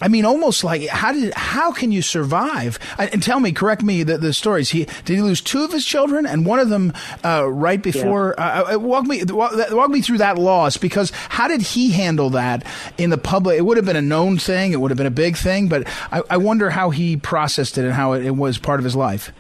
I 0.00 0.08
mean, 0.08 0.25
almost 0.25 0.64
like 0.64 0.87
how 0.88 1.12
did 1.12 1.32
how 1.34 1.73
can 1.73 1.90
you 1.90 2.02
survive? 2.02 2.78
And 2.99 3.23
tell 3.23 3.40
me, 3.40 3.52
correct 3.52 3.82
me 3.82 4.02
the, 4.02 4.18
the 4.18 4.32
stories. 4.34 4.70
He 4.70 4.84
did 5.04 5.14
he 5.14 5.23
lose 5.23 5.40
two 5.40 5.64
of 5.64 5.73
his 5.73 5.87
children, 5.87 6.26
and 6.26 6.44
one 6.44 6.59
of 6.59 6.68
them 6.68 6.92
uh, 7.24 7.48
right 7.48 7.81
before. 7.81 8.35
Yeah. 8.37 8.44
Uh, 8.44 8.74
uh 8.74 8.78
walk 8.78 9.07
me 9.07 9.22
walk, 9.24 9.90
me 9.90 10.02
through 10.02 10.18
that 10.18 10.37
loss 10.37 10.76
because 10.76 11.11
how 11.31 11.48
did 11.48 11.62
he 11.62 11.92
handle 11.92 12.31
that 12.31 12.66
in 12.98 13.11
the 13.11 13.18
public? 13.18 13.57
It 13.57 13.62
would 13.62 13.76
have 13.78 13.87
been 13.87 13.96
a 13.96 14.02
known 14.02 14.37
thing. 14.37 14.72
It 14.72 14.81
would 14.81 14.90
have 14.90 14.98
been 14.98 15.07
a 15.07 15.12
big 15.12 15.37
thing, 15.37 15.68
but 15.68 15.87
I, 16.12 16.22
I 16.28 16.37
wonder 16.37 16.70
how 16.70 16.90
he 16.90 17.16
processed 17.16 17.78
it 17.78 17.85
and 17.85 17.94
how 17.94 18.12
it, 18.12 18.26
it 18.26 18.37
was 18.37 18.59
part 18.59 18.81
of 18.81 18.85
his 18.85 18.96
life. 18.96 19.33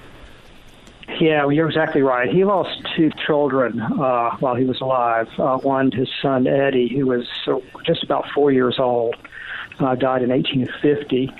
Yeah, 1.20 1.44
well, 1.44 1.52
you're 1.52 1.68
exactly 1.68 2.02
right. 2.02 2.30
He 2.30 2.44
lost 2.44 2.80
two 2.96 3.10
children 3.26 3.80
uh, 3.80 4.36
while 4.38 4.54
he 4.54 4.64
was 4.64 4.80
alive. 4.80 5.28
Uh, 5.38 5.58
one, 5.58 5.92
his 5.92 6.08
son 6.22 6.46
Eddie, 6.46 6.88
who 6.88 7.06
was 7.06 7.28
uh, 7.46 7.58
just 7.84 8.02
about 8.02 8.26
four 8.34 8.50
years 8.50 8.78
old, 8.78 9.14
uh, 9.80 9.94
died 9.94 10.22
in 10.22 10.30
1850. 10.30 11.30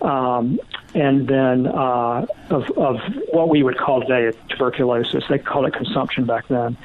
Um, 0.00 0.60
and 0.94 1.28
then 1.28 1.66
uh, 1.66 2.26
of, 2.50 2.70
of 2.78 2.96
what 3.32 3.48
we 3.48 3.62
would 3.62 3.76
call 3.76 4.00
today 4.00 4.36
tuberculosis. 4.48 5.24
They 5.28 5.38
called 5.38 5.66
it 5.66 5.74
consumption 5.74 6.24
back 6.24 6.48
then. 6.48 6.76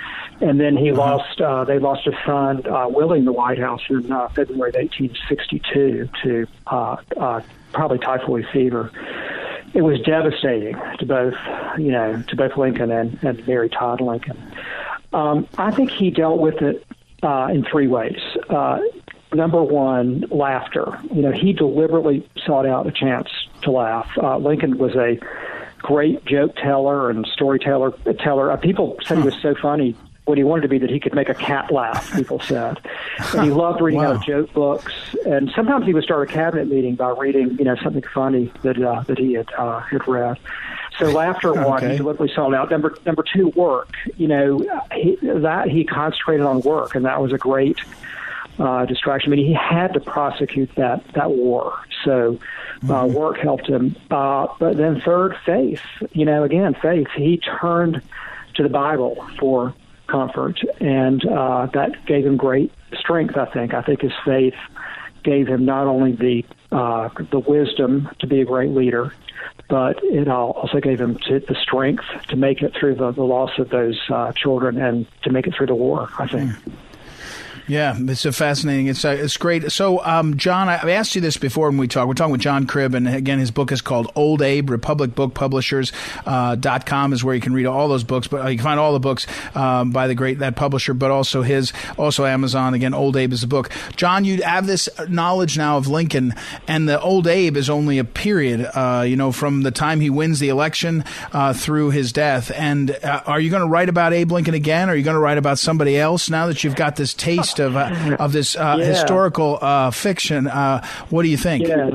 And 0.41 0.59
then 0.59 0.75
he 0.75 0.91
uh-huh. 0.91 0.99
lost. 0.99 1.41
Uh, 1.41 1.63
they 1.63 1.79
lost 1.79 2.07
a 2.07 2.11
son, 2.25 2.65
uh, 2.65 2.87
Willing, 2.89 3.25
the 3.25 3.31
White 3.31 3.59
House 3.59 3.81
in 3.89 4.11
uh, 4.11 4.27
February 4.29 4.69
of 4.69 4.75
1862 4.75 6.09
to 6.23 6.47
uh, 6.67 6.97
uh, 7.15 7.41
probably 7.71 7.99
typhoid 7.99 8.45
fever 8.51 8.91
it 9.73 9.81
was 9.81 9.99
devastating 10.01 10.75
to 10.99 11.05
both, 11.05 11.33
you 11.77 11.91
know, 11.91 12.21
to 12.27 12.35
both 12.35 12.57
Lincoln 12.57 12.91
and, 12.91 13.17
and 13.23 13.45
Mary 13.47 13.69
Todd 13.69 14.01
Lincoln. 14.01 14.37
Um, 15.13 15.47
I 15.57 15.71
think 15.71 15.91
he 15.91 16.09
dealt 16.11 16.39
with 16.39 16.61
it 16.61 16.85
uh, 17.21 17.47
in 17.51 17.63
three 17.63 17.87
ways. 17.87 18.19
Uh, 18.49 18.79
number 19.33 19.61
one, 19.63 20.25
laughter. 20.29 20.99
You 21.13 21.23
know, 21.23 21.31
he 21.31 21.53
deliberately 21.53 22.27
sought 22.45 22.65
out 22.65 22.87
a 22.87 22.91
chance 22.91 23.29
to 23.63 23.71
laugh. 23.71 24.09
Uh, 24.17 24.37
Lincoln 24.37 24.77
was 24.77 24.95
a 24.95 25.19
great 25.79 26.23
joke 26.25 26.55
teller 26.55 27.09
and 27.09 27.25
storyteller. 27.27 27.91
Teller. 28.19 28.51
Uh, 28.51 28.57
people 28.57 28.97
said 29.03 29.19
he 29.19 29.23
was 29.23 29.35
so 29.41 29.55
funny 29.61 29.95
what 30.25 30.37
he 30.37 30.43
wanted 30.43 30.61
to 30.61 30.67
be 30.69 30.77
that 30.77 30.89
he 30.89 30.99
could 30.99 31.13
make 31.13 31.27
a 31.27 31.33
cat 31.33 31.69
laugh, 31.71 32.13
people 32.15 32.39
said. 32.39 32.79
And 33.33 33.43
he 33.43 33.51
loved 33.51 33.81
reading 33.81 33.99
wow. 33.99 34.11
out 34.11 34.15
of 34.15 34.23
joke 34.23 34.53
books. 34.53 34.93
And 35.25 35.51
sometimes 35.53 35.85
he 35.85 35.93
would 35.93 36.03
start 36.03 36.29
a 36.29 36.31
cabinet 36.31 36.69
meeting 36.69 36.95
by 36.95 37.09
reading, 37.09 37.57
you 37.57 37.65
know, 37.65 37.75
something 37.83 38.03
funny 38.13 38.51
that 38.61 38.81
uh, 38.81 39.01
that 39.01 39.17
he 39.17 39.33
had 39.33 39.51
uh, 39.57 39.79
had 39.81 40.07
read. 40.07 40.37
So 40.97 41.09
laughter 41.09 41.49
okay. 41.57 41.63
one, 41.63 41.81
he 41.81 41.97
deliberately 41.97 42.33
sought 42.33 42.53
out. 42.53 42.71
Number 42.71 42.95
number 43.05 43.23
two, 43.23 43.49
work. 43.49 43.95
You 44.15 44.27
know, 44.27 44.81
he, 44.93 45.17
that 45.21 45.67
he 45.67 45.83
concentrated 45.83 46.45
on 46.45 46.61
work, 46.61 46.95
and 46.95 47.03
that 47.05 47.21
was 47.21 47.33
a 47.33 47.37
great 47.37 47.79
uh, 48.59 48.85
distraction. 48.85 49.33
I 49.33 49.35
mean, 49.35 49.45
he 49.45 49.53
had 49.53 49.93
to 49.93 49.99
prosecute 49.99 50.73
that 50.75 51.03
that 51.15 51.31
war, 51.31 51.77
so 52.05 52.39
uh, 52.83 52.85
mm-hmm. 52.85 53.13
work 53.13 53.39
helped 53.39 53.67
him. 53.67 53.97
Uh, 54.09 54.47
but 54.57 54.77
then 54.77 55.01
third, 55.01 55.35
faith. 55.45 55.81
You 56.13 56.23
know, 56.23 56.43
again, 56.43 56.75
faith. 56.81 57.07
He 57.13 57.37
turned 57.37 58.01
to 58.53 58.63
the 58.63 58.69
Bible 58.69 59.15
for 59.37 59.73
comfort, 60.13 60.59
and 60.79 61.25
uh, 61.25 61.65
that 61.73 62.05
gave 62.05 62.23
him 62.23 62.37
great 62.37 62.71
strength. 62.99 63.35
I 63.35 63.45
think. 63.45 63.73
I 63.73 63.81
think 63.81 64.01
his 64.01 64.13
faith 64.23 64.53
gave 65.23 65.47
him 65.47 65.65
not 65.65 65.87
only 65.87 66.11
the 66.11 66.45
uh, 66.71 67.09
the 67.31 67.39
wisdom 67.39 68.09
to 68.19 68.27
be 68.27 68.39
a 68.41 68.45
great 68.45 68.69
leader, 68.69 69.11
but 69.69 70.03
it 70.03 70.27
also 70.27 70.79
gave 70.79 71.01
him 71.01 71.17
to, 71.27 71.39
the 71.39 71.55
strength 71.55 72.05
to 72.27 72.35
make 72.35 72.61
it 72.61 72.73
through 72.79 72.95
the, 72.95 73.11
the 73.11 73.23
loss 73.23 73.57
of 73.57 73.69
those 73.69 73.99
uh, 74.09 74.31
children 74.33 74.79
and 74.79 75.07
to 75.23 75.31
make 75.31 75.47
it 75.47 75.55
through 75.55 75.67
the 75.67 75.75
war. 75.75 76.09
I 76.19 76.27
think. 76.27 76.51
Mm. 76.51 76.71
Yeah, 77.67 77.95
it's 77.97 78.25
a 78.25 78.33
fascinating. 78.33 78.87
It's 78.87 79.05
uh, 79.05 79.09
it's 79.09 79.37
great. 79.37 79.71
So, 79.71 80.03
um, 80.03 80.35
John, 80.35 80.67
I've 80.67 80.89
asked 80.89 81.15
you 81.15 81.21
this 81.21 81.37
before 81.37 81.69
when 81.69 81.77
we 81.77 81.87
talked. 81.87 82.09
We're 82.09 82.13
talking 82.13 82.33
with 82.33 82.41
John 82.41 82.67
Cribb, 82.67 82.93
and 82.93 83.07
again, 83.07 83.39
his 83.39 83.51
book 83.51 83.71
is 83.71 83.81
called 83.81 84.11
Old 84.15 84.41
Abe. 84.41 84.69
Republic 84.69 85.15
Book 85.15 85.33
Publishers 85.33 85.93
uh, 86.25 86.57
com 86.85 87.13
is 87.13 87.23
where 87.23 87.33
you 87.33 87.39
can 87.39 87.53
read 87.53 87.65
all 87.65 87.87
those 87.87 88.03
books. 88.03 88.27
But 88.27 88.45
uh, 88.45 88.49
you 88.49 88.57
can 88.57 88.65
find 88.65 88.79
all 88.79 88.91
the 88.91 88.99
books 88.99 89.27
um, 89.55 89.91
by 89.91 90.07
the 90.07 90.15
great 90.15 90.39
that 90.39 90.57
publisher, 90.57 90.93
but 90.93 91.09
also 91.09 91.41
his, 91.41 91.71
also 91.97 92.25
Amazon. 92.25 92.73
Again, 92.73 92.93
Old 92.93 93.15
Abe 93.15 93.31
is 93.31 93.41
the 93.41 93.47
book. 93.47 93.69
John, 93.95 94.25
you 94.25 94.43
have 94.43 94.67
this 94.67 94.89
knowledge 95.07 95.57
now 95.57 95.77
of 95.77 95.87
Lincoln, 95.87 96.33
and 96.67 96.89
the 96.89 96.99
Old 96.99 97.27
Abe 97.27 97.55
is 97.55 97.69
only 97.69 97.97
a 97.97 98.03
period. 98.03 98.69
Uh, 98.73 99.05
you 99.07 99.15
know, 99.15 99.31
from 99.31 99.61
the 99.61 99.71
time 99.71 100.01
he 100.01 100.09
wins 100.09 100.39
the 100.39 100.49
election 100.49 101.05
uh, 101.31 101.53
through 101.53 101.91
his 101.91 102.11
death. 102.11 102.51
And 102.53 102.91
uh, 102.91 103.21
are 103.25 103.39
you 103.39 103.49
going 103.49 103.61
to 103.61 103.69
write 103.69 103.87
about 103.87 104.11
Abe 104.11 104.33
Lincoln 104.33 104.53
again? 104.53 104.89
Or 104.89 104.93
are 104.93 104.95
you 104.95 105.03
going 105.03 105.15
to 105.15 105.21
write 105.21 105.37
about 105.37 105.59
somebody 105.59 105.97
else 105.97 106.29
now 106.29 106.47
that 106.47 106.63
you've 106.63 106.75
got 106.75 106.97
this 106.97 107.13
taste 107.13 107.52
of 107.59 107.75
uh, 107.75 108.15
of 108.19 108.31
this 108.33 108.55
uh, 108.55 108.75
Yeah. 108.79 108.85
historical 108.85 109.59
uh, 109.61 109.91
fiction. 109.91 110.47
Uh, 110.47 110.85
what 111.09 111.23
do 111.23 111.29
you 111.29 111.37
think? 111.37 111.67
Yeah. 111.67 111.91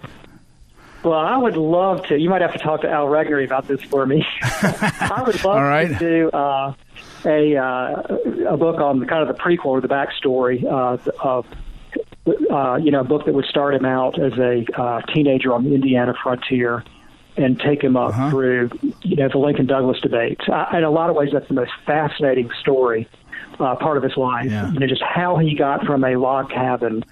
Well, 1.04 1.14
I 1.18 1.36
would 1.36 1.56
love 1.56 2.04
to. 2.08 2.18
You 2.18 2.28
might 2.28 2.42
have 2.42 2.52
to 2.52 2.58
talk 2.58 2.80
to 2.82 2.90
Al 2.90 3.06
Regnery 3.06 3.44
about 3.44 3.68
this 3.68 3.80
for 3.82 4.04
me. 4.04 4.26
I 4.42 5.22
would 5.24 5.42
love 5.44 5.56
right. 5.62 5.88
to 5.88 5.98
do 5.98 6.30
uh, 6.30 6.74
a 7.24 7.56
uh, 7.56 8.02
a 8.48 8.56
book 8.56 8.80
on 8.80 9.06
kind 9.06 9.22
of 9.22 9.28
the 9.28 9.40
prequel 9.40 9.66
or 9.66 9.80
the 9.80 9.88
backstory 9.88 10.64
uh, 10.64 10.98
of 11.22 11.46
uh, 12.50 12.76
you 12.82 12.90
know 12.90 13.00
a 13.00 13.04
book 13.04 13.24
that 13.26 13.32
would 13.34 13.44
start 13.46 13.74
him 13.74 13.84
out 13.84 14.18
as 14.20 14.32
a 14.38 14.64
uh, 14.76 15.00
teenager 15.14 15.52
on 15.54 15.64
the 15.64 15.74
Indiana 15.74 16.14
frontier 16.20 16.82
and 17.36 17.60
take 17.60 17.82
him 17.82 17.96
up 17.96 18.10
Uh-huh. 18.10 18.30
through 18.30 18.70
you 19.02 19.16
know 19.16 19.28
the 19.28 19.38
Lincoln 19.38 19.66
Douglas 19.66 20.00
debate. 20.00 20.40
Uh, 20.48 20.66
in 20.76 20.82
a 20.82 20.90
lot 20.90 21.10
of 21.10 21.16
ways, 21.16 21.30
that's 21.32 21.46
the 21.48 21.54
most 21.54 21.70
fascinating 21.86 22.50
story. 22.60 23.08
Uh, 23.60 23.74
part 23.74 23.96
of 23.96 24.04
his 24.04 24.16
life, 24.16 24.46
Yeah. 24.48 24.70
you 24.70 24.78
know, 24.78 24.86
just 24.86 25.02
how 25.02 25.36
he 25.36 25.52
got 25.54 25.84
from 25.84 26.04
a 26.04 26.14
log 26.14 26.48
cabin 26.48 27.04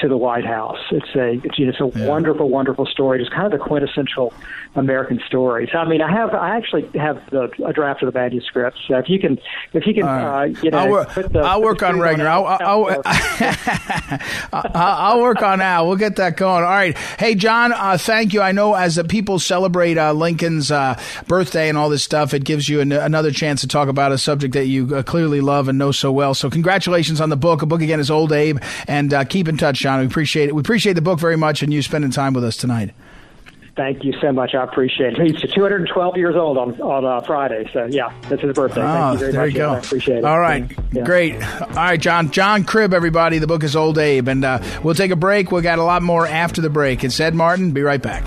to 0.00 0.08
the 0.08 0.16
White 0.16 0.44
House. 0.46 0.78
It's 0.90 1.14
a, 1.14 1.32
it's, 1.44 1.56
it's 1.58 1.80
a 1.80 1.90
Yeah. 1.98 2.06
wonderful, 2.06 2.48
wonderful 2.48 2.86
story. 2.86 3.20
It's 3.20 3.28
kind 3.30 3.52
of 3.52 3.58
the 3.58 3.64
quintessential 3.64 4.32
American 4.74 5.20
story. 5.26 5.68
So, 5.72 5.78
I 5.78 5.88
mean, 5.88 6.00
I 6.02 6.10
have, 6.12 6.34
I 6.34 6.56
actually 6.56 6.88
have 6.98 7.28
the 7.30 7.50
a 7.64 7.72
draft 7.72 8.02
of 8.02 8.12
the 8.12 8.18
manuscript. 8.18 8.78
So 8.86 8.96
if 8.98 9.08
you 9.08 9.18
can, 9.18 9.38
if 9.72 9.86
you 9.86 9.94
can, 9.94 10.04
right. 10.04 10.56
uh, 10.56 10.60
you 10.62 10.70
know, 10.70 10.78
I'll 10.78 10.90
work, 10.90 11.08
put 11.08 11.32
the, 11.32 11.40
I'll 11.40 11.62
work 11.62 11.82
on 11.82 11.96
Regner. 11.96 12.26
I'll, 12.26 12.46
I'll, 12.60 13.02
I'll, 14.52 14.70
I'll 14.74 15.20
work 15.20 15.42
on 15.42 15.60
Al. 15.60 15.86
We'll 15.88 15.96
get 15.96 16.16
that 16.16 16.36
going. 16.36 16.64
All 16.64 16.70
right. 16.70 16.96
Hey, 17.18 17.34
John, 17.34 17.72
uh, 17.72 17.98
thank 17.98 18.32
you. 18.32 18.40
I 18.42 18.52
know 18.52 18.74
as 18.74 18.96
the 18.96 19.04
people 19.04 19.38
celebrate 19.38 19.98
uh, 19.98 20.12
Lincoln's 20.12 20.70
uh, 20.70 21.00
birthday 21.26 21.68
and 21.68 21.76
all 21.78 21.88
this 21.88 22.02
stuff, 22.04 22.34
it 22.34 22.44
gives 22.44 22.68
you 22.68 22.80
an, 22.80 22.92
another 22.92 23.30
chance 23.30 23.60
to 23.62 23.68
talk 23.68 23.88
about 23.88 24.12
a 24.12 24.18
subject 24.18 24.54
that 24.54 24.66
you 24.66 24.94
uh, 24.96 25.02
clearly 25.02 25.40
love 25.40 25.68
and 25.68 25.78
know 25.78 25.92
so 25.92 26.12
well. 26.12 26.34
So 26.34 26.50
congratulations 26.50 27.20
on 27.20 27.28
the 27.30 27.36
book. 27.36 27.62
A 27.62 27.66
book 27.66 27.80
again 27.82 28.00
is 28.00 28.10
Old 28.10 28.32
Abe. 28.32 28.58
And 28.86 29.12
uh, 29.12 29.24
keep 29.24 29.48
in 29.48 29.56
touch, 29.56 29.84
John. 29.88 30.00
We 30.00 30.06
appreciate 30.06 30.50
it. 30.50 30.54
We 30.54 30.60
appreciate 30.60 30.92
the 30.92 31.00
book 31.00 31.18
very 31.18 31.36
much 31.38 31.62
and 31.62 31.72
you 31.72 31.80
spending 31.80 32.10
time 32.10 32.34
with 32.34 32.44
us 32.44 32.58
tonight. 32.58 32.92
Thank 33.74 34.04
you 34.04 34.12
so 34.20 34.32
much. 34.32 34.54
I 34.54 34.64
appreciate 34.64 35.16
it. 35.18 35.40
He's 35.40 35.40
212 35.54 36.16
years 36.18 36.34
old 36.36 36.58
on 36.58 36.78
on 36.82 37.06
uh, 37.06 37.20
Friday. 37.22 37.70
So 37.72 37.86
yeah, 37.88 38.12
that's 38.28 38.42
his 38.42 38.52
birthday. 38.54 38.82
Thank 38.82 38.98
Oh, 39.06 39.12
you 39.12 39.18
very 39.18 39.32
there 39.32 39.40
much. 39.46 39.52
you 39.52 39.58
go. 39.58 39.70
I 39.70 39.78
appreciate 39.78 40.18
it. 40.18 40.24
All 40.24 40.38
right, 40.40 40.70
Yeah. 40.92 41.04
great. 41.04 41.34
All 41.36 41.68
right, 41.74 41.98
John. 42.00 42.30
John 42.32 42.64
Cribb, 42.64 42.92
everybody. 42.92 43.38
The 43.38 43.46
book 43.46 43.62
is 43.64 43.74
Old 43.76 43.96
Abe, 43.96 44.28
and 44.28 44.44
uh, 44.44 44.58
we'll 44.82 44.94
take 44.96 45.10
a 45.12 45.16
break. 45.16 45.50
We've 45.52 45.62
got 45.62 45.78
a 45.78 45.84
lot 45.84 46.02
more 46.02 46.26
after 46.26 46.60
the 46.60 46.68
break. 46.70 47.02
It's 47.04 47.18
Ed 47.18 47.34
Martin. 47.34 47.70
Be 47.70 47.80
right 47.82 48.02
back. 48.02 48.26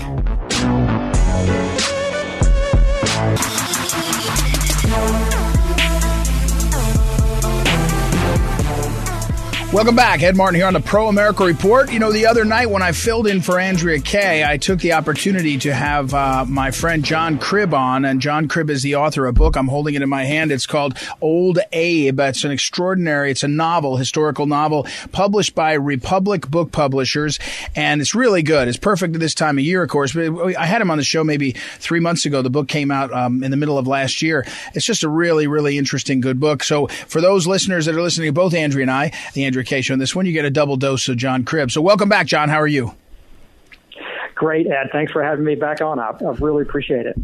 Welcome 9.72 9.96
back. 9.96 10.22
Ed 10.22 10.36
Martin 10.36 10.56
here 10.56 10.66
on 10.66 10.74
the 10.74 10.80
Pro 10.80 11.08
America 11.08 11.44
Report. 11.44 11.90
You 11.90 11.98
know, 11.98 12.12
the 12.12 12.26
other 12.26 12.44
night 12.44 12.66
when 12.66 12.82
I 12.82 12.92
filled 12.92 13.26
in 13.26 13.40
for 13.40 13.58
Andrea 13.58 14.00
Kaye, 14.00 14.44
I 14.44 14.58
took 14.58 14.80
the 14.80 14.92
opportunity 14.92 15.56
to 15.56 15.72
have 15.72 16.12
uh, 16.12 16.44
my 16.46 16.70
friend 16.70 17.02
John 17.02 17.38
Cribb 17.38 17.72
on. 17.72 18.04
And 18.04 18.20
John 18.20 18.48
Cribb 18.48 18.68
is 18.68 18.82
the 18.82 18.96
author 18.96 19.24
of 19.24 19.34
a 19.34 19.38
book. 19.38 19.56
I'm 19.56 19.68
holding 19.68 19.94
it 19.94 20.02
in 20.02 20.10
my 20.10 20.24
hand. 20.24 20.52
It's 20.52 20.66
called 20.66 20.98
Old 21.22 21.58
Abe. 21.72 22.20
It's 22.20 22.44
an 22.44 22.50
extraordinary, 22.50 23.30
it's 23.30 23.44
a 23.44 23.48
novel, 23.48 23.96
historical 23.96 24.44
novel, 24.44 24.86
published 25.10 25.54
by 25.54 25.72
Republic 25.72 26.50
Book 26.50 26.70
Publishers. 26.70 27.38
And 27.74 28.02
it's 28.02 28.14
really 28.14 28.42
good. 28.42 28.68
It's 28.68 28.76
perfect 28.76 29.14
at 29.14 29.20
this 29.20 29.34
time 29.34 29.56
of 29.56 29.64
year, 29.64 29.82
of 29.82 29.88
course. 29.88 30.12
But 30.12 30.54
I 30.54 30.66
had 30.66 30.82
him 30.82 30.90
on 30.90 30.98
the 30.98 31.04
show 31.04 31.24
maybe 31.24 31.52
three 31.78 32.00
months 32.00 32.26
ago. 32.26 32.42
The 32.42 32.50
book 32.50 32.68
came 32.68 32.90
out 32.90 33.10
um, 33.10 33.42
in 33.42 33.50
the 33.50 33.56
middle 33.56 33.78
of 33.78 33.86
last 33.86 34.20
year. 34.20 34.44
It's 34.74 34.84
just 34.84 35.02
a 35.02 35.08
really, 35.08 35.46
really 35.46 35.78
interesting, 35.78 36.20
good 36.20 36.38
book. 36.38 36.62
So 36.62 36.88
for 36.88 37.22
those 37.22 37.46
listeners 37.46 37.86
that 37.86 37.94
are 37.94 38.02
listening 38.02 38.28
to 38.28 38.32
both 38.34 38.52
Andrea 38.52 38.82
and 38.82 38.90
I, 38.90 39.12
the 39.32 39.46
Andrea 39.46 39.61
And 39.70 40.00
this 40.00 40.14
one, 40.14 40.26
you 40.26 40.32
get 40.32 40.44
a 40.44 40.50
double 40.50 40.76
dose 40.76 41.08
of 41.08 41.16
John 41.16 41.44
Cribb. 41.44 41.70
So 41.70 41.80
welcome 41.80 42.08
back, 42.08 42.26
John. 42.26 42.48
How 42.48 42.60
are 42.60 42.66
you? 42.66 42.94
Great, 44.34 44.66
Ed. 44.66 44.88
Thanks 44.90 45.12
for 45.12 45.22
having 45.22 45.44
me 45.44 45.54
back 45.54 45.80
on. 45.80 46.00
I, 46.00 46.10
I 46.10 46.30
really 46.40 46.62
appreciate 46.62 47.06
it. 47.06 47.16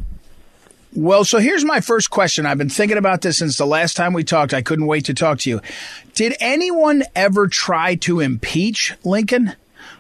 Well, 0.94 1.24
so 1.24 1.38
here's 1.38 1.64
my 1.64 1.81
first 1.81 2.11
question. 2.11 2.46
I've 2.46 2.59
been 2.59 2.70
thinking 2.70 2.96
about 2.96 3.20
this 3.20 3.38
since 3.38 3.59
the 3.59 3.66
last 3.66 3.96
time 3.96 4.12
we 4.12 4.24
talked. 4.24 4.55
I 4.55 4.62
couldn't 4.62 4.87
wait 4.87 5.05
to 5.07 5.14
talk 5.14 5.38
to 5.40 5.51
you. 5.51 5.61
Did 6.14 6.35
anyone 6.40 7.05
ever 7.14 7.46
try 7.46 7.94
to 7.96 8.20
impeach 8.20 8.94
Lincoln? 9.05 9.55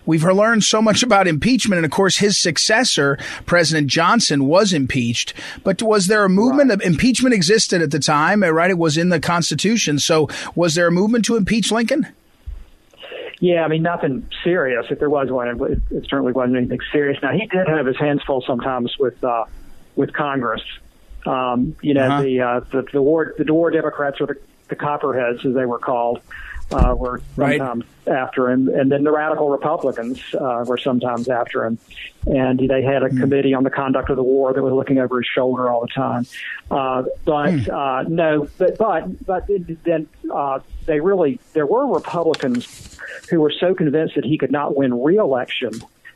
We've 0.06 0.24
learned 0.24 0.64
so 0.64 0.80
much 0.80 1.02
about 1.02 1.28
impeachment, 1.28 1.78
and 1.78 1.84
of 1.84 1.90
course, 1.90 2.16
his 2.16 2.38
successor, 2.38 3.18
President 3.44 3.88
Johnson, 3.88 4.46
was 4.46 4.72
impeached. 4.72 5.34
But 5.64 5.82
was 5.82 6.06
there 6.06 6.24
a 6.24 6.30
movement 6.30 6.70
of 6.70 6.80
impeachment 6.80 7.34
existed 7.34 7.82
at 7.82 7.90
the 7.90 7.98
time? 7.98 8.42
Right, 8.42 8.70
it 8.70 8.78
was 8.78 8.96
in 8.96 9.10
the 9.10 9.20
Constitution. 9.20 9.98
So, 9.98 10.28
was 10.54 10.74
there 10.74 10.86
a 10.86 10.92
movement 10.92 11.26
to 11.26 11.36
impeach 11.36 11.70
Lincoln? 11.70 12.06
Yeah, 13.40 13.64
I 13.64 13.68
mean 13.68 13.82
nothing 13.82 14.28
serious. 14.42 14.86
If 14.90 14.98
there 14.98 15.10
was 15.10 15.30
one, 15.30 15.48
it, 15.48 15.80
it 15.90 16.06
certainly 16.08 16.32
wasn't 16.32 16.56
anything 16.56 16.80
serious. 16.90 17.22
Now 17.22 17.32
he 17.32 17.46
did 17.46 17.68
have 17.68 17.86
his 17.86 17.96
hands 17.96 18.22
full 18.26 18.42
sometimes 18.42 18.96
with 18.98 19.22
uh, 19.22 19.44
with 19.96 20.12
Congress. 20.12 20.62
Um, 21.26 21.76
you 21.82 21.94
know, 21.94 22.06
Uh-huh. 22.08 22.22
the, 22.22 22.40
uh, 22.40 22.60
the 22.72 22.82
the 22.92 23.02
war 23.02 23.34
the 23.38 23.52
war 23.54 23.70
Democrats 23.70 24.20
or 24.20 24.26
the, 24.26 24.36
the 24.68 24.76
Copperheads, 24.76 25.44
as 25.44 25.54
they 25.54 25.66
were 25.66 25.78
called, 25.78 26.20
uh, 26.72 26.94
were 26.98 27.20
Right. 27.36 27.58
sometimes 27.58 27.84
after 28.08 28.50
him, 28.50 28.68
and 28.68 28.90
then 28.90 29.04
the 29.04 29.12
radical 29.12 29.50
Republicans 29.50 30.18
uh, 30.34 30.64
were 30.66 30.78
sometimes 30.78 31.28
after 31.28 31.64
him. 31.64 31.78
And 32.26 32.58
they 32.58 32.82
had 32.82 33.02
a 33.02 33.08
committee 33.10 33.54
on 33.54 33.62
the 33.64 33.70
conduct 33.70 34.10
of 34.10 34.16
the 34.16 34.22
war 34.22 34.52
that 34.52 34.62
was 34.62 34.72
looking 34.72 34.98
over 34.98 35.18
his 35.20 35.26
shoulder 35.26 35.70
all 35.70 35.80
the 35.82 35.86
time. 35.88 36.26
Uh, 36.70 37.04
but 37.24 37.68
uh, 37.68 38.02
no, 38.08 38.48
but 38.58 38.76
but 38.78 39.26
but 39.26 39.46
then 39.84 40.08
uh, 40.34 40.58
they 40.88 40.98
really 41.00 41.38
there 41.52 41.66
were 41.66 41.86
Republicans 41.86 42.98
who 43.30 43.40
were 43.40 43.52
so 43.52 43.74
convinced 43.74 44.16
that 44.16 44.24
he 44.24 44.36
could 44.38 44.50
not 44.50 44.76
win 44.76 45.02
re-election 45.02 45.70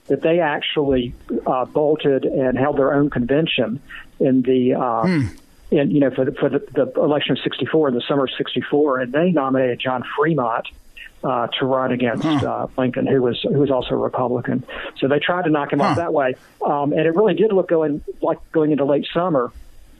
that 0.09 0.21
they 0.23 0.41
actually 0.41 1.15
uh, 1.47 1.65
bolted 1.67 2.25
and 2.25 2.59
held 2.59 2.77
their 2.77 2.93
own 2.93 3.09
convention 3.09 3.81
in 4.19 4.43
the 4.43 4.75
uh, 4.75 5.07
in 5.71 5.91
you 5.93 6.01
know 6.01 6.11
for 6.11 6.25
the 6.25 6.33
for 6.33 6.49
the, 6.49 6.59
the 6.75 6.91
election 7.01 7.33
of 7.33 7.39
'64 7.45 7.89
in 7.91 7.95
the 7.95 8.03
summer 8.09 8.25
of 8.25 8.31
'64, 8.37 9.01
and 9.01 9.13
they 9.13 9.31
nominated 9.31 9.79
John 9.79 10.03
Fremont. 10.19 10.67
Uh, 11.25 11.47
to 11.57 11.67
run 11.67 11.93
against 11.93 12.25
uh, 12.27 12.67
Lincoln, 12.77 13.07
who 13.07 13.23
was 13.23 13.41
who 13.43 13.51
was 13.61 13.71
also 13.71 13.91
a 13.95 13.97
Republican, 13.97 14.65
so 14.99 15.07
they 15.07 15.21
tried 15.21 15.45
to 15.45 15.51
knock 15.51 15.73
him 15.73 15.79
Huh. 15.79 15.85
off 15.91 15.97
that 15.99 16.13
way, 16.13 16.35
um, 16.67 16.93
and 16.93 17.03
it 17.03 17.15
really 17.15 17.35
did 17.35 17.53
look 17.53 17.69
going 17.69 18.03
like 18.21 18.39
going 18.51 18.73
into 18.73 18.85
late 18.85 19.07
summer 19.15 19.53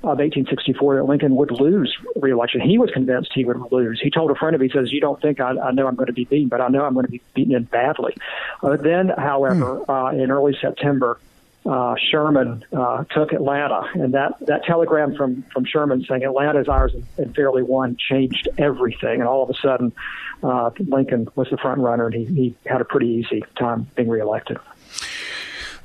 of 0.03 0.19
1864 0.19 0.97
that 0.97 1.05
Lincoln 1.05 1.37
would 1.37 1.51
lose 1.51 1.97
re-election. 2.17 2.61
He 2.61 2.79
was 2.79 2.91
convinced 2.91 3.33
he 3.35 3.45
would 3.45 3.61
lose. 3.71 4.01
He 4.03 4.11
told 4.11 4.31
a 4.31 4.35
friend 4.35 4.55
of 4.55 4.61
his, 4.61 4.73
he 4.73 4.79
says, 4.79 4.93
"You 4.93 5.01
don't 5.01 5.21
think 5.21 5.41
I, 5.41 5.51
I 5.51 5.71
know 5.73 5.87
I'm 5.87 5.95
going 5.95 6.07
to 6.07 6.13
be 6.13 6.25
beaten, 6.25 6.49
but 6.49 6.61
I 6.61 6.69
know 6.69 6.85
I'm 6.85 6.95
going 6.95 7.07
to 7.07 7.13
be 7.13 7.23
beaten 7.35 7.55
in 7.55 7.65
badly." 7.65 8.17
Uh, 8.63 8.77
then, 8.77 9.09
however, 9.09 9.89
uh, 9.91 10.11
in 10.11 10.31
early 10.31 10.57
September, 10.61 11.19
uh, 11.65 11.95
Sherman 12.11 12.65
uh, 12.73 13.05
took 13.11 13.33
Atlanta, 13.33 13.83
and 13.95 14.15
that, 14.15 14.35
that 14.47 14.65
telegram 14.65 15.15
from, 15.15 15.45
from 15.53 15.65
Sherman 15.65 16.05
saying 16.09 16.25
Atlanta 16.25 16.61
is 16.61 16.69
ours 16.69 16.93
and, 16.95 17.07
and 17.19 17.35
fairly 17.35 17.63
won 17.63 17.97
changed 17.97 18.49
everything. 18.59 19.21
And 19.21 19.29
all 19.29 19.45
of 19.45 19.51
a 19.51 19.55
sudden, 19.55 19.93
uh, 20.43 20.71
Lincoln 20.81 21.29
was 21.37 21.49
the 21.51 21.57
front 21.57 21.81
runner, 21.81 22.07
and 22.07 22.15
he, 22.15 22.25
he 22.25 22.55
had 22.67 22.81
a 22.81 22.85
pretty 22.85 23.09
easy 23.09 23.45
time 23.57 23.87
being 23.95 24.09
reelected. 24.09 24.59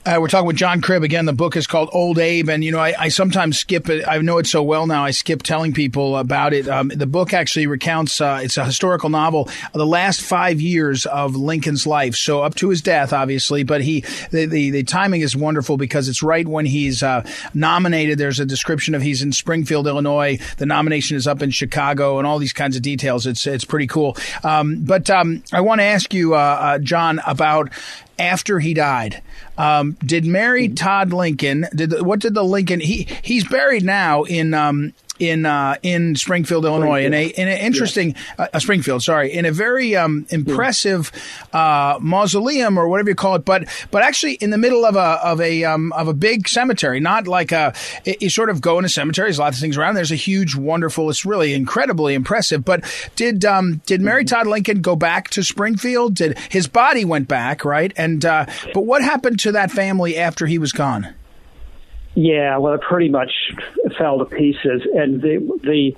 Uh, 0.08 0.22
we're 0.22 0.30
talking 0.30 0.48
with 0.48 0.56
John 0.56 0.80
Cribb 0.80 1.04
again. 1.04 1.26
The 1.26 1.34
book 1.34 1.58
is 1.58 1.68
called 1.68 1.90
Old 1.92 2.18
Abe, 2.18 2.48
and 2.48 2.64
you 2.64 2.72
know 2.72 2.80
I, 2.80 2.94
I 2.98 3.08
sometimes 3.10 3.60
skip 3.60 3.90
it. 3.90 4.08
I 4.08 4.18
know 4.20 4.38
it 4.38 4.48
so 4.48 4.64
well 4.64 4.88
now. 4.88 5.04
I 5.04 5.12
skip 5.12 5.44
telling 5.44 5.74
people 5.74 6.16
about 6.16 6.54
it. 6.54 6.66
Um, 6.70 6.88
the 6.88 7.06
book 7.06 7.34
actually 7.34 7.68
recounts. 7.68 8.22
Uh, 8.22 8.40
it's 8.42 8.56
a 8.56 8.64
historical 8.64 9.10
novel. 9.10 9.50
Of 9.66 9.74
the 9.74 9.86
last 9.86 10.22
five 10.22 10.62
years 10.62 11.06
of 11.08 11.36
Lincoln's 11.36 11.86
life, 11.86 12.16
so 12.16 12.42
up 12.42 12.56
to 12.56 12.70
his 12.70 12.82
death, 12.82 13.12
obviously. 13.12 13.64
But 13.64 13.82
he, 13.82 14.06
the 14.32 14.46
the, 14.46 14.70
the 14.70 14.84
timing 14.84 15.20
is 15.20 15.36
wonderful 15.36 15.76
because 15.76 16.08
it's 16.08 16.24
right 16.24 16.48
when 16.48 16.66
he's 16.66 17.04
uh, 17.04 17.30
nominated. 17.54 18.18
There's 18.18 18.40
a 18.40 18.46
description 18.46 18.96
of 18.96 19.02
he's 19.02 19.22
in 19.22 19.34
Springfield, 19.34 19.88
Illinois. 19.88 20.40
The 20.56 20.66
nomination 20.66 21.18
is 21.18 21.28
up 21.28 21.42
in 21.42 21.52
Chicago, 21.52 22.18
and 22.18 22.26
all 22.26 22.40
these 22.40 22.54
kinds 22.54 22.78
of 22.78 22.82
details. 22.82 23.28
It's 23.28 23.46
it's 23.46 23.66
pretty 23.66 23.88
cool. 23.88 24.16
Um, 24.46 24.86
but 24.86 25.10
um, 25.10 25.44
I 25.52 25.60
want 25.60 25.80
to 25.82 25.86
ask 25.86 26.14
you, 26.14 26.34
uh, 26.34 26.38
uh, 26.38 26.80
John, 26.80 27.20
about 27.28 27.72
after 28.20 28.60
he 28.60 28.74
died. 28.74 29.22
Um, 29.58 29.98
did 30.06 30.26
Mary 30.26 30.70
Todd 30.70 31.14
Lincoln? 31.14 31.68
Did 31.76 31.92
the, 31.92 32.04
what 32.04 32.20
did 32.20 32.34
the 32.34 32.44
Lincoln? 32.44 32.80
He 32.80 33.08
he's 33.22 33.48
buried 33.48 33.84
now 33.84 34.24
in 34.24 34.54
um, 34.54 34.94
in 35.20 35.46
uh, 35.46 35.76
in 35.84 36.16
Springfield, 36.16 36.66
Illinois, 36.66 37.06
in 37.06 37.14
a 37.14 37.26
in 37.28 37.48
an 37.48 37.58
interesting 37.60 38.16
uh, 38.38 38.48
uh, 38.54 38.60
Springfield. 38.60 39.04
Sorry, 39.04 39.32
in 39.34 39.46
a 39.46 39.52
very 39.52 39.96
um, 39.96 40.26
impressive 40.30 41.12
uh, 41.54 41.98
mausoleum 42.02 42.78
or 42.78 42.88
whatever 42.88 43.10
you 43.10 43.16
call 43.16 43.36
it, 43.36 43.46
but 43.46 43.66
but 43.92 44.04
actually 44.04 44.34
in 44.34 44.50
the 44.50 44.58
middle 44.58 44.86
of 44.86 44.96
a 44.96 45.20
of 45.24 45.40
a 45.42 45.64
um, 45.64 45.92
of 45.94 46.08
a 46.08 46.14
big 46.14 46.48
cemetery, 46.48 47.00
not 47.00 47.28
like 47.28 47.52
a. 47.52 47.74
it- 48.06 48.22
You 48.22 48.30
sort 48.30 48.50
of 48.50 48.62
go 48.62 48.80
in 48.80 48.86
a 48.86 48.90
cemetery. 48.90 49.28
There's 49.28 49.40
lots 49.40 49.58
of 49.58 49.62
things 49.62 49.78
around. 49.78 49.96
There's 49.96 50.12
a 50.12 50.16
huge, 50.16 50.56
wonderful. 50.56 51.10
It's 51.10 51.26
really 51.26 51.54
incredibly 51.54 52.14
impressive. 52.14 52.66
But 52.66 52.84
did 53.16 53.46
um, 53.46 53.82
did 53.86 54.02
Mary 54.02 54.26
Todd 54.26 54.48
Lincoln 54.48 54.82
go 54.82 54.96
back 54.96 55.30
to 55.32 55.44
Springfield? 55.44 56.16
Did 56.16 56.38
his 56.50 56.68
body 56.68 57.06
went 57.06 57.28
back, 57.28 57.64
right? 57.64 57.94
And 57.96 58.26
uh, 58.26 58.46
but 58.74 58.82
what 58.82 59.02
happened 59.04 59.40
to 59.42 59.52
that 59.54 59.72
family 59.72 60.18
after 60.18 60.46
he 60.48 60.58
was 60.58 60.72
gone? 60.72 61.14
Yeah, 62.20 62.58
well, 62.58 62.74
it 62.74 62.82
pretty 62.82 63.10
much 63.10 63.32
fell 63.96 64.18
to 64.18 64.26
pieces, 64.26 64.82
and 64.92 65.22
the 65.22 65.38
the 65.62 65.96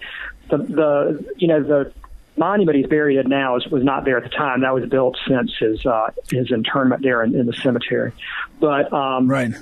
the, 0.49 0.57
the 0.57 1.33
you 1.37 1.47
know 1.47 1.63
the 1.63 1.93
monument 2.35 2.75
he's 2.75 2.87
buried 2.87 3.17
in 3.17 3.29
now 3.29 3.55
is, 3.55 3.65
was 3.67 3.85
not 3.85 4.03
there 4.03 4.17
at 4.17 4.23
the 4.23 4.29
time. 4.29 4.59
That 4.59 4.73
was 4.73 4.83
built 4.89 5.17
since 5.25 5.55
his 5.57 5.85
uh, 5.85 6.09
his 6.29 6.51
internment 6.51 7.03
there 7.03 7.23
in, 7.23 7.33
in 7.35 7.45
the 7.45 7.53
cemetery. 7.53 8.11
But 8.59 8.91
um, 8.91 9.29
right. 9.29 9.53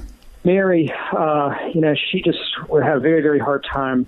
Mary, 0.43 0.91
uh, 1.15 1.54
you 1.76 1.82
know, 1.82 1.93
she 1.93 2.24
just 2.24 2.39
would 2.70 2.82
have 2.82 2.98
a 2.98 3.02
very, 3.02 3.22
very 3.22 3.38
hard 3.38 3.63
time 3.63 4.08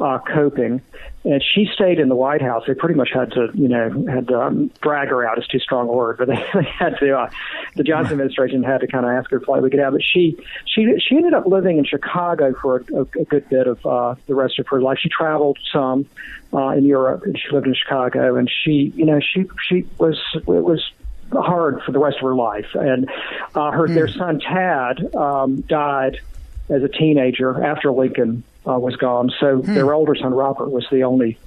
uh, 0.00 0.18
coping. 0.18 0.80
And 1.24 1.42
she 1.42 1.68
stayed 1.74 1.98
in 1.98 2.08
the 2.08 2.14
White 2.14 2.40
House. 2.40 2.64
They 2.66 2.74
pretty 2.74 2.94
much 2.94 3.10
had 3.12 3.32
to, 3.32 3.48
you 3.54 3.66
know, 3.66 4.06
had 4.08 4.28
to 4.28 4.40
um, 4.40 4.70
drag 4.80 5.08
her 5.08 5.26
out. 5.26 5.38
It's 5.38 5.48
too 5.48 5.58
strong 5.58 5.88
a 5.88 5.92
word, 5.92 6.18
but 6.18 6.28
they, 6.28 6.44
they 6.54 6.64
had 6.64 6.98
to. 7.00 7.18
Uh, 7.18 7.30
the 7.74 7.82
Johnson 7.82 8.12
administration 8.12 8.62
had 8.62 8.82
to 8.82 8.86
kind 8.86 9.04
of 9.04 9.10
ask 9.10 9.30
her 9.30 9.40
to 9.40 9.52
we 9.60 9.70
get 9.70 9.80
out. 9.80 9.92
But 9.92 10.02
she, 10.04 10.38
she, 10.66 10.86
she 11.00 11.16
ended 11.16 11.34
up 11.34 11.46
living 11.46 11.78
in 11.78 11.84
Chicago 11.84 12.54
for 12.54 12.76
a, 12.76 12.94
a, 12.94 13.00
a 13.00 13.24
good 13.24 13.48
bit 13.48 13.66
of 13.66 13.84
uh, 13.84 14.14
the 14.26 14.34
rest 14.34 14.58
of 14.58 14.68
her 14.68 14.80
life. 14.80 14.98
She 15.00 15.08
traveled 15.08 15.58
some 15.72 16.06
uh, 16.52 16.68
in 16.68 16.84
Europe, 16.84 17.22
and 17.24 17.36
she 17.38 17.50
lived 17.50 17.66
in 17.66 17.74
Chicago. 17.74 18.36
And 18.36 18.48
she, 18.48 18.92
you 18.94 19.04
know, 19.04 19.18
she, 19.18 19.46
she 19.68 19.86
was, 19.98 20.20
it 20.34 20.46
was 20.46 20.92
hard 21.32 21.82
for 21.82 21.90
the 21.90 21.98
rest 21.98 22.18
of 22.18 22.22
her 22.22 22.36
life. 22.36 22.74
And 22.74 23.10
uh, 23.54 23.72
her, 23.72 23.88
mm. 23.88 23.94
their 23.94 24.08
son 24.08 24.38
Tad 24.38 25.12
um, 25.14 25.62
died 25.62 26.20
as 26.68 26.82
a 26.82 26.88
teenager 26.88 27.64
after 27.64 27.90
Lincoln 27.90 28.44
uh, 28.66 28.78
was 28.78 28.96
gone. 28.96 29.30
So 29.40 29.58
hmm. 29.58 29.74
their 29.74 29.92
older 29.94 30.14
son 30.14 30.34
Robert 30.34 30.70
was 30.70 30.86
the 30.90 31.04
only 31.04 31.38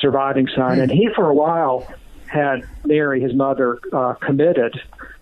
surviving 0.00 0.48
son, 0.48 0.76
hmm. 0.76 0.82
and 0.82 0.90
he 0.90 1.08
for 1.14 1.28
a 1.28 1.34
while 1.34 1.86
had 2.26 2.66
Mary, 2.84 3.20
his 3.20 3.34
mother, 3.34 3.78
uh, 3.92 4.14
committed 4.14 4.80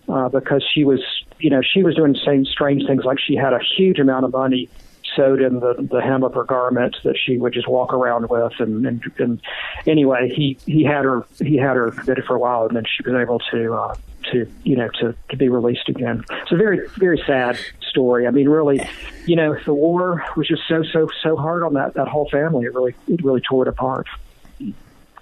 uh, 0.09 0.29
because 0.29 0.65
she 0.73 0.83
was, 0.83 0.99
you 1.39 1.49
know, 1.49 1.61
she 1.61 1.83
was 1.83 1.95
doing 1.95 2.13
the 2.13 2.19
same 2.25 2.45
strange 2.45 2.85
things 2.87 3.03
like 3.03 3.19
she 3.19 3.35
had 3.35 3.53
a 3.53 3.59
huge 3.77 3.99
amount 3.99 4.25
of 4.25 4.31
money 4.31 4.69
sewed 5.15 5.41
in 5.41 5.59
the 5.59 5.75
the 5.91 6.01
hem 6.01 6.23
of 6.23 6.33
her 6.33 6.43
garment 6.43 6.97
that 7.03 7.17
she 7.17 7.37
would 7.37 7.53
just 7.53 7.67
walk 7.67 7.93
around 7.93 8.29
with. 8.29 8.53
And 8.59 8.85
and, 8.85 9.01
and 9.17 9.41
anyway 9.87 10.31
he 10.33 10.57
he 10.65 10.83
had 10.83 11.05
her 11.05 11.25
he 11.39 11.57
had 11.57 11.75
her 11.75 11.91
committed 11.91 12.25
for 12.25 12.35
a 12.35 12.39
while 12.39 12.65
and 12.65 12.75
then 12.75 12.83
she 12.85 13.07
was 13.07 13.19
able 13.19 13.39
to 13.51 13.73
uh 13.73 13.95
to 14.31 14.51
you 14.63 14.75
know 14.75 14.89
to 14.99 15.15
to 15.29 15.37
be 15.37 15.49
released 15.49 15.89
again. 15.89 16.23
It's 16.29 16.51
a 16.51 16.57
very 16.57 16.87
very 16.97 17.21
sad 17.25 17.57
story. 17.89 18.27
I 18.27 18.31
mean 18.31 18.49
really 18.49 18.81
you 19.25 19.35
know 19.35 19.57
the 19.65 19.73
war 19.73 20.23
was 20.35 20.47
just 20.47 20.63
so 20.67 20.83
so 20.83 21.09
so 21.21 21.35
hard 21.35 21.63
on 21.63 21.73
that 21.73 21.93
that 21.95 22.07
whole 22.07 22.29
family 22.29 22.65
it 22.65 22.73
really 22.73 22.95
it 23.07 23.23
really 23.23 23.41
tore 23.41 23.63
it 23.63 23.69
apart 23.69 24.07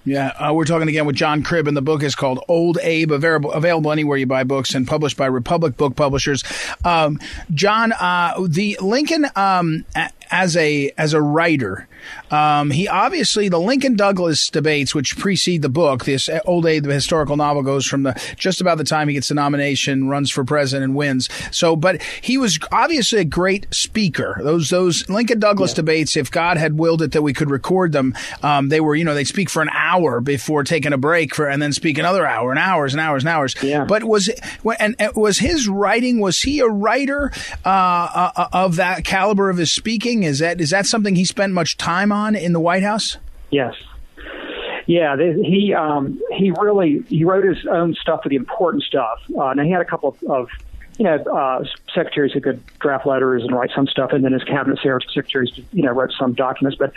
yeah, 0.04 0.28
uh, 0.28 0.52
we're 0.52 0.64
talking 0.64 0.88
again 0.88 1.06
with 1.06 1.16
John 1.16 1.42
Cribb, 1.42 1.68
and 1.68 1.76
the 1.76 1.82
book 1.82 2.02
is 2.02 2.14
called 2.14 2.44
Old 2.48 2.78
Abe, 2.82 3.12
available, 3.12 3.52
available 3.52 3.92
anywhere 3.92 4.18
you 4.18 4.26
buy 4.26 4.44
books, 4.44 4.74
and 4.74 4.86
published 4.86 5.16
by 5.16 5.26
Republic 5.26 5.76
Book 5.76 5.94
Publishers. 5.94 6.42
Um, 6.84 7.20
John, 7.54 7.92
uh, 7.92 8.46
the 8.48 8.78
Lincoln 8.80 9.26
um, 9.36 9.84
as 10.32 10.56
a 10.56 10.90
as 10.96 11.12
a 11.12 11.20
writer, 11.20 11.86
um, 12.30 12.70
he 12.70 12.88
obviously 12.88 13.48
the 13.48 13.60
Lincoln 13.60 13.94
Douglas 13.94 14.48
debates, 14.48 14.94
which 14.94 15.16
precede 15.18 15.62
the 15.62 15.68
book, 15.68 16.06
this 16.06 16.28
Old 16.46 16.66
Abe, 16.66 16.84
the 16.84 16.94
historical 16.94 17.36
novel, 17.36 17.62
goes 17.62 17.86
from 17.86 18.02
the 18.02 18.20
just 18.36 18.60
about 18.60 18.78
the 18.78 18.84
time 18.84 19.08
he 19.08 19.14
gets 19.14 19.28
the 19.28 19.34
nomination, 19.34 20.08
runs 20.08 20.30
for 20.30 20.42
president, 20.42 20.84
and 20.84 20.96
wins. 20.96 21.28
So, 21.50 21.76
but 21.76 22.02
he 22.22 22.38
was 22.38 22.58
obviously 22.72 23.20
a 23.20 23.24
great 23.24 23.66
speaker. 23.70 24.40
Those 24.42 24.70
those 24.70 25.08
Lincoln 25.08 25.38
Douglas 25.38 25.72
yeah. 25.72 25.76
debates, 25.76 26.16
if 26.16 26.30
God 26.30 26.56
had 26.56 26.78
willed 26.78 27.02
it 27.02 27.12
that 27.12 27.22
we 27.22 27.34
could 27.34 27.50
record 27.50 27.92
them, 27.92 28.14
um, 28.42 28.70
they 28.70 28.80
were 28.80 28.94
you 28.94 29.04
know 29.04 29.14
they 29.14 29.24
speak 29.24 29.50
for 29.50 29.60
an 29.60 29.70
hour 29.70 30.20
before 30.20 30.64
taking 30.64 30.94
a 30.94 30.98
break 30.98 31.34
for, 31.34 31.46
and 31.46 31.60
then 31.60 31.72
speak 31.72 31.98
another 31.98 32.26
hour 32.26 32.50
and 32.50 32.58
hours 32.58 32.94
and 32.94 33.00
hours 33.00 33.22
and 33.22 33.28
hours. 33.28 33.54
Yeah. 33.62 33.84
But 33.84 34.04
was 34.04 34.30
and, 34.80 34.96
and 34.98 35.14
was 35.14 35.38
his 35.38 35.68
writing? 35.68 36.20
Was 36.20 36.40
he 36.40 36.60
a 36.60 36.68
writer 36.68 37.30
uh, 37.66 38.30
uh, 38.34 38.48
of 38.52 38.76
that 38.76 39.04
caliber 39.04 39.50
of 39.50 39.58
his 39.58 39.70
speaking? 39.70 40.21
Is 40.22 40.38
that 40.40 40.60
is 40.60 40.70
that 40.70 40.86
something 40.86 41.14
he 41.14 41.24
spent 41.24 41.52
much 41.52 41.76
time 41.76 42.12
on? 42.12 42.36
in 42.42 42.52
the 42.52 42.60
White 42.60 42.82
House? 42.82 43.16
Yes. 43.50 43.74
Yeah, 44.86 45.16
he 45.16 45.72
um, 45.74 46.20
he 46.32 46.50
really 46.50 47.04
he 47.08 47.24
wrote 47.24 47.44
his 47.44 47.66
own 47.66 47.94
stuff 47.94 48.24
for 48.24 48.28
the 48.28 48.36
important 48.36 48.82
stuff. 48.82 49.20
Uh, 49.38 49.54
now 49.54 49.62
he 49.62 49.70
had 49.70 49.80
a 49.80 49.84
couple 49.84 50.08
of, 50.08 50.30
of 50.30 50.48
you 50.98 51.04
know 51.04 51.22
uh, 51.32 51.64
secretaries 51.94 52.32
who 52.32 52.40
could 52.40 52.60
draft 52.80 53.06
letters 53.06 53.44
and 53.44 53.52
write 53.54 53.70
some 53.74 53.86
stuff, 53.86 54.12
and 54.12 54.24
then 54.24 54.32
his 54.32 54.42
cabinet 54.42 54.80
secretaries 54.82 55.52
you 55.72 55.82
know 55.84 55.92
wrote 55.92 56.12
some 56.18 56.32
documents. 56.32 56.76
But 56.76 56.92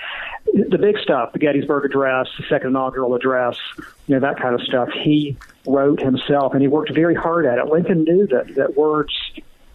the 0.52 0.80
big 0.80 0.98
stuff, 0.98 1.34
the 1.34 1.40
Gettysburg 1.40 1.86
Address, 1.86 2.28
the 2.40 2.46
second 2.50 2.70
inaugural 2.70 3.14
address, 3.14 3.58
you 3.78 4.16
know 4.16 4.20
that 4.20 4.40
kind 4.40 4.56
of 4.56 4.62
stuff, 4.62 4.90
he 4.90 5.38
wrote 5.68 6.00
himself, 6.02 6.54
and 6.54 6.64
he 6.64 6.68
worked 6.68 6.92
very 6.92 7.16
hard 7.16 7.46
at 7.46 7.60
it. 7.60 7.68
Lincoln 7.68 8.04
knew 8.04 8.26
that 8.28 8.56
that 8.56 8.76
words 8.76 9.14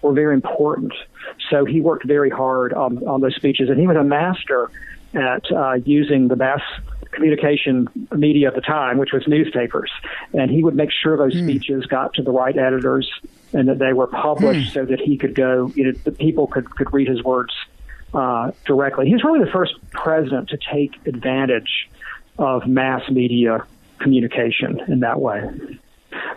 were 0.02 0.12
very 0.12 0.34
important, 0.34 0.92
so 1.50 1.64
he 1.64 1.80
worked 1.80 2.06
very 2.06 2.30
hard 2.30 2.72
on 2.72 3.06
on 3.06 3.20
those 3.20 3.34
speeches, 3.34 3.68
and 3.68 3.78
he 3.78 3.86
was 3.86 3.96
a 3.96 4.04
master 4.04 4.70
at 5.14 5.50
uh, 5.52 5.74
using 5.84 6.28
the 6.28 6.36
mass 6.36 6.62
communication 7.12 7.88
media 8.14 8.48
at 8.48 8.54
the 8.54 8.60
time, 8.60 8.98
which 8.98 9.12
was 9.12 9.26
newspapers. 9.26 9.90
And 10.32 10.50
he 10.50 10.62
would 10.62 10.76
make 10.76 10.90
sure 10.92 11.16
those 11.16 11.34
mm. 11.34 11.44
speeches 11.44 11.86
got 11.86 12.14
to 12.14 12.22
the 12.22 12.30
right 12.30 12.56
editors 12.56 13.10
and 13.52 13.68
that 13.68 13.78
they 13.78 13.92
were 13.92 14.06
published 14.06 14.70
mm. 14.70 14.74
so 14.74 14.84
that 14.84 15.00
he 15.00 15.16
could 15.16 15.34
go, 15.34 15.72
you 15.74 15.84
know, 15.84 15.92
the 16.04 16.12
people 16.12 16.46
could, 16.46 16.70
could 16.70 16.92
read 16.92 17.08
his 17.08 17.22
words 17.22 17.52
uh, 18.14 18.52
directly. 18.64 19.06
He 19.06 19.12
was 19.12 19.24
really 19.24 19.44
the 19.44 19.50
first 19.50 19.74
president 19.90 20.50
to 20.50 20.58
take 20.72 20.94
advantage 21.06 21.88
of 22.38 22.66
mass 22.66 23.08
media 23.10 23.64
communication 23.98 24.80
in 24.88 25.00
that 25.00 25.20
way. 25.20 25.42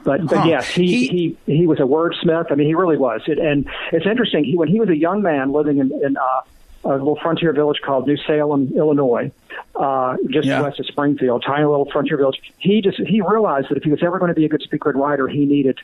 But 0.04 0.28
but 0.28 0.40
huh. 0.40 0.48
yes, 0.48 0.70
he, 0.70 1.08
he, 1.08 1.38
he 1.46 1.58
he 1.58 1.68
was 1.68 1.80
a 1.80 1.84
wordsmith. 1.84 2.52
I 2.52 2.56
mean, 2.56 2.68
he 2.68 2.76
really 2.76 2.98
was. 2.98 3.22
It, 3.28 3.40
and 3.40 3.68
it's 3.92 4.06
interesting. 4.06 4.44
He 4.44 4.56
when 4.56 4.68
he 4.68 4.80
was 4.80 4.90
a 4.90 4.98
young 4.98 5.22
man 5.22 5.52
living 5.52 5.80
in, 5.80 5.92
in 6.04 6.18
uh, 6.18 6.42
a 6.86 6.90
little 6.90 7.18
frontier 7.22 7.54
village 7.54 7.80
called 7.84 8.08
New 8.08 8.18
Salem, 8.18 8.72
Illinois, 8.76 9.32
uh, 9.76 10.18
just 10.30 10.48
yeah. 10.48 10.62
west 10.62 10.80
of 10.80 10.86
Springfield, 10.86 11.44
tiny 11.46 11.66
little 11.66 11.90
frontier 11.92 12.18
village. 12.18 12.42
He 12.58 12.82
just 12.82 12.98
he 13.00 13.22
realized 13.22 13.70
that 13.70 13.78
if 13.78 13.84
he 13.84 13.92
was 13.92 14.04
ever 14.04 14.20
going 14.20 14.30
to 14.30 14.36
be 14.36 14.46
a 14.46 14.50
good 14.50 14.62
speaker 14.62 14.90
and 14.90 15.00
writer, 15.00 15.28
he 15.28 15.46
needed 15.46 15.80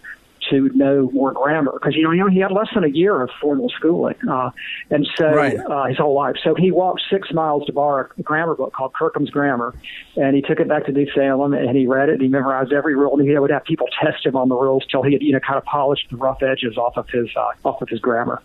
to 0.50 0.70
know 0.76 1.10
more 1.12 1.32
grammar 1.32 1.72
because 1.74 1.96
you 1.96 2.04
know, 2.04 2.12
you 2.12 2.20
know 2.20 2.30
he 2.30 2.40
had 2.40 2.52
less 2.52 2.68
than 2.74 2.84
a 2.84 2.90
year 2.90 3.22
of 3.22 3.30
formal 3.42 3.70
schooling, 3.70 4.16
uh, 4.30 4.52
and 4.90 5.08
so 5.18 5.32
right. 5.32 5.58
uh, 5.58 5.86
his 5.86 5.98
whole 5.98 6.16
life. 6.16 6.36
So 6.44 6.56
he 6.56 6.72
walked 6.72 7.02
six 7.10 7.32
miles 7.32 7.66
to 7.66 7.74
borrow 7.74 8.08
a 8.18 8.22
grammar 8.24 8.56
book 8.56 8.74
called 8.74 8.94
Kirkham's 8.94 9.30
Grammar, 9.30 9.74
and 10.16 10.36
he 10.36 10.42
took 10.42 10.60
it 10.60 10.68
back 10.68 10.86
to 10.86 10.92
New 10.92 11.08
Salem 11.14 11.54
and 11.54 11.76
he 11.76 11.88
read 11.88 12.10
it. 12.10 12.14
and 12.14 12.22
He 12.22 12.28
memorized 12.28 12.74
every 12.74 12.96
rule, 12.96 13.18
and 13.18 13.28
he 13.28 13.38
would 13.38 13.52
have 13.52 13.64
people 13.64 13.88
test 14.02 14.26
him 14.26 14.36
on 14.36 14.50
the 14.50 14.56
rules 14.56 14.86
till 14.90 15.04
he 15.04 15.14
had 15.14 15.22
you 15.22 15.34
know 15.34 15.40
kind 15.40 15.58
of 15.58 15.66
polished 15.66 16.10
the 16.10 16.18
rough 16.18 16.42
edges 16.44 16.78
off 16.78 16.98
of 16.98 17.08
his 17.10 17.30
uh, 17.36 17.68
off 17.68 17.82
of 17.82 17.90
his 17.90 18.00
grammar. 18.00 18.42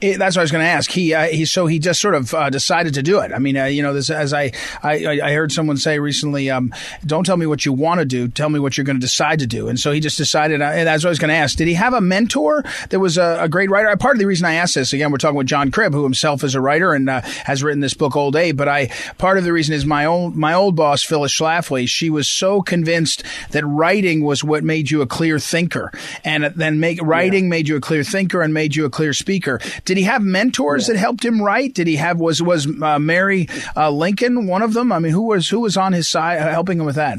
It, 0.00 0.18
that's 0.18 0.36
what 0.36 0.40
I 0.40 0.44
was 0.44 0.52
going 0.52 0.64
to 0.64 0.70
ask. 0.70 0.90
He, 0.90 1.14
uh, 1.14 1.26
he, 1.26 1.44
so 1.44 1.66
he 1.66 1.78
just 1.78 2.00
sort 2.00 2.14
of 2.14 2.32
uh, 2.34 2.50
decided 2.50 2.94
to 2.94 3.02
do 3.02 3.20
it. 3.20 3.32
I 3.32 3.38
mean, 3.38 3.56
uh, 3.56 3.64
you 3.64 3.82
know, 3.82 3.92
this 3.92 4.10
as 4.10 4.32
I, 4.32 4.52
I, 4.82 5.20
I 5.22 5.32
heard 5.32 5.52
someone 5.52 5.76
say 5.76 5.98
recently, 5.98 6.50
um, 6.50 6.72
"Don't 7.04 7.24
tell 7.24 7.36
me 7.36 7.46
what 7.46 7.64
you 7.64 7.72
want 7.72 8.00
to 8.00 8.04
do. 8.04 8.28
Tell 8.28 8.48
me 8.48 8.58
what 8.58 8.76
you're 8.76 8.84
going 8.84 8.96
to 8.96 9.00
decide 9.00 9.38
to 9.40 9.46
do." 9.46 9.68
And 9.68 9.78
so 9.78 9.92
he 9.92 10.00
just 10.00 10.18
decided. 10.18 10.60
Uh, 10.60 10.66
and 10.66 10.86
that's 10.86 11.04
what 11.04 11.08
I 11.08 11.10
was 11.10 11.18
going 11.18 11.30
to 11.30 11.34
ask. 11.34 11.56
Did 11.56 11.68
he 11.68 11.74
have 11.74 11.94
a 11.94 12.00
mentor 12.00 12.64
that 12.90 13.00
was 13.00 13.18
a, 13.18 13.38
a, 13.42 13.48
great 13.48 13.70
writer? 13.70 13.94
Part 13.96 14.16
of 14.16 14.20
the 14.20 14.26
reason 14.26 14.46
I 14.46 14.54
asked 14.54 14.74
this 14.74 14.92
again, 14.92 15.10
we're 15.10 15.18
talking 15.18 15.36
with 15.36 15.46
John 15.46 15.70
Cribb, 15.70 15.92
who 15.92 16.02
himself 16.02 16.44
is 16.44 16.54
a 16.54 16.60
writer 16.60 16.92
and 16.92 17.08
uh, 17.08 17.20
has 17.44 17.62
written 17.62 17.80
this 17.80 17.94
book 17.94 18.16
Old 18.16 18.36
Abe. 18.36 18.56
But 18.56 18.68
I, 18.68 18.88
part 19.18 19.38
of 19.38 19.44
the 19.44 19.52
reason 19.52 19.74
is 19.74 19.86
my 19.86 20.04
old 20.04 20.36
my 20.36 20.52
old 20.52 20.76
boss 20.76 21.02
Phyllis 21.02 21.32
Schlafly. 21.32 21.88
She 21.88 22.10
was 22.10 22.28
so 22.28 22.62
convinced 22.62 23.22
that 23.50 23.64
writing 23.64 24.22
was 24.22 24.44
what 24.44 24.64
made 24.64 24.90
you 24.90 25.02
a 25.02 25.06
clear 25.06 25.38
thinker, 25.38 25.92
and 26.24 26.44
then 26.44 26.80
make 26.80 27.00
writing 27.02 27.44
yeah. 27.44 27.50
made 27.50 27.68
you 27.68 27.76
a 27.76 27.80
clear 27.80 28.04
thinker 28.04 28.42
and 28.42 28.52
made 28.52 28.76
you 28.76 28.84
a 28.84 28.90
clear 28.90 29.12
speaker. 29.12 29.55
Did 29.84 29.96
he 29.96 30.04
have 30.04 30.22
mentors 30.22 30.88
yeah. 30.88 30.94
that 30.94 30.98
helped 31.00 31.24
him 31.24 31.42
write? 31.42 31.74
Did 31.74 31.86
he 31.86 31.96
have 31.96 32.18
was 32.18 32.42
was 32.42 32.66
uh, 32.82 32.98
Mary 32.98 33.48
uh, 33.76 33.90
Lincoln 33.90 34.46
one 34.46 34.62
of 34.62 34.74
them? 34.74 34.92
I 34.92 34.98
mean, 34.98 35.12
who 35.12 35.22
was 35.22 35.48
who 35.48 35.60
was 35.60 35.76
on 35.76 35.92
his 35.92 36.08
side 36.08 36.38
uh, 36.38 36.50
helping 36.50 36.78
him 36.78 36.86
with 36.86 36.96
that? 36.96 37.18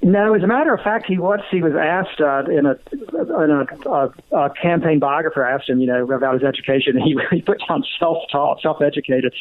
No, 0.00 0.32
as 0.34 0.44
a 0.44 0.46
matter 0.46 0.72
of 0.72 0.80
fact, 0.80 1.06
he 1.06 1.18
was 1.18 1.40
he 1.50 1.60
was 1.60 1.74
asked 1.74 2.20
uh, 2.20 2.44
in 2.44 2.66
a 2.66 2.78
in 3.42 3.50
a, 3.50 3.90
a, 3.90 4.12
a 4.32 4.50
campaign 4.50 5.00
biographer 5.00 5.44
asked 5.44 5.68
him, 5.68 5.80
you 5.80 5.88
know, 5.88 6.04
about 6.12 6.34
his 6.34 6.44
education. 6.44 6.96
And 6.96 7.02
he 7.02 7.18
he 7.36 7.42
put 7.42 7.60
down 7.68 7.84
self 7.98 8.18
taught, 8.30 8.60
self 8.62 8.80
educated. 8.80 9.34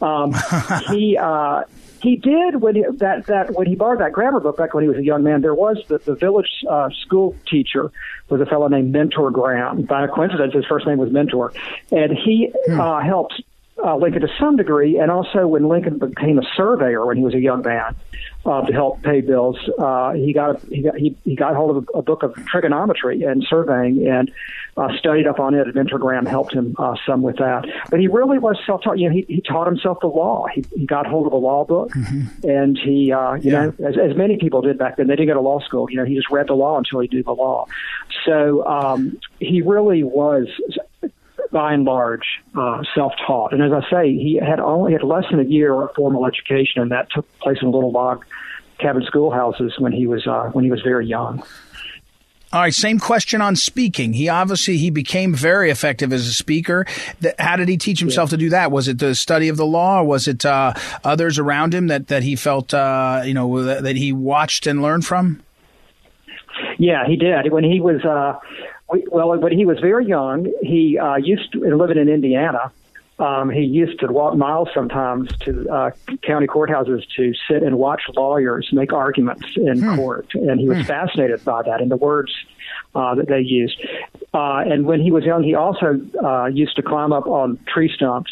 Um, 0.00 0.32
he 0.88 1.18
uh, 1.20 1.64
he 2.04 2.16
did 2.16 2.60
when 2.60 2.74
he, 2.76 2.84
that 2.98 3.26
that 3.26 3.54
when 3.54 3.66
he 3.66 3.74
borrowed 3.74 4.00
that 4.00 4.12
grammar 4.12 4.38
book 4.38 4.58
back 4.58 4.74
when 4.74 4.84
he 4.84 4.88
was 4.88 4.98
a 4.98 5.02
young 5.02 5.22
man. 5.22 5.40
There 5.40 5.54
was 5.54 5.82
the, 5.88 5.96
the 5.96 6.14
village 6.14 6.50
uh, 6.68 6.90
school 7.00 7.34
teacher 7.48 7.90
was 8.28 8.42
a 8.42 8.46
fellow 8.46 8.68
named 8.68 8.92
Mentor 8.92 9.30
Graham. 9.30 9.82
By 9.82 10.06
coincidence, 10.06 10.52
his 10.52 10.66
first 10.66 10.86
name 10.86 10.98
was 10.98 11.10
Mentor, 11.10 11.54
and 11.90 12.12
he 12.12 12.52
hmm. 12.66 12.78
uh, 12.78 13.00
helped 13.00 13.42
uh, 13.82 13.96
Lincoln 13.96 14.22
to 14.22 14.28
some 14.38 14.56
degree, 14.56 14.98
and 14.98 15.10
also 15.10 15.46
when 15.46 15.68
Lincoln 15.68 15.98
became 15.98 16.38
a 16.38 16.44
surveyor 16.56 17.04
when 17.06 17.16
he 17.16 17.24
was 17.24 17.34
a 17.34 17.40
young 17.40 17.62
man 17.62 17.96
uh, 18.46 18.62
to 18.62 18.72
help 18.72 19.02
pay 19.02 19.20
bills, 19.20 19.56
uh, 19.78 20.12
he 20.12 20.32
got 20.32 20.62
a, 20.62 20.66
he 20.68 20.82
got 20.82 20.96
he, 20.96 21.16
he 21.24 21.34
got 21.34 21.56
hold 21.56 21.76
of 21.76 21.88
a, 21.94 21.98
a 21.98 22.02
book 22.02 22.22
of 22.22 22.34
trigonometry 22.46 23.22
and 23.22 23.44
surveying 23.48 24.06
and 24.06 24.30
uh, 24.76 24.96
studied 24.98 25.26
up 25.26 25.40
on 25.40 25.54
it. 25.54 25.66
And 25.66 25.74
Mentor 25.74 25.98
Graham 25.98 26.24
helped 26.24 26.54
him 26.54 26.76
uh, 26.78 26.94
some 27.04 27.22
with 27.22 27.36
that, 27.38 27.64
but 27.90 27.98
he 27.98 28.06
really 28.06 28.38
was 28.38 28.56
self-taught. 28.64 28.98
You 28.98 29.08
know, 29.08 29.14
he, 29.14 29.22
he 29.22 29.40
taught 29.40 29.66
himself 29.66 29.98
the 30.00 30.06
law. 30.06 30.46
He, 30.54 30.64
he 30.76 30.86
got 30.86 31.06
hold 31.06 31.26
of 31.26 31.32
a 31.32 31.36
law 31.36 31.64
book, 31.64 31.90
mm-hmm. 31.90 32.48
and 32.48 32.78
he 32.78 33.12
uh, 33.12 33.34
you 33.34 33.50
yeah. 33.50 33.66
know 33.66 33.74
as, 33.86 33.96
as 33.98 34.16
many 34.16 34.36
people 34.36 34.62
did 34.62 34.78
back 34.78 34.98
then. 34.98 35.08
They 35.08 35.16
didn't 35.16 35.28
go 35.28 35.34
to 35.34 35.40
law 35.40 35.60
school. 35.60 35.90
You 35.90 35.96
know, 35.96 36.04
he 36.04 36.14
just 36.14 36.30
read 36.30 36.46
the 36.46 36.54
law 36.54 36.78
until 36.78 37.00
he 37.00 37.08
knew 37.08 37.22
the 37.22 37.32
law. 37.32 37.66
So 38.24 38.64
um, 38.66 39.18
he 39.40 39.62
really 39.62 40.04
was 40.04 40.46
by 41.54 41.72
and 41.72 41.84
large 41.84 42.26
uh, 42.54 42.82
self-taught. 42.94 43.54
And 43.54 43.62
as 43.62 43.72
I 43.72 43.88
say, 43.88 44.12
he 44.12 44.34
had 44.44 44.58
only 44.58 44.92
had 44.92 45.04
less 45.04 45.24
than 45.30 45.38
a 45.38 45.44
year 45.44 45.72
of 45.72 45.94
formal 45.94 46.26
education, 46.26 46.82
and 46.82 46.90
that 46.90 47.10
took 47.10 47.26
place 47.38 47.58
in 47.62 47.70
little 47.70 47.92
log 47.92 48.26
cabin 48.78 49.04
schoolhouses 49.06 49.72
when 49.78 49.92
he 49.92 50.06
was 50.06 50.26
uh, 50.26 50.50
when 50.52 50.64
he 50.64 50.70
was 50.70 50.82
very 50.82 51.06
young. 51.06 51.42
All 52.52 52.60
right, 52.60 52.74
same 52.74 52.98
question 52.98 53.40
on 53.40 53.56
speaking. 53.56 54.12
He 54.12 54.28
obviously 54.28 54.76
he 54.76 54.90
became 54.90 55.32
very 55.32 55.70
effective 55.70 56.12
as 56.12 56.26
a 56.26 56.32
speaker. 56.32 56.86
How 57.38 57.56
did 57.56 57.68
he 57.68 57.76
teach 57.76 58.00
himself 58.00 58.28
yeah. 58.28 58.30
to 58.30 58.36
do 58.36 58.50
that? 58.50 58.72
Was 58.72 58.88
it 58.88 58.98
the 58.98 59.14
study 59.14 59.48
of 59.48 59.56
the 59.56 59.66
law? 59.66 60.02
was 60.02 60.28
it 60.28 60.44
uh, 60.44 60.74
others 61.04 61.38
around 61.38 61.72
him 61.72 61.86
that 61.86 62.08
that 62.08 62.24
he 62.24 62.36
felt 62.36 62.74
uh, 62.74 63.22
you 63.24 63.34
know 63.34 63.62
that, 63.62 63.84
that, 63.84 63.96
he 63.96 64.12
watched 64.12 64.66
and 64.66 64.82
learned 64.82 65.06
from? 65.06 65.40
Yeah, 66.78 67.06
he 67.06 67.16
did. 67.16 67.52
When 67.52 67.64
he 67.64 67.80
was 67.80 68.04
uh, 68.04 68.38
well, 68.88 69.38
when 69.38 69.52
he 69.52 69.66
was 69.66 69.78
very 69.80 70.06
young, 70.06 70.52
he 70.62 70.98
uh, 70.98 71.16
used 71.16 71.52
to 71.52 71.76
living 71.76 71.98
in 71.98 72.08
Indiana. 72.08 72.72
Um, 73.18 73.48
he 73.48 73.60
used 73.60 74.00
to 74.00 74.08
walk 74.08 74.36
miles 74.36 74.68
sometimes 74.74 75.36
to 75.38 75.68
uh, 75.70 75.90
county 76.22 76.48
courthouses 76.48 77.04
to 77.16 77.32
sit 77.48 77.62
and 77.62 77.78
watch 77.78 78.02
lawyers 78.16 78.68
make 78.72 78.92
arguments 78.92 79.46
in 79.56 79.80
hmm. 79.80 79.94
court, 79.94 80.34
and 80.34 80.58
he 80.58 80.68
was 80.68 80.78
hmm. 80.78 80.84
fascinated 80.84 81.44
by 81.44 81.62
that 81.62 81.80
and 81.80 81.90
the 81.90 81.96
words 81.96 82.32
uh, 82.94 83.14
that 83.14 83.28
they 83.28 83.40
used. 83.40 83.80
Uh, 84.32 84.62
and 84.66 84.86
when 84.86 85.00
he 85.00 85.10
was 85.10 85.24
young, 85.24 85.42
he 85.42 85.54
also 85.54 86.00
uh, 86.22 86.46
used 86.46 86.76
to 86.76 86.82
climb 86.82 87.12
up 87.12 87.26
on 87.26 87.58
tree 87.66 87.92
stumps 87.94 88.30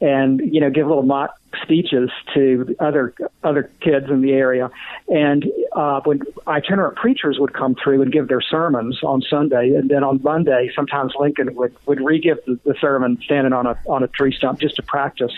and 0.00 0.40
you 0.52 0.60
know 0.60 0.70
give 0.70 0.86
little 0.86 1.02
mock 1.04 1.38
speeches 1.62 2.10
to 2.34 2.74
other 2.80 3.14
other 3.42 3.70
kids 3.80 4.10
in 4.10 4.20
the 4.20 4.32
area. 4.32 4.70
And 5.08 5.44
uh, 5.72 6.00
when 6.04 6.22
itinerant 6.46 6.96
preachers 6.96 7.38
would 7.38 7.52
come 7.52 7.76
through 7.82 8.02
and 8.02 8.12
give 8.12 8.28
their 8.28 8.40
sermons 8.40 9.02
on 9.02 9.22
Sunday, 9.22 9.70
and 9.70 9.88
then 9.88 10.04
on 10.04 10.20
Monday, 10.22 10.70
sometimes 10.74 11.12
Lincoln 11.18 11.54
would 11.54 11.74
would 11.86 12.00
re-give 12.00 12.38
the, 12.46 12.58
the 12.64 12.74
sermon 12.80 13.18
standing 13.24 13.52
on 13.52 13.66
a 13.66 13.78
on 13.86 14.02
a 14.02 14.08
tree 14.08 14.34
stump 14.36 14.60
just 14.60 14.76
to 14.76 14.82
practice 14.82 15.32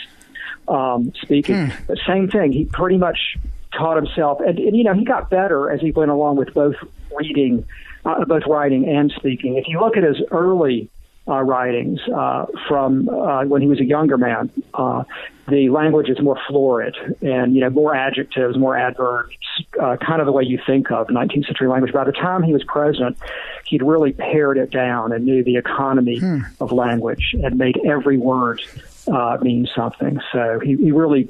um, 0.68 1.12
speaking. 1.20 1.66
Hmm. 1.66 1.84
But 1.86 1.98
same 2.06 2.28
thing, 2.28 2.52
he 2.52 2.64
pretty 2.64 2.96
much 2.96 3.36
taught 3.72 3.96
himself, 3.96 4.40
and, 4.40 4.58
and 4.58 4.76
you 4.76 4.84
know 4.84 4.94
he 4.94 5.04
got 5.04 5.30
better 5.30 5.70
as 5.70 5.80
he 5.80 5.90
went 5.90 6.10
along 6.10 6.36
with 6.36 6.54
both 6.54 6.76
reading, 7.16 7.66
uh, 8.04 8.24
both 8.24 8.44
writing 8.46 8.88
and 8.88 9.12
speaking. 9.16 9.56
If 9.56 9.68
you 9.68 9.80
look 9.80 9.96
at 9.96 10.04
his 10.04 10.20
early 10.30 10.90
uh, 11.26 11.40
writings 11.40 12.00
uh, 12.14 12.46
from 12.68 13.08
uh, 13.08 13.44
when 13.44 13.62
he 13.62 13.68
was 13.68 13.80
a 13.80 13.84
younger 13.84 14.18
man. 14.18 14.50
Uh, 14.74 15.04
the 15.48 15.68
language 15.68 16.08
is 16.08 16.20
more 16.22 16.38
florid 16.48 16.96
and 17.20 17.54
you 17.54 17.60
know 17.60 17.70
more 17.70 17.94
adjectives, 17.94 18.56
more 18.56 18.76
adverbs, 18.76 19.36
uh, 19.80 19.96
kind 19.96 20.20
of 20.20 20.26
the 20.26 20.32
way 20.32 20.42
you 20.42 20.58
think 20.66 20.90
of 20.90 21.08
19th 21.08 21.46
century 21.46 21.68
language. 21.68 21.92
By 21.92 22.04
the 22.04 22.12
time 22.12 22.42
he 22.42 22.52
was 22.52 22.64
president, 22.64 23.18
he'd 23.66 23.82
really 23.82 24.12
pared 24.12 24.58
it 24.58 24.70
down 24.70 25.12
and 25.12 25.24
knew 25.24 25.44
the 25.44 25.56
economy 25.56 26.18
hmm. 26.18 26.40
of 26.60 26.72
language 26.72 27.34
and 27.42 27.56
made 27.58 27.78
every 27.86 28.18
word 28.18 28.62
uh, 29.06 29.38
mean 29.40 29.68
something. 29.74 30.20
So 30.32 30.60
he, 30.60 30.76
he 30.76 30.92
really, 30.92 31.28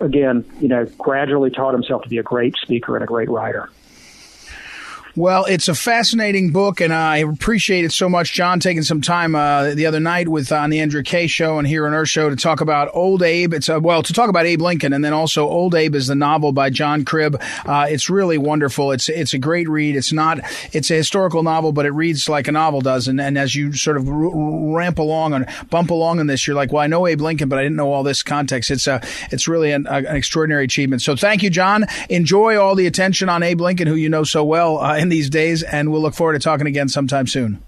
again, 0.00 0.44
you 0.60 0.68
know, 0.68 0.86
gradually 0.98 1.50
taught 1.50 1.72
himself 1.72 2.02
to 2.02 2.08
be 2.08 2.18
a 2.18 2.22
great 2.22 2.56
speaker 2.56 2.94
and 2.94 3.02
a 3.02 3.06
great 3.06 3.28
writer. 3.28 3.68
Well, 5.16 5.46
it's 5.46 5.66
a 5.68 5.74
fascinating 5.74 6.50
book, 6.50 6.78
and 6.82 6.92
I 6.92 7.16
appreciate 7.16 7.86
it 7.86 7.92
so 7.92 8.06
much, 8.06 8.34
John, 8.34 8.60
taking 8.60 8.82
some 8.82 9.00
time 9.00 9.34
uh, 9.34 9.72
the 9.72 9.86
other 9.86 9.98
night 9.98 10.28
with 10.28 10.52
on 10.52 10.68
the 10.68 10.78
Andrea 10.80 11.02
Kaye 11.02 11.26
show 11.26 11.58
and 11.58 11.66
here 11.66 11.86
on 11.86 11.94
our 11.94 12.04
show 12.04 12.28
to 12.28 12.36
talk 12.36 12.60
about 12.60 12.90
Old 12.92 13.22
Abe. 13.22 13.54
It's 13.54 13.70
a, 13.70 13.80
well 13.80 14.02
to 14.02 14.12
talk 14.12 14.28
about 14.28 14.44
Abe 14.44 14.60
Lincoln, 14.60 14.92
and 14.92 15.02
then 15.02 15.14
also 15.14 15.48
Old 15.48 15.74
Abe 15.74 15.94
is 15.94 16.08
the 16.08 16.14
novel 16.14 16.52
by 16.52 16.68
John 16.68 17.02
Cribb. 17.02 17.40
Uh, 17.64 17.86
it's 17.88 18.10
really 18.10 18.36
wonderful. 18.36 18.92
It's 18.92 19.08
it's 19.08 19.32
a 19.32 19.38
great 19.38 19.70
read. 19.70 19.96
It's 19.96 20.12
not 20.12 20.38
it's 20.74 20.90
a 20.90 20.94
historical 20.96 21.42
novel, 21.42 21.72
but 21.72 21.86
it 21.86 21.92
reads 21.92 22.28
like 22.28 22.46
a 22.46 22.52
novel 22.52 22.82
does. 22.82 23.08
And, 23.08 23.18
and 23.18 23.38
as 23.38 23.54
you 23.54 23.72
sort 23.72 23.96
of 23.96 24.06
r- 24.06 24.30
ramp 24.34 24.98
along 24.98 25.32
and 25.32 25.46
bump 25.70 25.88
along 25.88 26.20
in 26.20 26.26
this, 26.26 26.46
you're 26.46 26.56
like, 26.56 26.74
well, 26.74 26.82
I 26.82 26.88
know 26.88 27.06
Abe 27.06 27.22
Lincoln, 27.22 27.48
but 27.48 27.58
I 27.58 27.62
didn't 27.62 27.76
know 27.76 27.90
all 27.90 28.02
this 28.02 28.22
context. 28.22 28.70
It's 28.70 28.86
a 28.86 29.00
it's 29.30 29.48
really 29.48 29.72
an, 29.72 29.86
a, 29.86 29.94
an 29.94 30.14
extraordinary 30.14 30.64
achievement. 30.64 31.00
So 31.00 31.16
thank 31.16 31.42
you, 31.42 31.48
John. 31.48 31.86
Enjoy 32.10 32.60
all 32.60 32.74
the 32.74 32.86
attention 32.86 33.30
on 33.30 33.42
Abe 33.42 33.62
Lincoln, 33.62 33.88
who 33.88 33.94
you 33.94 34.10
know 34.10 34.22
so 34.22 34.44
well. 34.44 34.76
Uh, 34.76 35.05
in 35.06 35.10
these 35.10 35.30
days, 35.30 35.62
and 35.62 35.92
we'll 35.92 36.02
look 36.02 36.14
forward 36.14 36.34
to 36.34 36.38
talking 36.38 36.66
again 36.66 36.88
sometime 36.88 37.26
soon. 37.26 37.62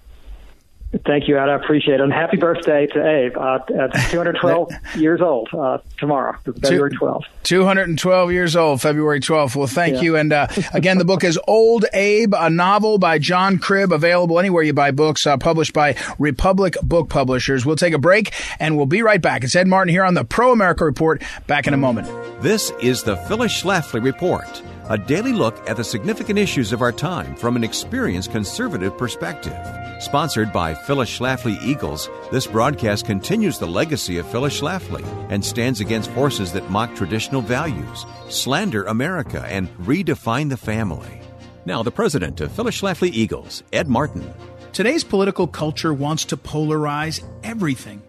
Thank 1.05 1.27
you, 1.27 1.37
Ed. 1.37 1.49
I 1.49 1.55
appreciate 1.55 1.99
it. 1.99 2.01
And 2.01 2.11
happy 2.11 2.37
birthday 2.37 2.87
to 2.87 3.07
Abe 3.07 3.37
uh, 3.37 3.59
at 3.79 3.91
212 4.09 4.71
years 4.95 5.21
old 5.21 5.47
uh, 5.53 5.77
tomorrow, 5.99 6.35
February 6.43 6.89
12th. 6.91 7.25
212 7.43 8.31
years 8.31 8.55
old, 8.55 8.81
February 8.81 9.19
12th. 9.19 9.55
Well, 9.55 9.67
thank 9.67 9.97
yeah. 9.97 10.01
you. 10.01 10.15
And 10.15 10.33
uh, 10.33 10.47
again, 10.73 10.97
the 10.97 11.05
book 11.05 11.23
is 11.23 11.39
Old 11.47 11.85
Abe, 11.93 12.33
a 12.35 12.49
novel 12.49 12.97
by 12.97 13.19
John 13.19 13.59
Cribb, 13.59 13.93
available 13.93 14.39
anywhere 14.39 14.63
you 14.63 14.73
buy 14.73 14.89
books, 14.89 15.27
uh, 15.27 15.37
published 15.37 15.73
by 15.73 15.95
Republic 16.17 16.75
Book 16.81 17.09
Publishers. 17.09 17.67
We'll 17.67 17.75
take 17.75 17.93
a 17.93 17.99
break 17.99 18.33
and 18.59 18.75
we'll 18.75 18.87
be 18.87 19.03
right 19.03 19.21
back. 19.21 19.43
It's 19.43 19.55
Ed 19.55 19.67
Martin 19.67 19.91
here 19.91 20.03
on 20.03 20.15
the 20.15 20.23
Pro 20.23 20.51
America 20.51 20.85
Report. 20.85 21.21
Back 21.45 21.67
in 21.67 21.75
a 21.75 21.77
moment. 21.77 22.07
This 22.41 22.71
is 22.81 23.03
the 23.03 23.15
Phyllis 23.15 23.61
Schlafly 23.61 24.03
Report 24.03 24.63
a 24.89 24.97
daily 24.97 25.33
look 25.33 25.55
at 25.69 25.77
the 25.77 25.83
significant 25.83 26.39
issues 26.39 26.73
of 26.73 26.81
our 26.81 26.91
time 26.91 27.35
from 27.35 27.55
an 27.55 27.63
experienced 27.63 28.31
conservative 28.31 28.97
perspective. 28.97 29.55
Sponsored 30.01 30.51
by 30.51 30.73
Phyllis 30.73 31.09
Schlafly 31.09 31.61
Eagles, 31.61 32.09
this 32.31 32.47
broadcast 32.47 33.05
continues 33.05 33.59
the 33.59 33.67
legacy 33.67 34.17
of 34.17 34.27
Phyllis 34.27 34.59
Schlafly 34.59 35.03
and 35.29 35.45
stands 35.45 35.79
against 35.79 36.09
forces 36.11 36.53
that 36.53 36.71
mock 36.71 36.95
traditional 36.95 37.41
values, 37.41 38.05
slander 38.29 38.83
America, 38.85 39.45
and 39.47 39.69
redefine 39.77 40.49
the 40.49 40.57
family. 40.57 41.21
Now, 41.65 41.83
the 41.83 41.91
president 41.91 42.41
of 42.41 42.51
Phyllis 42.51 42.81
Schlafly 42.81 43.11
Eagles, 43.11 43.61
Ed 43.71 43.87
Martin. 43.87 44.33
Today's 44.73 45.03
political 45.03 45.45
culture 45.45 45.93
wants 45.93 46.25
to 46.25 46.37
polarize 46.37 47.23
everything. 47.43 48.01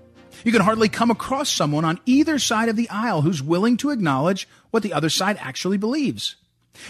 You 0.44 0.52
can 0.52 0.62
hardly 0.62 0.88
come 0.88 1.10
across 1.10 1.50
someone 1.50 1.84
on 1.84 2.00
either 2.06 2.38
side 2.38 2.70
of 2.70 2.76
the 2.76 2.88
aisle 2.88 3.20
who's 3.20 3.42
willing 3.42 3.76
to 3.78 3.90
acknowledge 3.90 4.48
what 4.70 4.82
the 4.82 4.94
other 4.94 5.10
side 5.10 5.36
actually 5.40 5.76
believes. 5.76 6.36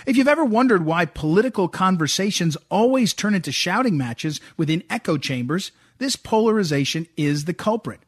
If 0.07 0.17
you've 0.17 0.29
ever 0.29 0.45
wondered 0.45 0.85
why 0.85 1.05
political 1.05 1.69
conversations 1.69 2.57
always 2.71 3.15
turn 3.15 3.35
into 3.35 3.53
shouting 3.53 3.97
matches 3.97 4.41
within 4.57 4.85
echo 4.91 5.17
chambers, 5.17 5.73
this 5.99 6.17
polarization 6.17 7.07
is 7.17 7.45
the 7.45 7.55
culprit. 7.55 8.01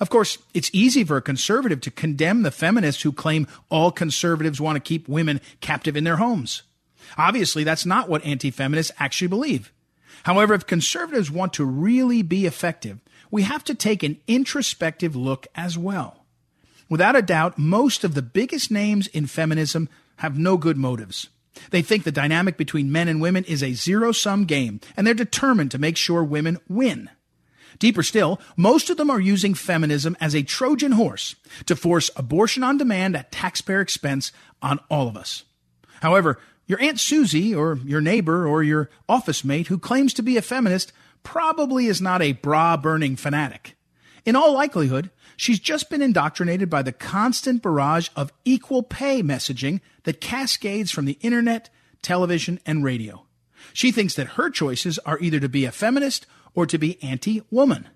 Of 0.00 0.10
course, 0.10 0.38
it's 0.52 0.70
easy 0.72 1.04
for 1.04 1.16
a 1.16 1.22
conservative 1.22 1.80
to 1.82 1.90
condemn 1.90 2.42
the 2.42 2.50
feminists 2.50 3.02
who 3.02 3.12
claim 3.12 3.46
all 3.70 3.90
conservatives 3.90 4.60
want 4.60 4.76
to 4.76 4.80
keep 4.80 5.08
women 5.08 5.40
captive 5.60 5.96
in 5.96 6.04
their 6.04 6.16
homes. 6.16 6.62
Obviously, 7.16 7.64
that's 7.64 7.86
not 7.86 8.08
what 8.08 8.24
anti 8.24 8.50
feminists 8.50 8.92
actually 8.98 9.28
believe. 9.28 9.72
However, 10.24 10.54
if 10.54 10.66
conservatives 10.66 11.30
want 11.30 11.52
to 11.54 11.64
really 11.64 12.22
be 12.22 12.46
effective, 12.46 13.00
we 13.30 13.42
have 13.42 13.64
to 13.64 13.74
take 13.74 14.02
an 14.02 14.18
introspective 14.26 15.14
look 15.14 15.46
as 15.54 15.76
well. 15.76 16.24
Without 16.88 17.16
a 17.16 17.22
doubt, 17.22 17.58
most 17.58 18.04
of 18.04 18.14
the 18.14 18.22
biggest 18.22 18.70
names 18.70 19.06
in 19.08 19.26
feminism 19.26 19.88
have 20.16 20.38
no 20.38 20.56
good 20.56 20.76
motives. 20.76 21.28
They 21.70 21.82
think 21.82 22.04
the 22.04 22.12
dynamic 22.12 22.56
between 22.56 22.92
men 22.92 23.08
and 23.08 23.20
women 23.20 23.44
is 23.44 23.62
a 23.62 23.74
zero 23.74 24.12
sum 24.12 24.44
game, 24.44 24.80
and 24.96 25.06
they're 25.06 25.14
determined 25.14 25.70
to 25.72 25.78
make 25.78 25.96
sure 25.96 26.24
women 26.24 26.58
win. 26.68 27.10
Deeper 27.78 28.02
still, 28.02 28.40
most 28.56 28.90
of 28.90 28.96
them 28.96 29.10
are 29.10 29.20
using 29.20 29.54
feminism 29.54 30.16
as 30.20 30.34
a 30.34 30.42
Trojan 30.42 30.92
horse 30.92 31.34
to 31.66 31.76
force 31.76 32.10
abortion 32.16 32.62
on 32.62 32.78
demand 32.78 33.16
at 33.16 33.32
taxpayer 33.32 33.80
expense 33.80 34.32
on 34.62 34.78
all 34.88 35.08
of 35.08 35.16
us. 35.16 35.44
However, 36.00 36.38
your 36.66 36.80
Aunt 36.80 37.00
Susie 37.00 37.54
or 37.54 37.78
your 37.84 38.00
neighbor 38.00 38.46
or 38.46 38.62
your 38.62 38.90
office 39.08 39.44
mate 39.44 39.66
who 39.66 39.78
claims 39.78 40.14
to 40.14 40.22
be 40.22 40.36
a 40.36 40.42
feminist 40.42 40.92
probably 41.22 41.86
is 41.86 42.00
not 42.00 42.22
a 42.22 42.32
bra 42.32 42.76
burning 42.76 43.16
fanatic. 43.16 43.76
In 44.24 44.36
all 44.36 44.52
likelihood, 44.52 45.10
She's 45.36 45.58
just 45.58 45.90
been 45.90 46.02
indoctrinated 46.02 46.70
by 46.70 46.82
the 46.82 46.92
constant 46.92 47.62
barrage 47.62 48.08
of 48.14 48.32
equal 48.44 48.82
pay 48.82 49.22
messaging 49.22 49.80
that 50.04 50.20
cascades 50.20 50.90
from 50.90 51.04
the 51.04 51.18
internet, 51.20 51.70
television, 52.02 52.60
and 52.64 52.84
radio. 52.84 53.26
She 53.72 53.90
thinks 53.90 54.14
that 54.14 54.28
her 54.28 54.50
choices 54.50 54.98
are 55.00 55.18
either 55.20 55.40
to 55.40 55.48
be 55.48 55.64
a 55.64 55.72
feminist 55.72 56.26
or 56.54 56.66
to 56.66 56.78
be 56.78 57.02
anti 57.02 57.42
woman. 57.50 57.88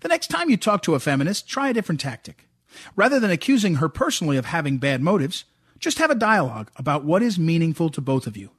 The 0.00 0.08
next 0.08 0.28
time 0.28 0.48
you 0.48 0.56
talk 0.56 0.82
to 0.82 0.94
a 0.94 1.00
feminist, 1.00 1.48
try 1.48 1.68
a 1.68 1.74
different 1.74 2.00
tactic. 2.00 2.48
Rather 2.96 3.20
than 3.20 3.30
accusing 3.30 3.76
her 3.76 3.88
personally 3.88 4.36
of 4.36 4.46
having 4.46 4.78
bad 4.78 5.02
motives, 5.02 5.44
just 5.78 5.98
have 5.98 6.10
a 6.10 6.14
dialogue 6.14 6.70
about 6.76 7.04
what 7.04 7.22
is 7.22 7.38
meaningful 7.38 7.90
to 7.90 8.00
both 8.00 8.26
of 8.26 8.36
you. 8.36 8.50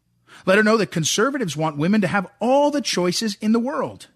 Let 0.45 0.58
her 0.58 0.63
know 0.63 0.78
that 0.78 0.91
conservatives 0.91 1.56
want 1.56 1.78
women 1.78 2.02
to 2.02 2.08
have 2.08 2.28
all 2.39 2.69
the 2.69 2.82
choices 2.82 3.38
in 3.39 3.54
the 3.54 3.60
world. 3.60 4.08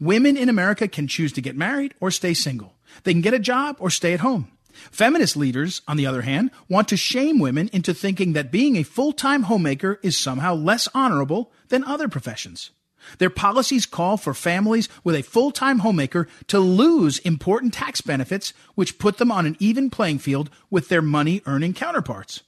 Women 0.00 0.36
in 0.36 0.48
America 0.48 0.88
can 0.88 1.08
choose 1.08 1.32
to 1.32 1.42
get 1.42 1.56
married 1.56 1.94
or 2.00 2.10
stay 2.10 2.32
single. 2.32 2.73
They 3.02 3.12
can 3.12 3.20
get 3.20 3.34
a 3.34 3.38
job 3.38 3.76
or 3.78 3.90
stay 3.90 4.12
at 4.12 4.20
home. 4.20 4.48
Feminist 4.90 5.36
leaders, 5.36 5.82
on 5.86 5.96
the 5.96 6.06
other 6.06 6.22
hand, 6.22 6.50
want 6.68 6.88
to 6.88 6.96
shame 6.96 7.38
women 7.38 7.70
into 7.72 7.94
thinking 7.94 8.32
that 8.32 8.50
being 8.50 8.76
a 8.76 8.82
full-time 8.82 9.44
homemaker 9.44 10.00
is 10.02 10.16
somehow 10.16 10.54
less 10.54 10.88
honorable 10.94 11.52
than 11.68 11.84
other 11.84 12.08
professions. 12.08 12.70
Their 13.18 13.30
policies 13.30 13.86
call 13.86 14.16
for 14.16 14.34
families 14.34 14.88
with 15.04 15.14
a 15.14 15.22
full-time 15.22 15.80
homemaker 15.80 16.26
to 16.48 16.58
lose 16.58 17.18
important 17.18 17.74
tax 17.74 18.00
benefits 18.00 18.52
which 18.74 18.98
put 18.98 19.18
them 19.18 19.30
on 19.30 19.46
an 19.46 19.56
even 19.60 19.90
playing 19.90 20.18
field 20.18 20.50
with 20.70 20.88
their 20.88 21.02
money-earning 21.02 21.74
counterparts. 21.74 22.42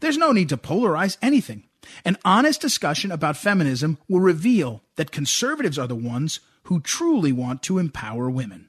There's 0.00 0.16
no 0.16 0.32
need 0.32 0.48
to 0.50 0.56
polarize 0.56 1.18
anything. 1.20 1.64
An 2.04 2.16
honest 2.24 2.60
discussion 2.60 3.10
about 3.10 3.36
feminism 3.36 3.98
will 4.08 4.20
reveal 4.20 4.82
that 4.96 5.10
conservatives 5.10 5.78
are 5.78 5.88
the 5.88 5.96
ones 5.96 6.40
who 6.64 6.80
truly 6.80 7.32
want 7.32 7.62
to 7.64 7.78
empower 7.78 8.30
women. 8.30 8.67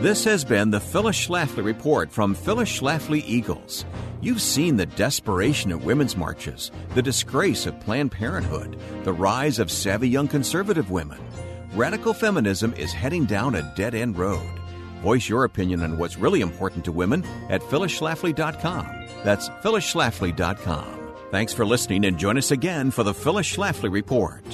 This 0.00 0.24
has 0.24 0.46
been 0.46 0.70
the 0.70 0.80
Phyllis 0.80 1.28
Schlafly 1.28 1.62
Report 1.62 2.10
from 2.10 2.34
Phyllis 2.34 2.70
Schlafly 2.70 3.22
Eagles. 3.26 3.84
You've 4.22 4.40
seen 4.40 4.74
the 4.74 4.86
desperation 4.86 5.70
of 5.70 5.84
women's 5.84 6.16
marches, 6.16 6.70
the 6.94 7.02
disgrace 7.02 7.66
of 7.66 7.78
Planned 7.80 8.10
Parenthood, 8.10 8.80
the 9.04 9.12
rise 9.12 9.58
of 9.58 9.70
savvy 9.70 10.08
young 10.08 10.26
conservative 10.26 10.90
women. 10.90 11.20
Radical 11.74 12.14
feminism 12.14 12.72
is 12.78 12.94
heading 12.94 13.26
down 13.26 13.56
a 13.56 13.74
dead 13.76 13.94
end 13.94 14.16
road. 14.16 14.50
Voice 15.02 15.28
your 15.28 15.44
opinion 15.44 15.82
on 15.82 15.98
what's 15.98 16.16
really 16.16 16.40
important 16.40 16.82
to 16.86 16.92
women 16.92 17.22
at 17.50 17.60
phyllisschlafly.com. 17.60 18.86
That's 19.22 19.50
phyllisschlafly.com. 19.50 21.14
Thanks 21.30 21.52
for 21.52 21.66
listening 21.66 22.06
and 22.06 22.18
join 22.18 22.38
us 22.38 22.52
again 22.52 22.90
for 22.90 23.02
the 23.02 23.12
Phyllis 23.12 23.54
Schlafly 23.54 23.92
Report. 23.92 24.44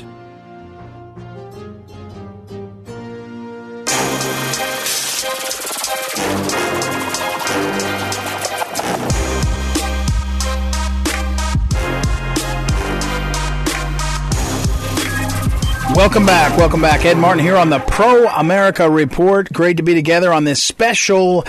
Welcome 16.07 16.25
back. 16.25 16.57
Welcome 16.57 16.81
back. 16.81 17.05
Ed 17.05 17.19
Martin 17.19 17.43
here 17.43 17.57
on 17.57 17.69
the 17.69 17.81
Pro 17.81 18.29
America 18.29 18.89
Report. 18.89 19.53
Great 19.53 19.77
to 19.79 19.83
be 19.83 19.93
together 19.93 20.33
on 20.33 20.45
this 20.45 20.63
special 20.63 21.45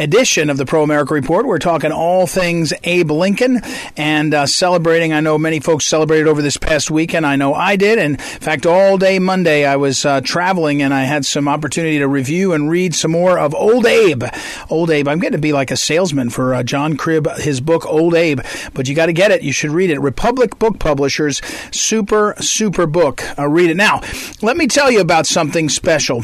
edition 0.00 0.48
of 0.48 0.56
the 0.56 0.64
Pro 0.64 0.82
America 0.82 1.12
Report. 1.12 1.46
We're 1.46 1.58
talking 1.58 1.92
all 1.92 2.26
things 2.26 2.72
Abe 2.84 3.10
Lincoln 3.10 3.60
and 3.96 4.32
uh, 4.32 4.46
celebrating. 4.46 5.12
I 5.12 5.20
know 5.20 5.36
many 5.36 5.60
folks 5.60 5.84
celebrated 5.84 6.26
over 6.26 6.40
this 6.40 6.56
past 6.56 6.90
weekend. 6.90 7.26
I 7.26 7.36
know 7.36 7.52
I 7.52 7.76
did. 7.76 7.98
And 7.98 8.14
in 8.14 8.40
fact, 8.40 8.64
all 8.64 8.96
day 8.96 9.18
Monday, 9.18 9.66
I 9.66 9.76
was 9.76 10.06
uh, 10.06 10.22
traveling 10.22 10.80
and 10.80 10.94
I 10.94 11.02
had 11.02 11.26
some 11.26 11.46
opportunity 11.46 11.98
to 11.98 12.08
review 12.08 12.54
and 12.54 12.70
read 12.70 12.94
some 12.94 13.10
more 13.10 13.38
of 13.38 13.54
Old 13.54 13.84
Abe. 13.84 14.24
Old 14.70 14.90
Abe. 14.90 15.08
I'm 15.08 15.18
getting 15.18 15.32
to 15.32 15.38
be 15.38 15.52
like 15.52 15.70
a 15.70 15.76
salesman 15.76 16.30
for 16.30 16.54
uh, 16.54 16.62
John 16.62 16.96
Cribb, 16.96 17.28
his 17.36 17.60
book, 17.60 17.84
Old 17.86 18.14
Abe. 18.14 18.40
But 18.72 18.88
you 18.88 18.94
got 18.94 19.06
to 19.06 19.12
get 19.12 19.30
it. 19.30 19.42
You 19.42 19.52
should 19.52 19.70
read 19.70 19.90
it. 19.90 19.98
Republic 20.00 20.58
Book 20.58 20.78
Publishers, 20.78 21.42
super, 21.70 22.34
super 22.40 22.86
book. 22.86 23.22
Uh, 23.38 23.46
read 23.46 23.68
it 23.68 23.76
now. 23.76 23.90
Now, 23.90 24.00
let 24.40 24.56
me 24.56 24.68
tell 24.68 24.88
you 24.88 25.00
about 25.00 25.26
something 25.26 25.68
special. 25.68 26.22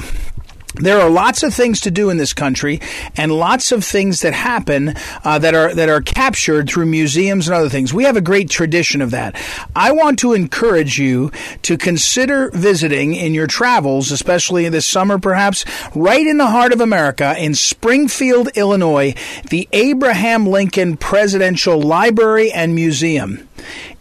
There 0.77 1.01
are 1.01 1.09
lots 1.09 1.43
of 1.43 1.55
things 1.55 1.81
to 1.81 1.91
do 1.91 2.11
in 2.11 2.19
this 2.19 2.33
country, 2.33 2.81
and 3.17 3.33
lots 3.33 3.73
of 3.73 3.85
things 3.85 4.21
that 4.21 4.35
happen 4.35 4.95
uh, 5.25 5.39
that 5.39 5.55
are 5.55 5.75
that 5.75 5.89
are 5.89 6.01
captured 6.01 6.69
through 6.69 6.87
museums 6.87 7.49
and 7.49 7.57
other 7.57 7.69
things. 7.69 7.95
We 7.95 8.05
have 8.05 8.17
a 8.17 8.21
great 8.21 8.51
tradition 8.51 9.01
of 9.01 9.11
that. 9.13 9.37
I 9.75 9.93
want 9.93 10.19
to 10.21 10.35
encourage 10.35 10.99
you 10.99 11.33
to 11.63 11.79
consider 11.79 12.51
visiting 12.51 13.15
in 13.15 13.33
your 13.33 13.47
travels, 13.47 14.11
especially 14.11 14.69
this 14.69 14.87
summer, 14.87 15.19
perhaps 15.19 15.65
right 15.95 16.27
in 16.27 16.37
the 16.37 16.47
heart 16.47 16.73
of 16.73 16.81
America, 16.81 17.35
in 17.39 17.55
Springfield, 17.55 18.49
Illinois, 18.55 19.15
the 19.49 19.69
Abraham 19.73 20.47
Lincoln 20.47 20.97
Presidential 20.97 21.81
Library 21.81 22.53
and 22.53 22.75
Museum. 22.75 23.49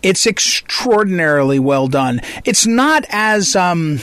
It's 0.01 0.27
extraordinarily 0.27 1.59
well 1.59 1.87
done. 1.87 2.21
It's 2.43 2.65
not 2.65 3.05
as 3.09 3.55
um, 3.55 3.99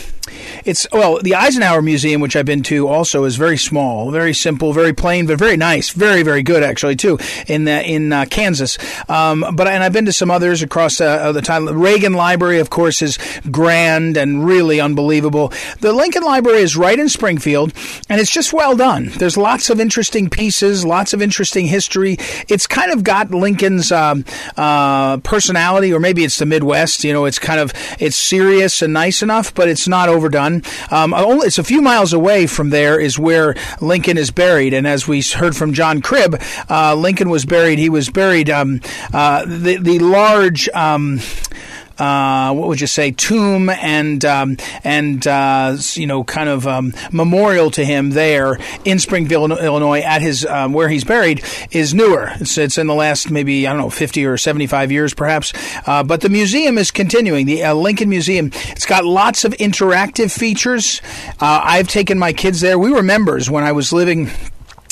it's 0.64 0.86
well, 0.92 1.20
the 1.20 1.34
Eisenhower 1.34 1.82
Museum, 1.82 2.20
which 2.20 2.36
I've 2.36 2.46
been 2.46 2.62
to, 2.64 2.88
also 2.88 3.24
is 3.24 3.36
very 3.36 3.56
small, 3.56 4.10
very 4.10 4.32
simple, 4.32 4.72
very 4.72 4.92
plain, 4.92 5.26
but 5.26 5.38
very 5.38 5.56
nice, 5.56 5.90
very 5.90 6.22
very 6.22 6.42
good 6.42 6.62
actually 6.62 6.96
too 6.96 7.18
in 7.46 7.66
uh, 7.66 7.82
in 7.84 8.12
uh, 8.12 8.26
Kansas. 8.26 8.78
Um, 9.08 9.44
but 9.54 9.66
and 9.66 9.82
I've 9.82 9.92
been 9.92 10.04
to 10.06 10.12
some 10.12 10.30
others 10.30 10.62
across 10.62 11.00
uh, 11.00 11.32
the 11.32 11.42
time. 11.42 11.68
Reagan 11.68 12.12
Library, 12.12 12.60
of 12.60 12.70
course, 12.70 13.02
is 13.02 13.18
grand 13.50 14.16
and 14.16 14.46
really 14.46 14.80
unbelievable. 14.80 15.52
The 15.80 15.92
Lincoln 15.92 16.22
Library 16.22 16.60
is 16.60 16.76
right 16.76 16.98
in 16.98 17.08
Springfield, 17.08 17.72
and 18.08 18.20
it's 18.20 18.30
just 18.30 18.52
well 18.52 18.76
done. 18.76 19.10
There's 19.16 19.36
lots 19.36 19.70
of 19.70 19.80
interesting 19.80 20.30
pieces, 20.30 20.84
lots 20.84 21.12
of 21.12 21.20
interesting 21.20 21.66
history. 21.66 22.16
It's 22.48 22.66
kind 22.66 22.92
of 22.92 23.02
got 23.02 23.30
Lincoln's 23.30 23.90
um, 23.90 24.24
uh, 24.56 25.18
personality, 25.52 25.92
or 25.92 26.00
maybe 26.00 26.24
it's 26.24 26.38
the 26.38 26.46
Midwest. 26.46 27.04
You 27.04 27.12
know, 27.12 27.26
it's 27.26 27.38
kind 27.38 27.60
of 27.60 27.72
it's 27.98 28.16
serious 28.16 28.80
and 28.80 28.92
nice 28.92 29.22
enough, 29.22 29.54
but 29.54 29.68
it's 29.68 29.86
not 29.86 30.08
overdone. 30.08 30.62
Um, 30.90 31.12
it's 31.16 31.58
a 31.58 31.64
few 31.64 31.82
miles 31.82 32.14
away 32.14 32.46
from 32.46 32.70
there 32.70 32.98
is 32.98 33.18
where 33.18 33.54
Lincoln 33.80 34.16
is 34.16 34.30
buried, 34.30 34.72
and 34.72 34.86
as 34.86 35.06
we 35.06 35.20
heard 35.20 35.54
from 35.54 35.74
John 35.74 36.00
Cribb, 36.00 36.40
uh, 36.70 36.94
Lincoln 36.94 37.28
was 37.28 37.44
buried. 37.44 37.78
He 37.78 37.90
was 37.90 38.08
buried. 38.08 38.48
Um, 38.48 38.80
uh, 39.12 39.44
the 39.44 39.76
the 39.76 39.98
large. 39.98 40.68
Um, 40.70 41.20
uh, 42.02 42.52
what 42.52 42.66
would 42.68 42.80
you 42.80 42.88
say, 42.88 43.12
tomb 43.12 43.68
and 43.70 44.24
um, 44.24 44.56
and 44.82 45.24
uh, 45.26 45.76
you 45.94 46.06
know, 46.06 46.24
kind 46.24 46.48
of 46.48 46.66
um, 46.66 46.92
memorial 47.12 47.70
to 47.70 47.84
him 47.84 48.10
there 48.10 48.58
in 48.84 48.98
Springfield, 48.98 49.52
Illinois, 49.52 50.00
at 50.00 50.20
his 50.20 50.44
um, 50.46 50.72
where 50.72 50.88
he's 50.88 51.04
buried 51.04 51.44
is 51.70 51.94
newer. 51.94 52.32
It's, 52.40 52.58
it's 52.58 52.78
in 52.78 52.88
the 52.88 52.94
last 52.94 53.30
maybe 53.30 53.66
I 53.66 53.72
don't 53.72 53.80
know, 53.80 53.90
fifty 53.90 54.26
or 54.26 54.36
seventy-five 54.36 54.90
years, 54.90 55.14
perhaps. 55.14 55.52
Uh, 55.86 56.02
but 56.02 56.20
the 56.22 56.28
museum 56.28 56.76
is 56.76 56.90
continuing. 56.90 57.46
The 57.46 57.62
uh, 57.64 57.74
Lincoln 57.74 58.08
Museum. 58.08 58.50
It's 58.70 58.86
got 58.86 59.04
lots 59.04 59.44
of 59.44 59.52
interactive 59.52 60.36
features. 60.36 61.00
Uh, 61.40 61.60
I've 61.62 61.88
taken 61.88 62.18
my 62.18 62.32
kids 62.32 62.60
there. 62.60 62.78
We 62.78 62.90
were 62.90 63.02
members 63.02 63.48
when 63.48 63.62
I 63.64 63.72
was 63.72 63.92
living 63.92 64.30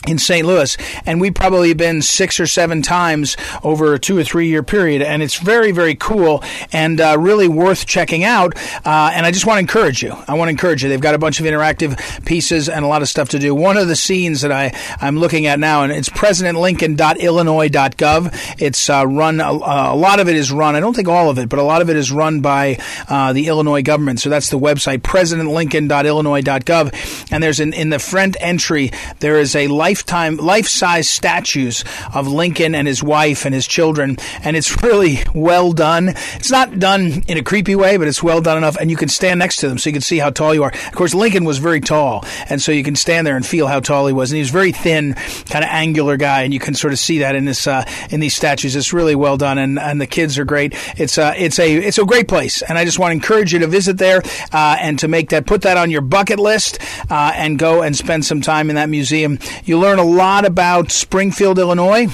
in 0.07 0.18
St. 0.18 0.46
Louis, 0.46 0.76
and 1.05 1.20
we've 1.20 1.34
probably 1.34 1.74
been 1.74 2.01
six 2.01 2.40
or 2.40 2.46
seven 2.46 2.80
times 2.80 3.36
over 3.62 3.92
a 3.94 3.98
two 3.98 4.16
or 4.16 4.24
three 4.24 4.48
year 4.48 4.62
period, 4.62 5.03
and 5.03 5.22
it's 5.22 5.38
very, 5.38 5.72
very 5.72 5.94
cool 5.94 6.42
and 6.72 6.98
uh, 7.01 7.16
really 7.18 7.48
worth 7.48 7.84
checking 7.86 8.24
out. 8.24 8.57
Uh, 8.84 9.11
and 9.14 9.26
I 9.26 9.30
just 9.30 9.46
want 9.46 9.57
to 9.57 9.61
encourage 9.61 10.03
you. 10.03 10.12
I 10.26 10.34
want 10.34 10.48
to 10.48 10.53
encourage 10.53 10.82
you. 10.82 10.88
They've 10.88 11.01
got 11.01 11.14
a 11.14 11.18
bunch 11.18 11.38
of 11.40 11.46
interactive 11.46 12.24
pieces 12.24 12.68
and 12.68 12.84
a 12.84 12.88
lot 12.88 13.03
of 13.03 13.09
stuff 13.09 13.28
to 13.30 13.38
do. 13.38 13.55
One 13.55 13.76
of 13.76 13.86
the 13.88 13.96
scenes 13.96 14.40
that 14.40 14.53
I 14.53 14.72
I'm 15.01 15.18
looking 15.18 15.46
at 15.46 15.59
now, 15.59 15.82
and 15.82 15.92
it's 15.92 16.09
PresidentLincoln.illinois.gov. 16.09 18.57
It's 18.59 18.88
uh, 18.88 19.07
run 19.07 19.40
a, 19.40 19.51
a, 19.51 19.96
lot 19.96 20.20
of 20.20 20.28
it 20.28 20.36
is 20.36 20.51
run. 20.51 20.76
I 20.76 20.80
don't 20.80 20.94
think 20.94 21.09
all 21.09 21.30
of 21.30 21.38
it, 21.38 21.48
but 21.48 21.59
a 21.59 21.62
lot 21.62 21.82
of 21.82 21.90
it 21.90 21.96
is 21.96 22.11
run 22.11 22.40
by 22.40 22.78
uh, 23.09 23.32
the 23.32 23.48
Illinois 23.48 23.82
government. 23.82 24.20
So 24.20 24.30
that's 24.30 24.51
the 24.51 24.59
website 24.59 25.01
PresidentLincoln.illinois.gov. 25.01 27.32
And 27.32 27.42
there's 27.42 27.61
an 27.61 27.74
in 27.74 27.90
the 27.90 27.98
front 27.98 28.36
entry 28.40 28.90
there 29.20 29.38
is 29.38 29.55
a 29.55 29.68
life 29.68 29.89
lifetime, 29.91 30.36
life 30.36 30.68
size 30.68 31.09
statues 31.09 31.84
of 32.14 32.28
Lincoln 32.28 32.76
and 32.76 32.86
his 32.86 33.03
wife 33.03 33.45
and 33.45 33.53
his 33.53 33.66
children. 33.66 34.16
And 34.45 34.57
it's 34.57 34.84
really 34.84 35.18
well 35.34 35.72
done. 35.72 36.11
It's 36.36 36.53
not 36.53 36.78
done 36.78 37.24
in 37.26 37.36
a 37.36 37.43
creepy 37.43 37.74
way, 37.74 37.97
but 37.97 38.07
it's 38.07 38.22
well 38.22 38.41
done 38.41 38.57
enough. 38.57 38.76
And 38.76 38.88
you 38.88 38.97
can 38.97 39.09
stand 39.09 39.41
next 39.41 39.57
to 39.57 39.68
them 39.68 39.78
so 39.78 39.91
you 39.91 39.95
can 39.95 40.01
see 40.01 40.18
how 40.18 40.30
tall 40.30 40.55
you 40.55 40.62
are. 40.62 40.70
Of 40.70 40.93
course, 40.93 41.12
Lincoln 41.12 41.45
was 41.45 41.59
very 41.59 41.80
tall. 41.80 42.24
And 42.49 42.62
so 42.62 42.70
you 42.70 42.84
can 42.84 42.95
stand 42.95 43.26
there 43.26 43.34
and 43.34 43.45
feel 43.45 43.66
how 43.66 43.80
tall 43.80 44.07
he 44.07 44.12
was. 44.12 44.30
And 44.30 44.36
he 44.36 44.43
was 44.43 44.51
very 44.51 44.70
thin, 44.70 45.14
kind 45.14 45.64
of 45.64 45.70
angular 45.72 46.16
guy. 46.16 46.43
And 46.43 46.55
you 46.55 46.61
can 46.61 46.74
sort 46.74 46.93
of 46.93 47.01
see 47.01 47.18
that 47.18 47.34
in 47.34 47.47
this, 47.47 47.66
uh, 47.66 47.84
in 48.11 48.20
these 48.20 48.36
statues. 48.36 48.76
It's 48.76 48.93
really 48.93 49.16
well 49.16 49.36
done. 49.36 49.59
And, 49.59 49.76
and 49.76 50.01
the 50.01 50.07
kids 50.07 50.38
are 50.38 50.45
great. 50.45 50.72
It's, 50.99 51.18
uh, 51.18 51.34
it's 51.36 51.59
a, 51.59 51.74
it's 51.74 51.99
a 51.99 52.05
great 52.05 52.28
place. 52.28 52.62
And 52.62 52.78
I 52.78 52.84
just 52.84 53.01
want 53.01 53.11
to 53.11 53.14
encourage 53.14 53.53
you 53.53 53.59
to 53.59 53.66
visit 53.66 53.99
there, 53.99 54.22
uh, 54.53 54.76
and 54.80 55.01
to 55.01 55.09
make 55.09 55.30
that, 55.30 55.47
put 55.47 55.62
that 55.62 55.76
on 55.76 55.91
your 55.91 56.01
bucket 56.01 56.38
list, 56.38 56.78
uh, 57.11 57.32
and 57.34 57.59
go 57.59 57.82
and 57.82 57.97
spend 57.97 58.24
some 58.24 58.41
time 58.41 58.70
in 58.70 58.76
that 58.76 58.88
museum. 58.88 59.41
You'll 59.64 59.79
learn 59.80 59.98
a 59.98 60.04
lot 60.04 60.44
about 60.44 60.92
Springfield, 60.92 61.58
Illinois. 61.58 62.06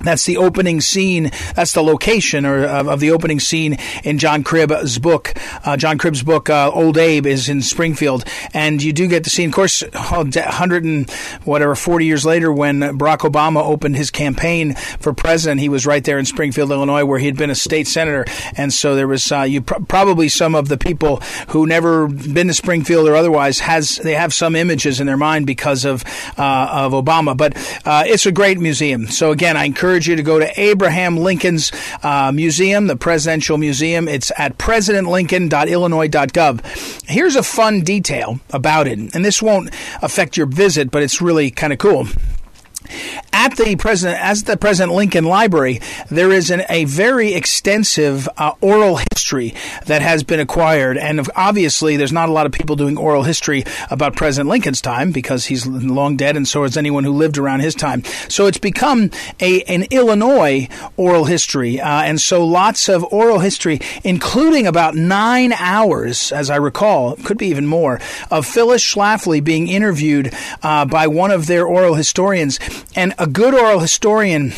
That's 0.00 0.24
the 0.26 0.36
opening 0.36 0.80
scene. 0.80 1.32
That's 1.54 1.72
the 1.72 1.82
location 1.82 2.46
or 2.46 2.64
of, 2.64 2.88
of 2.88 3.00
the 3.00 3.10
opening 3.10 3.40
scene 3.40 3.78
in 4.04 4.18
John 4.18 4.44
Cribb's 4.44 4.98
book. 4.98 5.34
Uh, 5.64 5.76
John 5.76 5.98
Cribb's 5.98 6.22
book, 6.22 6.48
uh, 6.48 6.70
Old 6.72 6.96
Abe, 6.96 7.26
is 7.26 7.48
in 7.48 7.62
Springfield, 7.62 8.24
and 8.54 8.80
you 8.80 8.92
do 8.92 9.08
get 9.08 9.24
to 9.24 9.30
see. 9.30 9.44
Of 9.44 9.52
course, 9.52 9.82
hundred 9.94 10.84
and 10.84 11.10
whatever 11.44 11.74
forty 11.74 12.06
years 12.06 12.24
later, 12.24 12.52
when 12.52 12.80
Barack 12.80 13.18
Obama 13.18 13.64
opened 13.64 13.96
his 13.96 14.10
campaign 14.10 14.74
for 14.74 15.12
president, 15.12 15.60
he 15.60 15.68
was 15.68 15.84
right 15.84 16.04
there 16.04 16.18
in 16.18 16.24
Springfield, 16.24 16.70
Illinois, 16.70 17.04
where 17.04 17.18
he 17.18 17.26
had 17.26 17.36
been 17.36 17.50
a 17.50 17.56
state 17.56 17.88
senator, 17.88 18.24
and 18.56 18.72
so 18.72 18.94
there 18.94 19.08
was 19.08 19.32
uh, 19.32 19.42
you 19.42 19.62
pr- 19.62 19.82
probably 19.88 20.28
some 20.28 20.54
of 20.54 20.68
the 20.68 20.78
people 20.78 21.16
who 21.48 21.66
never 21.66 22.06
been 22.06 22.46
to 22.46 22.54
Springfield 22.54 23.08
or 23.08 23.16
otherwise 23.16 23.58
has 23.60 23.96
they 23.96 24.14
have 24.14 24.32
some 24.32 24.54
images 24.54 25.00
in 25.00 25.08
their 25.08 25.16
mind 25.16 25.44
because 25.44 25.84
of 25.84 26.04
uh, 26.38 26.68
of 26.70 26.92
Obama. 26.92 27.36
But 27.36 27.56
uh, 27.84 28.04
it's 28.06 28.26
a 28.26 28.32
great 28.32 28.60
museum. 28.60 29.08
So 29.08 29.32
again, 29.32 29.56
I 29.56 29.64
encourage 29.64 29.87
encourage 29.88 30.06
you 30.06 30.16
to 30.16 30.22
go 30.22 30.38
to 30.38 30.60
Abraham 30.60 31.16
Lincoln's 31.16 31.72
uh, 32.02 32.30
museum, 32.30 32.88
the 32.88 32.96
Presidential 32.96 33.56
Museum. 33.56 34.06
It's 34.06 34.30
at 34.36 34.58
presidentlincoln.illinois.gov. 34.58 37.08
Here's 37.08 37.36
a 37.36 37.42
fun 37.42 37.80
detail 37.80 38.38
about 38.50 38.86
it, 38.86 38.98
and 38.98 39.24
this 39.24 39.40
won't 39.40 39.70
affect 40.02 40.36
your 40.36 40.44
visit, 40.44 40.90
but 40.90 41.02
it's 41.02 41.22
really 41.22 41.50
kind 41.50 41.72
of 41.72 41.78
cool. 41.78 42.06
At 43.32 43.56
the 43.56 43.76
president, 43.76 44.20
as 44.22 44.44
the 44.44 44.56
President 44.56 44.94
Lincoln 44.94 45.24
Library, 45.24 45.80
there 46.10 46.30
is 46.30 46.50
an, 46.50 46.62
a 46.68 46.84
very 46.84 47.34
extensive 47.34 48.28
uh, 48.36 48.52
oral 48.60 48.96
history 48.96 49.54
that 49.86 50.02
has 50.02 50.22
been 50.22 50.40
acquired, 50.40 50.98
and 50.98 51.28
obviously, 51.36 51.96
there's 51.96 52.12
not 52.12 52.28
a 52.28 52.32
lot 52.32 52.46
of 52.46 52.52
people 52.52 52.76
doing 52.76 52.96
oral 52.96 53.22
history 53.22 53.64
about 53.90 54.16
President 54.16 54.48
Lincoln's 54.48 54.80
time 54.80 55.12
because 55.12 55.46
he's 55.46 55.66
long 55.66 56.16
dead, 56.16 56.36
and 56.36 56.48
so 56.48 56.64
is 56.64 56.76
anyone 56.76 57.04
who 57.04 57.12
lived 57.12 57.38
around 57.38 57.60
his 57.60 57.74
time. 57.74 58.02
So 58.28 58.46
it's 58.46 58.58
become 58.58 59.10
a 59.40 59.62
an 59.62 59.84
Illinois 59.90 60.68
oral 60.96 61.24
history, 61.24 61.80
uh, 61.80 62.02
and 62.02 62.20
so 62.20 62.44
lots 62.44 62.88
of 62.88 63.04
oral 63.12 63.38
history, 63.38 63.80
including 64.04 64.66
about 64.66 64.94
nine 64.94 65.52
hours, 65.52 66.32
as 66.32 66.50
I 66.50 66.56
recall, 66.56 67.16
could 67.16 67.38
be 67.38 67.48
even 67.48 67.66
more, 67.66 68.00
of 68.30 68.46
Phyllis 68.46 68.82
Schlafly 68.82 69.42
being 69.42 69.68
interviewed 69.68 70.32
uh, 70.62 70.84
by 70.84 71.06
one 71.06 71.30
of 71.30 71.46
their 71.46 71.66
oral 71.66 71.94
historians. 71.94 72.58
And 72.94 73.14
a 73.18 73.26
good 73.26 73.52
oral 73.52 73.80
historian 73.80 74.52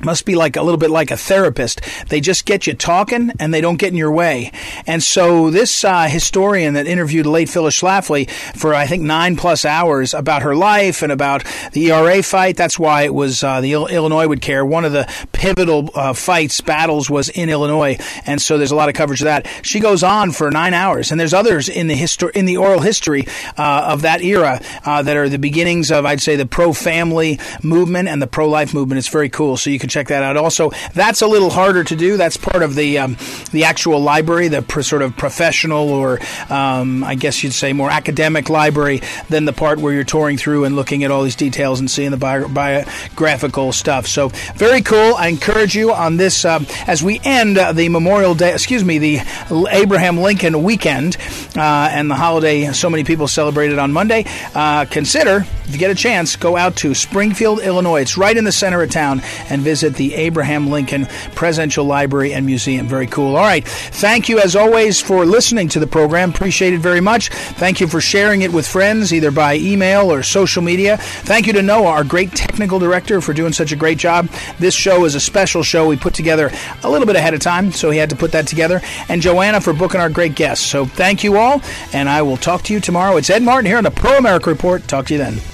must 0.00 0.24
be 0.24 0.34
like 0.34 0.56
a 0.56 0.62
little 0.62 0.78
bit 0.78 0.90
like 0.90 1.10
a 1.10 1.16
therapist. 1.16 1.80
They 2.08 2.20
just 2.20 2.44
get 2.44 2.66
you 2.66 2.74
talking 2.74 3.32
and 3.38 3.52
they 3.52 3.60
don't 3.60 3.76
get 3.76 3.90
in 3.90 3.96
your 3.96 4.12
way. 4.12 4.52
And 4.86 5.02
so 5.02 5.50
this 5.50 5.84
uh, 5.84 6.08
historian 6.08 6.74
that 6.74 6.86
interviewed 6.86 7.26
late 7.26 7.48
Phyllis 7.48 7.80
Schlafly 7.80 8.30
for 8.56 8.74
I 8.74 8.86
think 8.86 9.02
nine 9.02 9.36
plus 9.36 9.64
hours 9.64 10.14
about 10.14 10.42
her 10.42 10.54
life 10.54 11.02
and 11.02 11.12
about 11.12 11.44
the 11.72 11.90
ERA 11.90 12.22
fight. 12.22 12.56
That's 12.56 12.78
why 12.78 13.02
it 13.02 13.14
was 13.14 13.42
uh, 13.42 13.60
the 13.60 13.72
Il- 13.72 13.86
Illinois 13.86 14.26
would 14.26 14.40
care. 14.40 14.64
One 14.64 14.84
of 14.84 14.92
the 14.92 15.10
pivotal 15.32 15.90
uh, 15.94 16.12
fights 16.12 16.60
battles 16.60 17.08
was 17.10 17.28
in 17.28 17.48
Illinois, 17.48 17.98
and 18.26 18.40
so 18.40 18.58
there's 18.58 18.70
a 18.70 18.76
lot 18.76 18.88
of 18.88 18.94
coverage 18.94 19.20
of 19.20 19.26
that. 19.26 19.46
She 19.62 19.80
goes 19.80 20.02
on 20.02 20.32
for 20.32 20.50
nine 20.50 20.74
hours, 20.74 21.10
and 21.10 21.20
there's 21.20 21.34
others 21.34 21.68
in 21.68 21.86
the 21.86 21.94
history 21.94 22.32
in 22.34 22.44
the 22.46 22.56
oral 22.56 22.80
history 22.80 23.26
uh, 23.56 23.88
of 23.88 24.02
that 24.02 24.22
era 24.22 24.60
uh, 24.84 25.02
that 25.02 25.16
are 25.16 25.28
the 25.28 25.38
beginnings 25.38 25.90
of 25.90 26.04
I'd 26.04 26.20
say 26.20 26.36
the 26.36 26.46
pro 26.46 26.72
family 26.72 27.38
movement 27.62 28.08
and 28.08 28.20
the 28.20 28.26
pro 28.26 28.48
life 28.48 28.74
movement. 28.74 28.98
It's 28.98 29.08
very 29.08 29.28
cool. 29.28 29.56
So 29.56 29.70
you 29.70 29.78
can 29.84 29.90
check 29.90 30.08
that 30.08 30.22
out. 30.22 30.36
Also, 30.36 30.70
that's 30.94 31.20
a 31.22 31.26
little 31.26 31.50
harder 31.50 31.84
to 31.84 31.96
do. 31.96 32.16
That's 32.16 32.36
part 32.36 32.62
of 32.62 32.74
the 32.74 32.98
um, 32.98 33.16
the 33.52 33.64
actual 33.64 34.00
library, 34.00 34.48
the 34.48 34.62
pr- 34.62 34.82
sort 34.82 35.02
of 35.02 35.16
professional 35.16 35.90
or 35.90 36.20
um, 36.48 37.04
I 37.04 37.14
guess 37.14 37.44
you'd 37.44 37.52
say 37.52 37.72
more 37.72 37.90
academic 37.90 38.48
library 38.48 39.02
than 39.28 39.44
the 39.44 39.52
part 39.52 39.78
where 39.78 39.92
you're 39.92 40.04
touring 40.04 40.38
through 40.38 40.64
and 40.64 40.74
looking 40.74 41.04
at 41.04 41.10
all 41.10 41.22
these 41.22 41.36
details 41.36 41.80
and 41.80 41.90
seeing 41.90 42.10
the 42.10 42.16
bio- 42.16 42.48
biographical 42.48 43.72
stuff. 43.72 44.06
So 44.06 44.28
very 44.56 44.80
cool. 44.80 45.14
I 45.16 45.28
encourage 45.28 45.74
you 45.74 45.92
on 45.92 46.16
this 46.16 46.44
um, 46.44 46.66
as 46.86 47.02
we 47.02 47.20
end 47.24 47.58
uh, 47.58 47.72
the 47.72 47.88
Memorial 47.90 48.34
Day, 48.34 48.52
excuse 48.52 48.84
me, 48.84 48.98
the 48.98 49.20
Abraham 49.70 50.18
Lincoln 50.18 50.62
weekend 50.62 51.16
uh, 51.56 51.88
and 51.92 52.10
the 52.10 52.14
holiday. 52.14 52.72
So 52.72 52.88
many 52.88 53.04
people 53.04 53.28
celebrated 53.28 53.78
on 53.78 53.92
Monday. 53.92 54.24
Uh, 54.54 54.86
consider 54.86 55.44
if 55.66 55.72
you 55.72 55.78
get 55.78 55.90
a 55.90 55.94
chance, 55.94 56.36
go 56.36 56.56
out 56.58 56.76
to 56.76 56.94
Springfield, 56.94 57.60
Illinois. 57.60 58.02
It's 58.02 58.18
right 58.18 58.36
in 58.36 58.44
the 58.44 58.52
center 58.52 58.82
of 58.82 58.90
town 58.90 59.22
and 59.48 59.62
visit 59.62 59.73
the 59.82 60.14
Abraham 60.14 60.68
Lincoln 60.68 61.06
Presidential 61.34 61.84
Library 61.84 62.32
and 62.32 62.46
Museum. 62.46 62.86
Very 62.86 63.06
cool. 63.06 63.36
All 63.36 63.42
right. 63.42 63.66
Thank 63.66 64.28
you, 64.28 64.38
as 64.38 64.56
always, 64.56 65.00
for 65.00 65.26
listening 65.26 65.68
to 65.70 65.80
the 65.80 65.86
program. 65.86 66.30
Appreciate 66.30 66.74
it 66.74 66.80
very 66.80 67.00
much. 67.00 67.28
Thank 67.28 67.80
you 67.80 67.86
for 67.86 68.00
sharing 68.00 68.42
it 68.42 68.52
with 68.52 68.66
friends, 68.66 69.12
either 69.12 69.30
by 69.30 69.56
email 69.56 70.12
or 70.12 70.22
social 70.22 70.62
media. 70.62 70.96
Thank 70.98 71.46
you 71.46 71.52
to 71.54 71.62
Noah, 71.62 71.88
our 71.88 72.04
great 72.04 72.32
technical 72.32 72.78
director, 72.78 73.20
for 73.20 73.32
doing 73.32 73.52
such 73.52 73.72
a 73.72 73.76
great 73.76 73.98
job. 73.98 74.28
This 74.58 74.74
show 74.74 75.04
is 75.04 75.14
a 75.14 75.20
special 75.20 75.62
show 75.62 75.88
we 75.88 75.96
put 75.96 76.14
together 76.14 76.50
a 76.82 76.90
little 76.90 77.06
bit 77.06 77.16
ahead 77.16 77.34
of 77.34 77.40
time, 77.40 77.72
so 77.72 77.90
he 77.90 77.98
had 77.98 78.10
to 78.10 78.16
put 78.16 78.32
that 78.32 78.46
together. 78.46 78.80
And 79.08 79.22
Joanna 79.22 79.60
for 79.60 79.72
booking 79.72 80.00
our 80.00 80.10
great 80.10 80.34
guests. 80.34 80.66
So 80.66 80.84
thank 80.84 81.24
you 81.24 81.36
all, 81.36 81.62
and 81.92 82.08
I 82.08 82.22
will 82.22 82.36
talk 82.36 82.62
to 82.64 82.72
you 82.72 82.80
tomorrow. 82.80 83.16
It's 83.16 83.30
Ed 83.30 83.42
Martin 83.42 83.66
here 83.66 83.78
on 83.78 83.84
the 83.84 83.90
Pro 83.90 84.16
America 84.16 84.50
Report. 84.50 84.86
Talk 84.88 85.06
to 85.06 85.14
you 85.14 85.18
then. 85.18 85.53